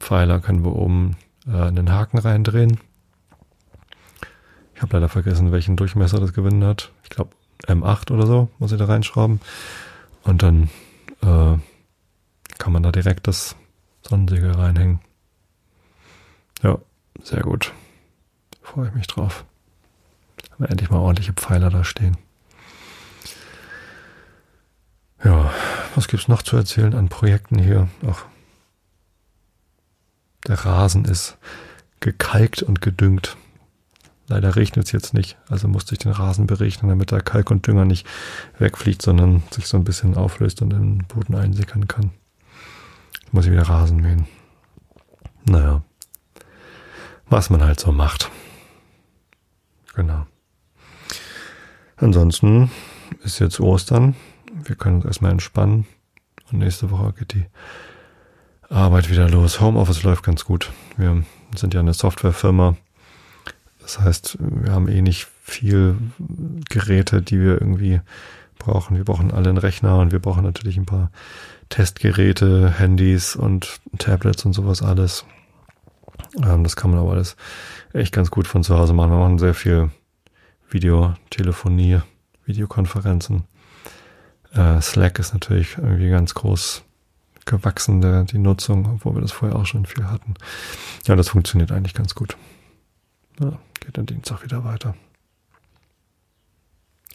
können 0.00 0.64
wir 0.64 0.74
oben 0.74 1.16
äh, 1.46 1.56
einen 1.56 1.90
Haken 1.90 2.18
reindrehen. 2.18 2.78
Ich 4.74 4.82
habe 4.82 4.96
leider 4.96 5.08
vergessen, 5.08 5.52
welchen 5.52 5.76
Durchmesser 5.76 6.20
das 6.20 6.32
Gewinde 6.32 6.66
hat. 6.66 6.92
Ich 7.02 7.10
glaube 7.10 7.30
M8 7.66 8.12
oder 8.12 8.26
so 8.26 8.48
muss 8.58 8.72
ich 8.72 8.78
da 8.78 8.84
reinschrauben. 8.84 9.40
Und 10.22 10.42
dann 10.42 10.64
äh, 11.22 11.58
kann 12.58 12.72
man 12.72 12.82
da 12.82 12.92
direkt 12.92 13.26
das 13.26 13.56
Sonnensegel 14.02 14.52
reinhängen. 14.52 15.00
Ja, 16.62 16.78
sehr 17.22 17.42
gut. 17.42 17.72
Freue 18.62 18.88
ich 18.88 18.94
mich 18.94 19.06
drauf. 19.06 19.44
Endlich 20.60 20.90
mal 20.90 20.98
ordentliche 20.98 21.32
Pfeiler 21.32 21.70
da 21.70 21.84
stehen. 21.84 22.16
Ja, 25.24 25.52
was 25.94 26.08
gibt's 26.08 26.28
noch 26.28 26.42
zu 26.42 26.56
erzählen 26.56 26.94
an 26.94 27.08
Projekten 27.08 27.58
hier? 27.58 27.88
Ach, 28.06 28.24
der 30.46 30.64
Rasen 30.64 31.04
ist 31.04 31.36
gekalkt 32.00 32.62
und 32.62 32.80
gedüngt. 32.80 33.36
Leider 34.28 34.56
regnet 34.56 34.86
es 34.86 34.92
jetzt 34.92 35.14
nicht, 35.14 35.38
also 35.48 35.68
musste 35.68 35.94
ich 35.94 36.00
den 36.00 36.12
Rasen 36.12 36.46
berechnen, 36.46 36.90
damit 36.90 37.10
der 37.10 37.22
Kalk 37.22 37.50
und 37.50 37.66
Dünger 37.66 37.86
nicht 37.86 38.06
wegfliegt, 38.58 39.00
sondern 39.00 39.42
sich 39.50 39.66
so 39.66 39.78
ein 39.78 39.84
bisschen 39.84 40.16
auflöst 40.16 40.60
und 40.60 40.72
in 40.72 40.98
den 40.98 41.06
Boden 41.06 41.34
einsickern 41.34 41.88
kann. 41.88 42.10
Muss 43.32 43.46
ich 43.46 43.52
wieder 43.52 43.68
Rasen 43.68 44.00
mähen. 44.00 44.26
Naja, 45.44 45.82
was 47.30 47.48
man 47.48 47.62
halt 47.62 47.80
so 47.80 47.90
macht. 47.90 48.30
Genau. 49.94 50.26
Ansonsten 51.96 52.70
ist 53.24 53.38
jetzt 53.38 53.60
Ostern. 53.60 54.14
Wir 54.64 54.76
können 54.76 54.96
uns 54.96 55.04
erstmal 55.04 55.32
entspannen. 55.32 55.86
Und 56.50 56.58
nächste 56.58 56.90
Woche 56.90 57.12
geht 57.18 57.34
die 57.34 57.44
Arbeit 58.68 59.10
wieder 59.10 59.28
los. 59.28 59.60
Homeoffice 59.60 60.02
läuft 60.02 60.22
ganz 60.22 60.44
gut. 60.44 60.72
Wir 60.96 61.22
sind 61.54 61.74
ja 61.74 61.80
eine 61.80 61.94
Softwarefirma. 61.94 62.76
Das 63.80 64.00
heißt, 64.00 64.38
wir 64.40 64.72
haben 64.72 64.88
eh 64.88 65.00
nicht 65.00 65.28
viel 65.42 65.96
Geräte, 66.68 67.22
die 67.22 67.40
wir 67.40 67.60
irgendwie 67.60 68.00
brauchen. 68.58 68.96
Wir 68.96 69.04
brauchen 69.04 69.30
alle 69.30 69.48
einen 69.48 69.58
Rechner 69.58 69.98
und 69.98 70.12
wir 70.12 70.18
brauchen 70.18 70.44
natürlich 70.44 70.76
ein 70.76 70.86
paar 70.86 71.10
Testgeräte, 71.70 72.70
Handys 72.70 73.36
und 73.36 73.80
Tablets 73.98 74.44
und 74.44 74.52
sowas 74.52 74.82
alles. 74.82 75.24
Ähm, 76.42 76.64
das 76.64 76.76
kann 76.76 76.90
man 76.90 77.00
aber 77.00 77.12
alles 77.12 77.36
echt 77.92 78.12
ganz 78.12 78.30
gut 78.30 78.46
von 78.46 78.64
zu 78.64 78.76
Hause 78.76 78.92
machen. 78.92 79.10
Wir 79.10 79.18
machen 79.18 79.38
sehr 79.38 79.54
viel 79.54 79.90
Videotelefonie, 80.70 82.00
Videokonferenzen. 82.44 83.44
Äh, 84.52 84.80
Slack 84.80 85.18
ist 85.18 85.32
natürlich 85.32 85.76
irgendwie 85.78 86.10
ganz 86.10 86.34
groß 86.34 86.82
gewachsen, 87.44 88.00
der, 88.00 88.24
die 88.24 88.38
Nutzung, 88.38 88.86
obwohl 88.86 89.14
wir 89.14 89.22
das 89.22 89.32
vorher 89.32 89.56
auch 89.56 89.66
schon 89.66 89.86
viel 89.86 90.04
hatten. 90.04 90.34
Ja, 91.06 91.16
das 91.16 91.30
funktioniert 91.30 91.72
eigentlich 91.72 91.94
ganz 91.94 92.14
gut. 92.14 92.36
Ja, 93.40 93.58
geht 93.80 93.98
am 93.98 94.06
Dienstag 94.06 94.42
wieder 94.42 94.64
weiter. 94.64 94.94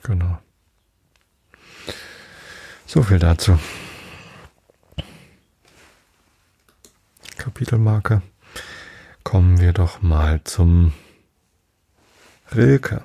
Genau. 0.04 0.38
So 2.86 3.02
viel 3.04 3.20
dazu. 3.20 3.58
Kapitelmarke. 7.38 8.22
Kommen 9.24 9.60
wir 9.60 9.74
doch 9.74 10.02
mal 10.02 10.44
zum 10.44 10.94
Rilke. 12.54 13.02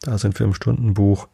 Da 0.00 0.18
sind 0.18 0.38
wir 0.38 0.46
im 0.46 0.54
Stundenbuch. 0.54 1.28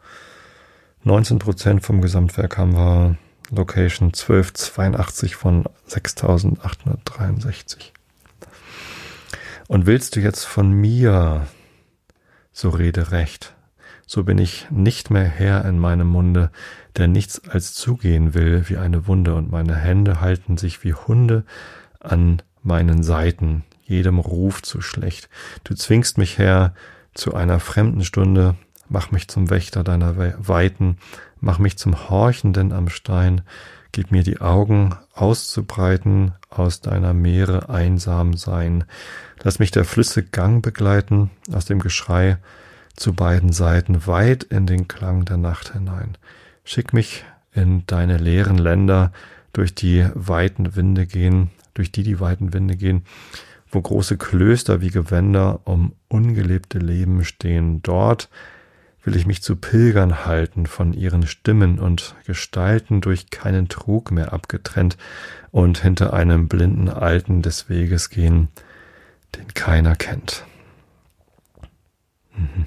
19% 1.05 1.81
vom 1.81 2.03
Gesamtwerk 2.03 2.59
haben 2.59 2.75
wir 2.75 3.17
Location 3.51 4.09
1282 4.09 5.35
von 5.35 5.65
6863. 5.87 7.93
Und 9.67 9.87
willst 9.87 10.17
du 10.17 10.21
jetzt 10.21 10.45
von 10.45 10.73
mir, 10.73 11.47
so 12.53 12.71
rede 12.71 13.13
recht, 13.13 13.55
so 14.07 14.25
bin 14.25 14.39
ich 14.39 14.67
nicht 14.71 15.11
mehr 15.11 15.25
Herr 15.25 15.65
in 15.65 15.79
meinem 15.79 16.09
Munde, 16.09 16.51
der 16.97 17.09
nichts 17.09 17.49
als 17.49 17.75
zugehen 17.75 18.35
will 18.35 18.69
wie 18.69 18.77
eine 18.77 19.07
Wunde, 19.07 19.35
und 19.35 19.51
meine 19.51 19.77
Hände 19.77 20.21
halten 20.21 20.59
sich 20.59 20.85
wie 20.85 20.95
Hunde 20.95 21.45
an 22.01 22.43
meinen 22.63 23.03
Seiten, 23.03 23.65
jedem 23.83 24.19
Ruf 24.19 24.63
zu 24.63 24.83
schlecht. 24.83 25.31
Du 25.65 25.75
zwingst 25.75 26.19
mich 26.19 26.39
her 26.39 26.75
zu 27.15 27.35
einer 27.35 27.59
fremden 27.59 28.05
Stunde, 28.05 28.57
mach 28.91 29.11
mich 29.11 29.29
zum 29.29 29.49
Wächter 29.49 29.83
deiner 29.83 30.17
Weiten, 30.47 30.99
mach 31.41 31.59
mich 31.59 31.79
zum 31.79 32.11
Horchenden 32.11 32.73
am 32.73 32.91
Stein, 32.91 33.43
gib 33.93 34.11
mir 34.11 34.23
die 34.23 34.41
Augen 34.41 34.95
auszubreiten, 35.15 36.33
aus 36.51 36.81
deiner 36.81 37.15
Meere 37.15 37.69
einsam 37.69 38.37
sein. 38.37 38.85
Lass 39.43 39.59
mich 39.59 39.71
der 39.71 39.85
Flüsse 39.85 40.23
Gang 40.23 40.63
begleiten, 40.63 41.31
aus 41.53 41.65
dem 41.65 41.79
Geschrei 41.79 42.39
zu 42.95 43.15
beiden 43.15 43.53
Seiten, 43.53 44.07
weit 44.07 44.43
in 44.43 44.67
den 44.67 44.89
Klang 44.89 45.25
der 45.25 45.39
Nacht 45.39 45.73
hinein. 45.73 46.19
Schick 46.65 46.93
mich 46.93 47.25
in 47.53 47.87
deine 47.87 48.19
leeren 48.19 48.59
Länder, 48.59 49.13
durch 49.53 49.75
die 49.75 50.07
weiten 50.15 50.77
Winde 50.77 51.07
gehen, 51.07 51.51
durch 51.75 51.91
die 51.91 52.03
die 52.03 52.21
weiten 52.21 52.53
Winde 52.53 52.77
gehen, 52.77 53.05
wo 53.71 53.81
große 53.81 54.17
Klöster 54.17 54.81
wie 54.81 54.91
Gewänder 54.91 55.61
um 55.65 55.93
ungelebte 56.09 56.79
Leben 56.79 57.25
stehen. 57.25 57.83
Dort 57.83 58.29
will 59.03 59.17
ich 59.17 59.27
mich 59.27 59.43
zu 59.43 59.57
Pilgern 59.57 60.27
halten, 60.27 60.67
von 60.67 60.93
ihren 60.93 61.27
Stimmen 61.27 61.79
und 61.79 62.15
Gestalten 62.27 63.01
durch 63.01 63.31
keinen 63.31 63.69
Trug 63.69 64.11
mehr 64.11 64.33
abgetrennt 64.33 64.97
und 65.51 65.79
hinter 65.79 66.13
einem 66.13 66.49
blinden 66.49 66.89
Alten 66.89 67.43
des 67.43 67.69
Weges 67.69 68.11
gehen, 68.11 68.49
den 69.37 69.49
keiner 69.55 69.97
kennt. 69.97 70.45
Mhm. 72.35 72.67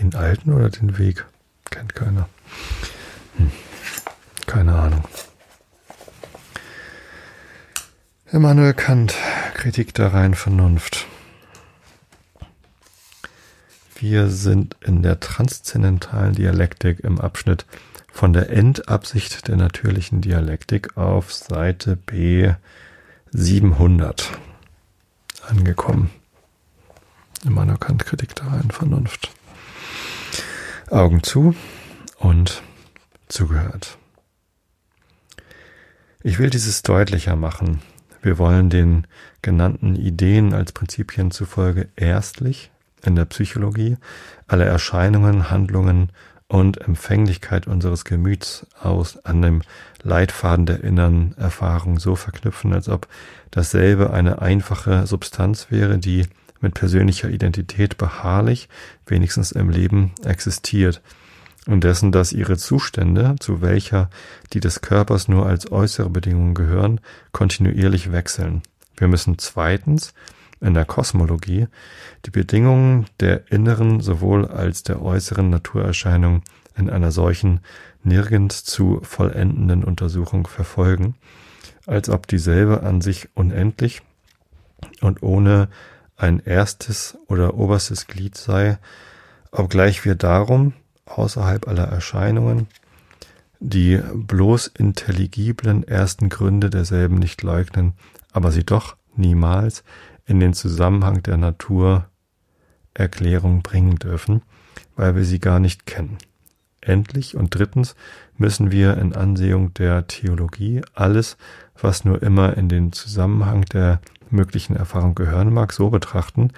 Den 0.00 0.14
Alten 0.14 0.52
oder 0.52 0.68
den 0.68 0.98
Weg 0.98 1.24
kennt 1.70 1.94
keiner. 1.94 2.28
Hm. 3.36 3.50
Keine 4.46 4.74
Ahnung. 4.74 5.04
Immanuel 8.30 8.74
Kant, 8.74 9.14
Kritik 9.54 9.94
der 9.94 10.12
reinen 10.12 10.34
Vernunft. 10.34 11.06
Wir 13.98 14.28
sind 14.28 14.76
in 14.84 15.02
der 15.02 15.20
transzendentalen 15.20 16.34
Dialektik 16.34 17.00
im 17.00 17.18
Abschnitt 17.18 17.64
von 18.12 18.34
der 18.34 18.50
Endabsicht 18.50 19.48
der 19.48 19.56
natürlichen 19.56 20.20
Dialektik 20.20 20.98
auf 20.98 21.32
Seite 21.32 21.96
B 21.96 22.52
700 23.30 24.38
angekommen. 25.48 26.10
Immanuel 27.46 27.78
Kant, 27.78 28.04
Kritik 28.04 28.34
der 28.34 28.48
reinen 28.48 28.70
Vernunft. 28.70 29.30
Augen 30.90 31.22
zu 31.22 31.54
und 32.18 32.62
zugehört. 33.28 33.96
Ich 36.22 36.38
will 36.38 36.50
dieses 36.50 36.82
deutlicher 36.82 37.34
machen. 37.34 37.80
Wir 38.20 38.36
wollen 38.36 38.68
den 38.68 39.06
genannten 39.40 39.96
Ideen 39.96 40.52
als 40.52 40.72
Prinzipien 40.72 41.30
zufolge 41.30 41.88
erstlich 41.96 42.70
in 43.06 43.16
der 43.16 43.24
Psychologie 43.24 43.96
alle 44.46 44.64
Erscheinungen, 44.64 45.50
Handlungen 45.50 46.10
und 46.48 46.80
Empfänglichkeit 46.80 47.66
unseres 47.66 48.04
Gemüts 48.04 48.66
aus 48.80 49.24
an 49.24 49.42
dem 49.42 49.62
Leitfaden 50.02 50.66
der 50.66 50.84
inneren 50.84 51.36
Erfahrung 51.36 51.98
so 51.98 52.14
verknüpfen, 52.14 52.72
als 52.72 52.88
ob 52.88 53.08
dasselbe 53.50 54.12
eine 54.12 54.40
einfache 54.40 55.06
Substanz 55.06 55.68
wäre, 55.70 55.98
die 55.98 56.26
mit 56.60 56.74
persönlicher 56.74 57.28
Identität 57.28 57.98
beharrlich, 57.98 58.68
wenigstens 59.06 59.52
im 59.52 59.70
Leben, 59.70 60.12
existiert, 60.24 61.02
und 61.66 61.82
dessen, 61.82 62.12
dass 62.12 62.32
ihre 62.32 62.56
Zustände, 62.56 63.34
zu 63.40 63.60
welcher 63.60 64.08
die 64.52 64.60
des 64.60 64.82
Körpers 64.82 65.26
nur 65.26 65.46
als 65.46 65.70
äußere 65.72 66.08
Bedingungen 66.08 66.54
gehören, 66.54 67.00
kontinuierlich 67.32 68.12
wechseln. 68.12 68.62
Wir 68.96 69.08
müssen 69.08 69.38
zweitens 69.38 70.14
in 70.60 70.74
der 70.74 70.84
Kosmologie 70.84 71.66
die 72.24 72.30
Bedingungen 72.30 73.06
der 73.20 73.50
inneren 73.50 74.00
sowohl 74.00 74.46
als 74.46 74.82
der 74.82 75.02
äußeren 75.02 75.50
Naturerscheinung 75.50 76.42
in 76.76 76.90
einer 76.90 77.12
solchen 77.12 77.60
nirgends 78.02 78.64
zu 78.64 79.00
vollendenden 79.02 79.84
Untersuchung 79.84 80.46
verfolgen, 80.46 81.14
als 81.86 82.08
ob 82.08 82.26
dieselbe 82.26 82.82
an 82.82 83.00
sich 83.00 83.28
unendlich 83.34 84.02
und 85.00 85.22
ohne 85.22 85.68
ein 86.16 86.40
erstes 86.40 87.18
oder 87.28 87.54
oberstes 87.54 88.06
Glied 88.06 88.36
sei, 88.36 88.78
obgleich 89.50 90.04
wir 90.04 90.14
darum 90.14 90.72
außerhalb 91.06 91.68
aller 91.68 91.84
Erscheinungen 91.84 92.68
die 93.60 94.00
bloß 94.14 94.66
intelligiblen 94.66 95.86
ersten 95.86 96.28
Gründe 96.28 96.70
derselben 96.70 97.16
nicht 97.16 97.42
leugnen, 97.42 97.94
aber 98.32 98.52
sie 98.52 98.64
doch 98.64 98.96
niemals 99.16 99.82
in 100.26 100.40
den 100.40 100.52
Zusammenhang 100.52 101.22
der 101.22 101.36
Naturerklärung 101.36 103.62
bringen 103.62 103.96
dürfen, 103.96 104.42
weil 104.96 105.16
wir 105.16 105.24
sie 105.24 105.38
gar 105.38 105.60
nicht 105.60 105.86
kennen. 105.86 106.18
Endlich 106.80 107.36
und 107.36 107.54
drittens 107.54 107.96
müssen 108.36 108.70
wir 108.70 108.98
in 108.98 109.14
Ansehung 109.14 109.74
der 109.74 110.06
Theologie 110.06 110.82
alles, 110.94 111.36
was 111.80 112.04
nur 112.04 112.22
immer 112.22 112.56
in 112.56 112.68
den 112.68 112.92
Zusammenhang 112.92 113.64
der 113.64 114.00
möglichen 114.30 114.76
Erfahrung 114.76 115.14
gehören 115.14 115.52
mag, 115.52 115.72
so 115.72 115.90
betrachten, 115.90 116.52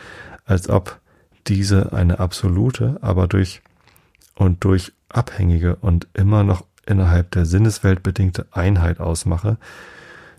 als 0.45 0.69
ob 0.69 1.01
diese 1.47 1.93
eine 1.93 2.19
absolute, 2.19 2.99
aber 3.01 3.27
durch 3.27 3.62
und 4.35 4.64
durch 4.64 4.93
abhängige 5.09 5.77
und 5.77 6.09
immer 6.14 6.45
noch 6.45 6.64
innerhalb 6.87 7.31
der 7.31 7.47
Sinneswelt 7.47 8.03
bedingte 8.03 8.47
Einheit 8.51 9.01
ausmache, 9.01 9.59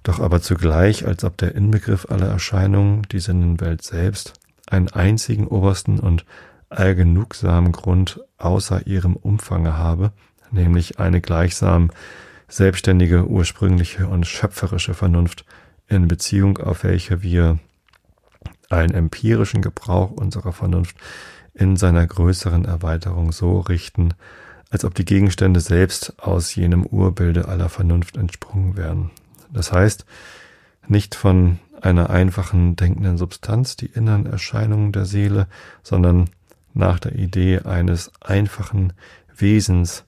doch 0.10 0.20
aber 0.20 0.41
zugleich, 0.41 1.05
als 1.05 1.24
ob 1.24 1.38
der 1.38 1.53
Inbegriff 1.53 2.07
aller 2.10 2.28
Erscheinungen, 2.28 3.03
die 3.12 3.20
Sinnenwelt 3.20 3.84
selbst, 3.84 4.34
einen 4.66 4.88
einzigen 4.88 5.47
obersten 5.47 5.99
und 5.99 6.26
allgenugsamen 6.70 7.72
Grund 7.72 8.20
außer 8.39 8.88
ihrem 8.88 9.16
Umfange 9.16 9.78
habe, 9.78 10.12
nämlich 10.49 10.99
eine 10.99 11.22
gleichsam 11.22 11.91
selbstständige, 12.47 13.28
ursprüngliche 13.28 14.07
und 14.07 14.26
schöpferische 14.26 14.95
Vernunft 14.95 15.45
in 15.88 16.07
Beziehung 16.07 16.57
auf 16.57 16.84
welche 16.84 17.22
wir 17.22 17.60
einen 18.70 18.93
empirischen 18.95 19.62
Gebrauch 19.62 20.10
unserer 20.10 20.53
Vernunft 20.53 20.95
in 21.53 21.78
seiner 21.78 22.07
größeren 22.07 22.66
Erweiterung 22.66 23.32
so 23.32 23.60
richten, 23.60 24.16
als 24.72 24.86
ob 24.86 24.95
die 24.95 25.05
Gegenstände 25.05 25.60
selbst 25.60 26.18
aus 26.18 26.55
jenem 26.55 26.84
Urbilde 26.84 27.47
aller 27.47 27.70
Vernunft 27.70 28.18
entsprungen 28.18 28.76
wären. 28.76 29.12
Das 29.52 29.72
heißt, 29.72 30.06
nicht 30.88 31.16
von 31.16 31.60
einer 31.82 32.10
einfachen 32.10 32.76
denkenden 32.76 33.18
Substanz, 33.18 33.76
die 33.76 33.88
inneren 33.88 34.26
Erscheinungen 34.26 34.91
der 34.91 35.06
Seele, 35.06 35.47
sondern 35.84 36.30
nach 36.74 37.00
der 37.00 37.16
Idee 37.16 37.60
eines 37.60 38.12
einfachen 38.22 38.93
Wesens 39.36 40.06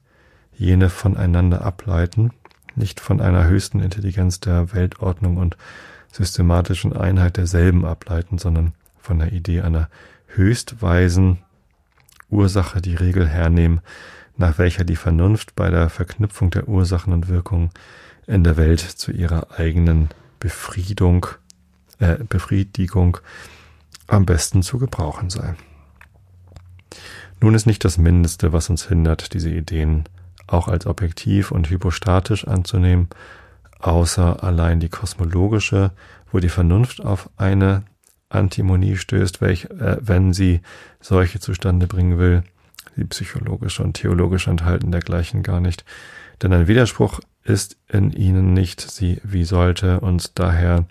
jene 0.54 0.90
voneinander 0.90 1.64
ableiten, 1.64 2.32
nicht 2.76 3.00
von 3.00 3.22
einer 3.22 3.48
höchsten 3.48 3.80
Intelligenz 3.80 4.40
der 4.40 4.74
Weltordnung 4.74 5.38
und 5.38 5.58
systematischen 6.12 6.96
Einheit 6.96 7.38
derselben 7.38 7.86
ableiten, 7.86 8.38
sondern 8.38 8.74
von 9.00 9.20
der 9.20 9.32
Idee 9.32 9.62
einer 9.62 9.90
höchstweisen 10.28 11.40
Ursache 12.30 12.82
die 12.82 12.96
Regel 12.96 13.28
hernehmen, 13.28 13.82
nach 14.38 14.58
welcher 14.58 14.84
die 14.84 14.96
Vernunft 14.96 15.56
bei 15.56 15.70
der 15.70 15.90
Verknüpfung 15.90 16.50
der 16.52 16.68
Ursachen 16.68 17.14
und 17.14 17.28
Wirkungen 17.28 17.72
in 18.32 18.46
der 18.46 18.56
Welt 18.56 18.80
zu 18.80 19.12
ihrer 19.12 19.60
eigenen 19.60 20.10
Befriedung, 20.40 21.28
äh, 22.00 22.18
Befriedigung 22.24 23.18
am 24.08 24.26
besten 24.26 24.64
zu 24.64 24.80
gebrauchen 24.80 25.30
sei. 25.30 25.56
Nun 27.42 27.54
ist 27.56 27.66
nicht 27.66 27.84
das 27.84 27.98
Mindeste, 27.98 28.54
was 28.54 28.70
uns 28.70 28.88
hindert, 28.88 29.34
diese 29.34 29.50
Ideen 29.50 30.06
auch 30.48 30.70
als 30.70 30.86
objektiv 30.86 31.52
und 31.52 31.70
hypostatisch 31.70 32.48
anzunehmen, 32.48 33.10
außer 33.80 34.44
allein 34.44 34.80
die 34.80 34.90
kosmologische, 34.90 35.92
wo 36.32 36.40
die 36.40 36.50
Vernunft 36.50 37.04
auf 37.04 37.30
eine 37.36 37.84
Antimonie 38.30 38.96
stößt, 38.96 39.42
welch, 39.42 39.66
äh, 39.66 39.98
wenn 40.00 40.32
sie 40.32 40.62
solche 41.02 41.42
zustande 41.42 41.86
bringen 41.86 42.18
will. 42.18 42.44
Die 42.96 43.06
psychologische 43.06 43.84
und 43.84 43.94
theologische 43.94 44.50
enthalten 44.50 44.92
dergleichen 44.92 45.44
gar 45.44 45.60
nicht. 45.60 45.84
Denn 46.42 46.54
ein 46.54 46.68
Widerspruch 46.68 47.20
ist 47.44 47.78
in 47.88 48.12
ihnen 48.12 48.54
nicht, 48.54 48.82
sie 48.82 49.20
wie 49.24 49.44
sollte 49.44 50.00
uns 50.00 50.34
daher 50.34 50.86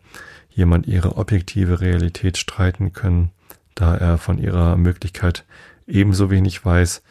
jemand 0.51 0.87
ihre 0.87 1.17
objektive 1.17 1.81
Realität 1.81 2.37
streiten 2.37 2.93
können, 2.93 3.31
da 3.75 3.97
er 3.97 4.19
von 4.19 4.39
ihrer 4.39 4.77
Möglichkeit 4.77 5.45
ebenso 5.87 6.31
wenig 6.31 6.65
weiß, 6.65 7.03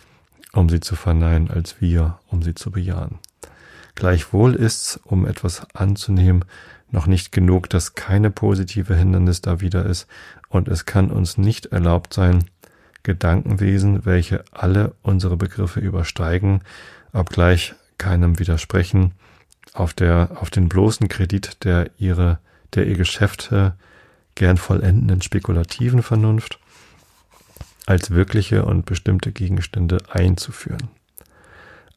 um 0.54 0.70
sie 0.70 0.80
zu 0.80 0.96
verneinen, 0.96 1.50
als 1.50 1.80
wir, 1.82 2.20
um 2.28 2.44
sie 2.44 2.54
zu 2.54 2.72
bejahen. 2.72 3.20
Gleichwohl 3.96 4.56
ist's, 4.56 5.00
um 5.04 5.26
etwas 5.26 5.68
anzunehmen, 5.74 6.46
noch 6.92 7.06
nicht 7.06 7.32
genug, 7.32 7.70
dass 7.70 7.96
keine 7.96 8.32
positive 8.32 8.96
Hindernis 8.96 9.42
da 9.42 9.62
wieder 9.62 9.86
ist, 9.86 10.08
und 10.48 10.68
es 10.68 10.86
kann 10.86 11.12
uns 11.12 11.38
nicht 11.38 11.68
erlaubt 11.68 12.14
sein, 12.14 12.46
Gedankenwesen, 13.04 14.06
welche 14.06 14.44
alle 14.52 14.94
unsere 15.02 15.38
Begriffe 15.38 15.80
übersteigen, 15.80 16.62
obgleich 17.14 17.74
keinem 18.00 18.40
widersprechen, 18.40 19.14
auf 19.74 19.94
der, 19.94 20.38
auf 20.42 20.50
den 20.50 20.68
bloßen 20.68 21.08
Kredit 21.08 21.64
der 21.64 21.92
ihre, 21.98 22.40
der 22.74 22.88
ihr 22.88 22.98
Geschäfte 22.98 23.76
gern 24.34 24.58
vollendenden 24.58 25.22
spekulativen 25.22 26.02
Vernunft 26.02 26.60
als 27.86 28.12
wirkliche 28.12 28.66
und 28.66 28.86
bestimmte 28.86 29.32
Gegenstände 29.32 29.98
einzuführen. 30.10 30.90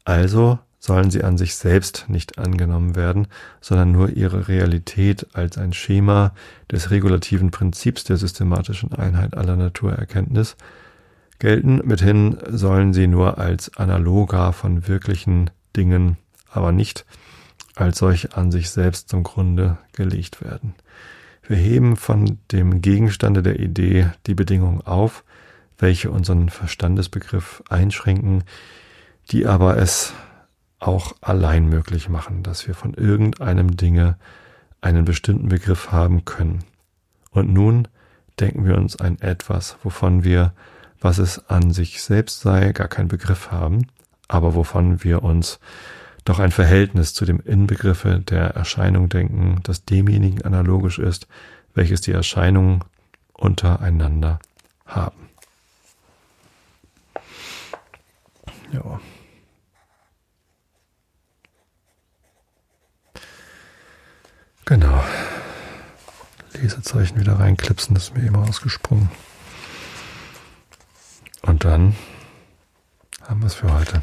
Also 0.05 0.59
sollen 0.79 1.11
sie 1.11 1.23
an 1.23 1.39
sich 1.39 1.55
selbst 1.55 2.07
nicht 2.09 2.39
angenommen 2.39 2.97
werden, 2.97 3.29
sondern 3.61 3.93
nur 3.93 4.11
ihre 4.11 4.49
Realität 4.49 5.29
als 5.33 5.57
ein 5.57 5.73
Schema 5.73 6.35
des 6.71 6.91
regulativen 6.91 7.53
Prinzips 7.53 8.03
der 8.03 8.17
systematischen 8.17 8.93
Einheit 8.93 9.37
aller 9.37 9.55
Naturerkenntnis 9.55 10.57
gelten, 11.39 11.83
mithin 11.85 12.37
sollen 12.49 12.93
sie 12.95 13.07
nur 13.07 13.39
als 13.39 13.77
Analoga 13.77 14.51
von 14.53 14.89
wirklichen 14.89 15.51
Dingen, 15.77 16.17
aber 16.51 16.73
nicht 16.73 17.05
als 17.75 17.99
solche 17.99 18.37
an 18.37 18.51
sich 18.51 18.71
selbst 18.71 19.09
zum 19.09 19.23
Grunde 19.23 19.79
gelegt 19.93 20.43
werden. 20.43 20.75
Wir 21.43 21.57
heben 21.57 21.97
von 21.97 22.39
dem 22.53 22.81
Gegenstande 22.83 23.43
der 23.43 23.59
Idee 23.59 24.11
die 24.27 24.35
Bedingungen 24.35 24.83
auf, 24.83 25.25
welche 25.79 26.11
unseren 26.11 26.49
Verstandesbegriff 26.49 27.63
einschränken, 27.69 28.45
die 29.31 29.47
aber 29.47 29.77
es 29.79 30.13
auch 30.79 31.15
allein 31.21 31.69
möglich 31.69 32.09
machen, 32.09 32.43
dass 32.43 32.67
wir 32.67 32.75
von 32.75 32.95
irgendeinem 32.95 33.77
Dinge 33.77 34.17
einen 34.81 35.05
bestimmten 35.05 35.49
Begriff 35.49 35.93
haben 35.93 36.25
können. 36.25 36.65
Und 37.31 37.53
nun 37.53 37.89
denken 38.41 38.65
wir 38.65 38.77
uns 38.77 38.97
ein 38.97 39.21
etwas, 39.21 39.77
wovon 39.83 40.25
wir, 40.25 40.53
was 41.01 41.19
es 41.19 41.49
an 41.49 41.73
sich 41.73 42.03
selbst 42.03 42.41
sei, 42.41 42.73
gar 42.73 42.89
keinen 42.89 43.09
Begriff 43.09 43.51
haben, 43.51 43.87
aber 44.33 44.55
wovon 44.55 45.05
wir 45.05 45.23
uns 45.23 45.61
doch 46.25 46.39
ein 46.39 46.53
Verhältnis 46.53 47.13
zu 47.13 47.27
dem 47.27 47.41
Inbegriffe 47.41 48.21
der 48.21 48.55
Erscheinung 48.55 49.09
denken, 49.09 49.61
das 49.63 49.85
demjenigen 49.85 50.43
analogisch 50.43 50.99
ist, 50.99 51.27
welches 51.75 52.01
die 52.01 52.13
Erscheinungen 52.13 52.83
untereinander 53.35 54.39
haben. 54.87 55.29
Ja. 58.73 59.01
Genau. 64.65 65.05
Lesezeichen 66.55 67.21
wieder 67.21 67.39
reinklipsen, 67.39 67.95
das 67.95 68.05
ist 68.05 68.17
mir 68.17 68.27
immer 68.27 68.49
ausgesprungen. 68.49 69.11
Und 71.43 71.65
dann 71.65 71.97
haben 73.27 73.41
wir 73.41 73.49
es 73.49 73.55
für 73.55 73.73
heute. 73.75 74.03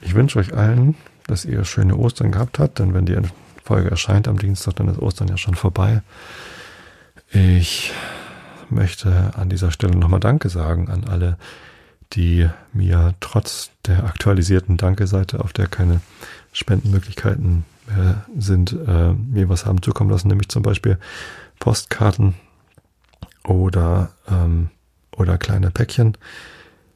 Ich 0.00 0.14
wünsche 0.14 0.38
euch 0.38 0.54
allen, 0.54 0.94
dass 1.26 1.44
ihr 1.44 1.64
schöne 1.64 1.96
Ostern 1.96 2.32
gehabt 2.32 2.58
habt, 2.58 2.78
denn 2.78 2.94
wenn 2.94 3.06
die 3.06 3.16
Folge 3.62 3.90
erscheint 3.90 4.28
am 4.28 4.38
Dienstag, 4.38 4.76
dann 4.76 4.88
ist 4.88 4.98
Ostern 4.98 5.28
ja 5.28 5.36
schon 5.36 5.54
vorbei. 5.54 6.02
Ich 7.30 7.92
möchte 8.70 9.32
an 9.36 9.50
dieser 9.50 9.70
Stelle 9.70 9.96
nochmal 9.96 10.20
Danke 10.20 10.48
sagen 10.48 10.88
an 10.88 11.04
alle, 11.04 11.36
die 12.14 12.48
mir 12.72 13.14
trotz 13.20 13.70
der 13.86 14.04
aktualisierten 14.04 14.76
Danke-Seite, 14.76 15.40
auf 15.40 15.52
der 15.52 15.66
keine 15.66 16.00
Spendenmöglichkeiten 16.52 17.64
mehr 17.86 18.24
sind, 18.36 18.72
äh, 18.72 19.12
mir 19.12 19.48
was 19.48 19.66
haben 19.66 19.82
zukommen 19.82 20.10
lassen, 20.10 20.28
nämlich 20.28 20.48
zum 20.48 20.62
Beispiel 20.62 20.98
Postkarten 21.58 22.34
oder, 23.44 24.10
ähm, 24.28 24.70
oder 25.12 25.38
kleine 25.38 25.70
Päckchen. 25.70 26.16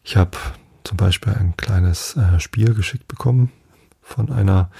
Ich 0.05 0.17
habe 0.17 0.37
zum 0.85 0.97
Beispiel 0.97 1.33
ein 1.33 1.57
kleines 1.57 2.17
äh, 2.17 2.41
Spiel 2.41 2.75
geschickt 2.75 3.09
bekommen 3.09 3.51
von 4.03 4.31
einer 4.31 4.71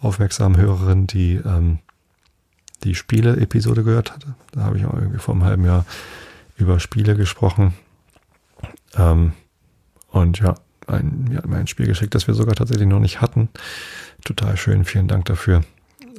aufmerksamen 0.00 0.58
Hörerin, 0.58 1.06
die 1.06 1.34
ähm, 1.34 1.78
die 2.84 2.94
Spiele-Episode 2.94 3.84
gehört 3.84 4.12
hatte. 4.12 4.34
Da 4.52 4.62
habe 4.62 4.78
ich 4.78 4.86
auch 4.86 4.94
irgendwie 4.94 5.18
vor 5.18 5.34
einem 5.34 5.44
halben 5.44 5.64
Jahr 5.64 5.84
über 6.56 6.80
Spiele 6.80 7.14
gesprochen. 7.14 7.74
Ähm, 8.94 9.32
und 10.08 10.38
ja, 10.40 10.54
ein, 10.86 11.24
mir 11.28 11.38
hat 11.38 11.46
mir 11.46 11.56
ein 11.56 11.66
Spiel 11.66 11.86
geschickt, 11.86 12.14
das 12.14 12.26
wir 12.26 12.34
sogar 12.34 12.54
tatsächlich 12.54 12.88
noch 12.88 13.00
nicht 13.00 13.20
hatten. 13.20 13.48
Total 14.24 14.56
schön, 14.56 14.84
vielen 14.84 15.08
Dank 15.08 15.26
dafür. 15.26 15.62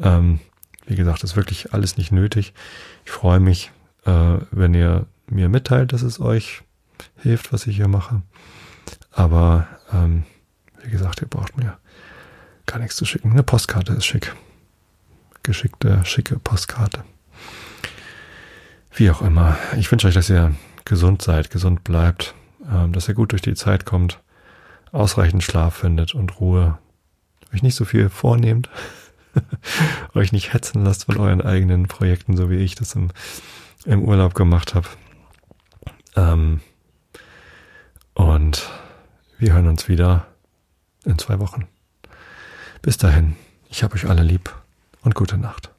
Ähm, 0.01 0.39
wie 0.85 0.95
gesagt, 0.95 1.23
ist 1.23 1.35
wirklich 1.35 1.73
alles 1.73 1.97
nicht 1.97 2.11
nötig. 2.11 2.53
Ich 3.05 3.11
freue 3.11 3.39
mich, 3.39 3.71
äh, 4.05 4.37
wenn 4.51 4.73
ihr 4.73 5.07
mir 5.27 5.49
mitteilt, 5.49 5.93
dass 5.93 6.01
es 6.01 6.19
euch 6.19 6.61
hilft, 7.17 7.53
was 7.53 7.67
ich 7.67 7.75
hier 7.75 7.87
mache. 7.87 8.21
Aber 9.11 9.67
ähm, 9.93 10.23
wie 10.83 10.89
gesagt, 10.89 11.21
ihr 11.21 11.27
braucht 11.27 11.57
mir 11.57 11.77
gar 12.65 12.79
nichts 12.79 12.95
zu 12.95 13.05
schicken. 13.05 13.31
Eine 13.31 13.43
Postkarte 13.43 13.93
ist 13.93 14.05
schick. 14.05 14.35
Geschickte, 15.43 16.01
schicke 16.05 16.37
Postkarte. 16.39 17.03
Wie 18.93 19.09
auch 19.09 19.21
immer. 19.21 19.57
Ich 19.77 19.91
wünsche 19.91 20.07
euch, 20.07 20.13
dass 20.13 20.29
ihr 20.29 20.55
gesund 20.85 21.21
seid, 21.21 21.49
gesund 21.49 21.83
bleibt 21.83 22.35
ähm, 22.69 22.93
dass 22.93 23.07
ihr 23.07 23.15
gut 23.15 23.31
durch 23.31 23.41
die 23.41 23.55
Zeit 23.55 23.85
kommt, 23.85 24.19
ausreichend 24.91 25.43
Schlaf 25.43 25.75
findet 25.75 26.13
und 26.13 26.39
Ruhe, 26.39 26.77
euch 27.53 27.63
nicht 27.63 27.75
so 27.75 27.85
viel 27.85 28.09
vornehmt, 28.09 28.69
euch 30.13 30.31
nicht 30.31 30.53
hetzen 30.53 30.83
lasst 30.83 31.05
von 31.05 31.17
euren 31.17 31.41
eigenen 31.41 31.87
Projekten, 31.87 32.35
so 32.37 32.49
wie 32.49 32.57
ich 32.57 32.75
das 32.75 32.95
im, 32.95 33.09
im 33.85 34.03
Urlaub 34.03 34.33
gemacht 34.35 34.75
habe. 34.75 34.87
Ähm, 36.15 36.61
und 38.13 38.69
wir 39.41 39.53
hören 39.53 39.67
uns 39.67 39.87
wieder 39.87 40.27
in 41.03 41.17
zwei 41.17 41.39
Wochen. 41.39 41.67
Bis 42.83 42.97
dahin, 42.97 43.35
ich 43.69 43.81
habe 43.81 43.95
euch 43.95 44.07
alle 44.07 44.21
lieb 44.21 44.55
und 45.01 45.15
gute 45.15 45.35
Nacht. 45.35 45.71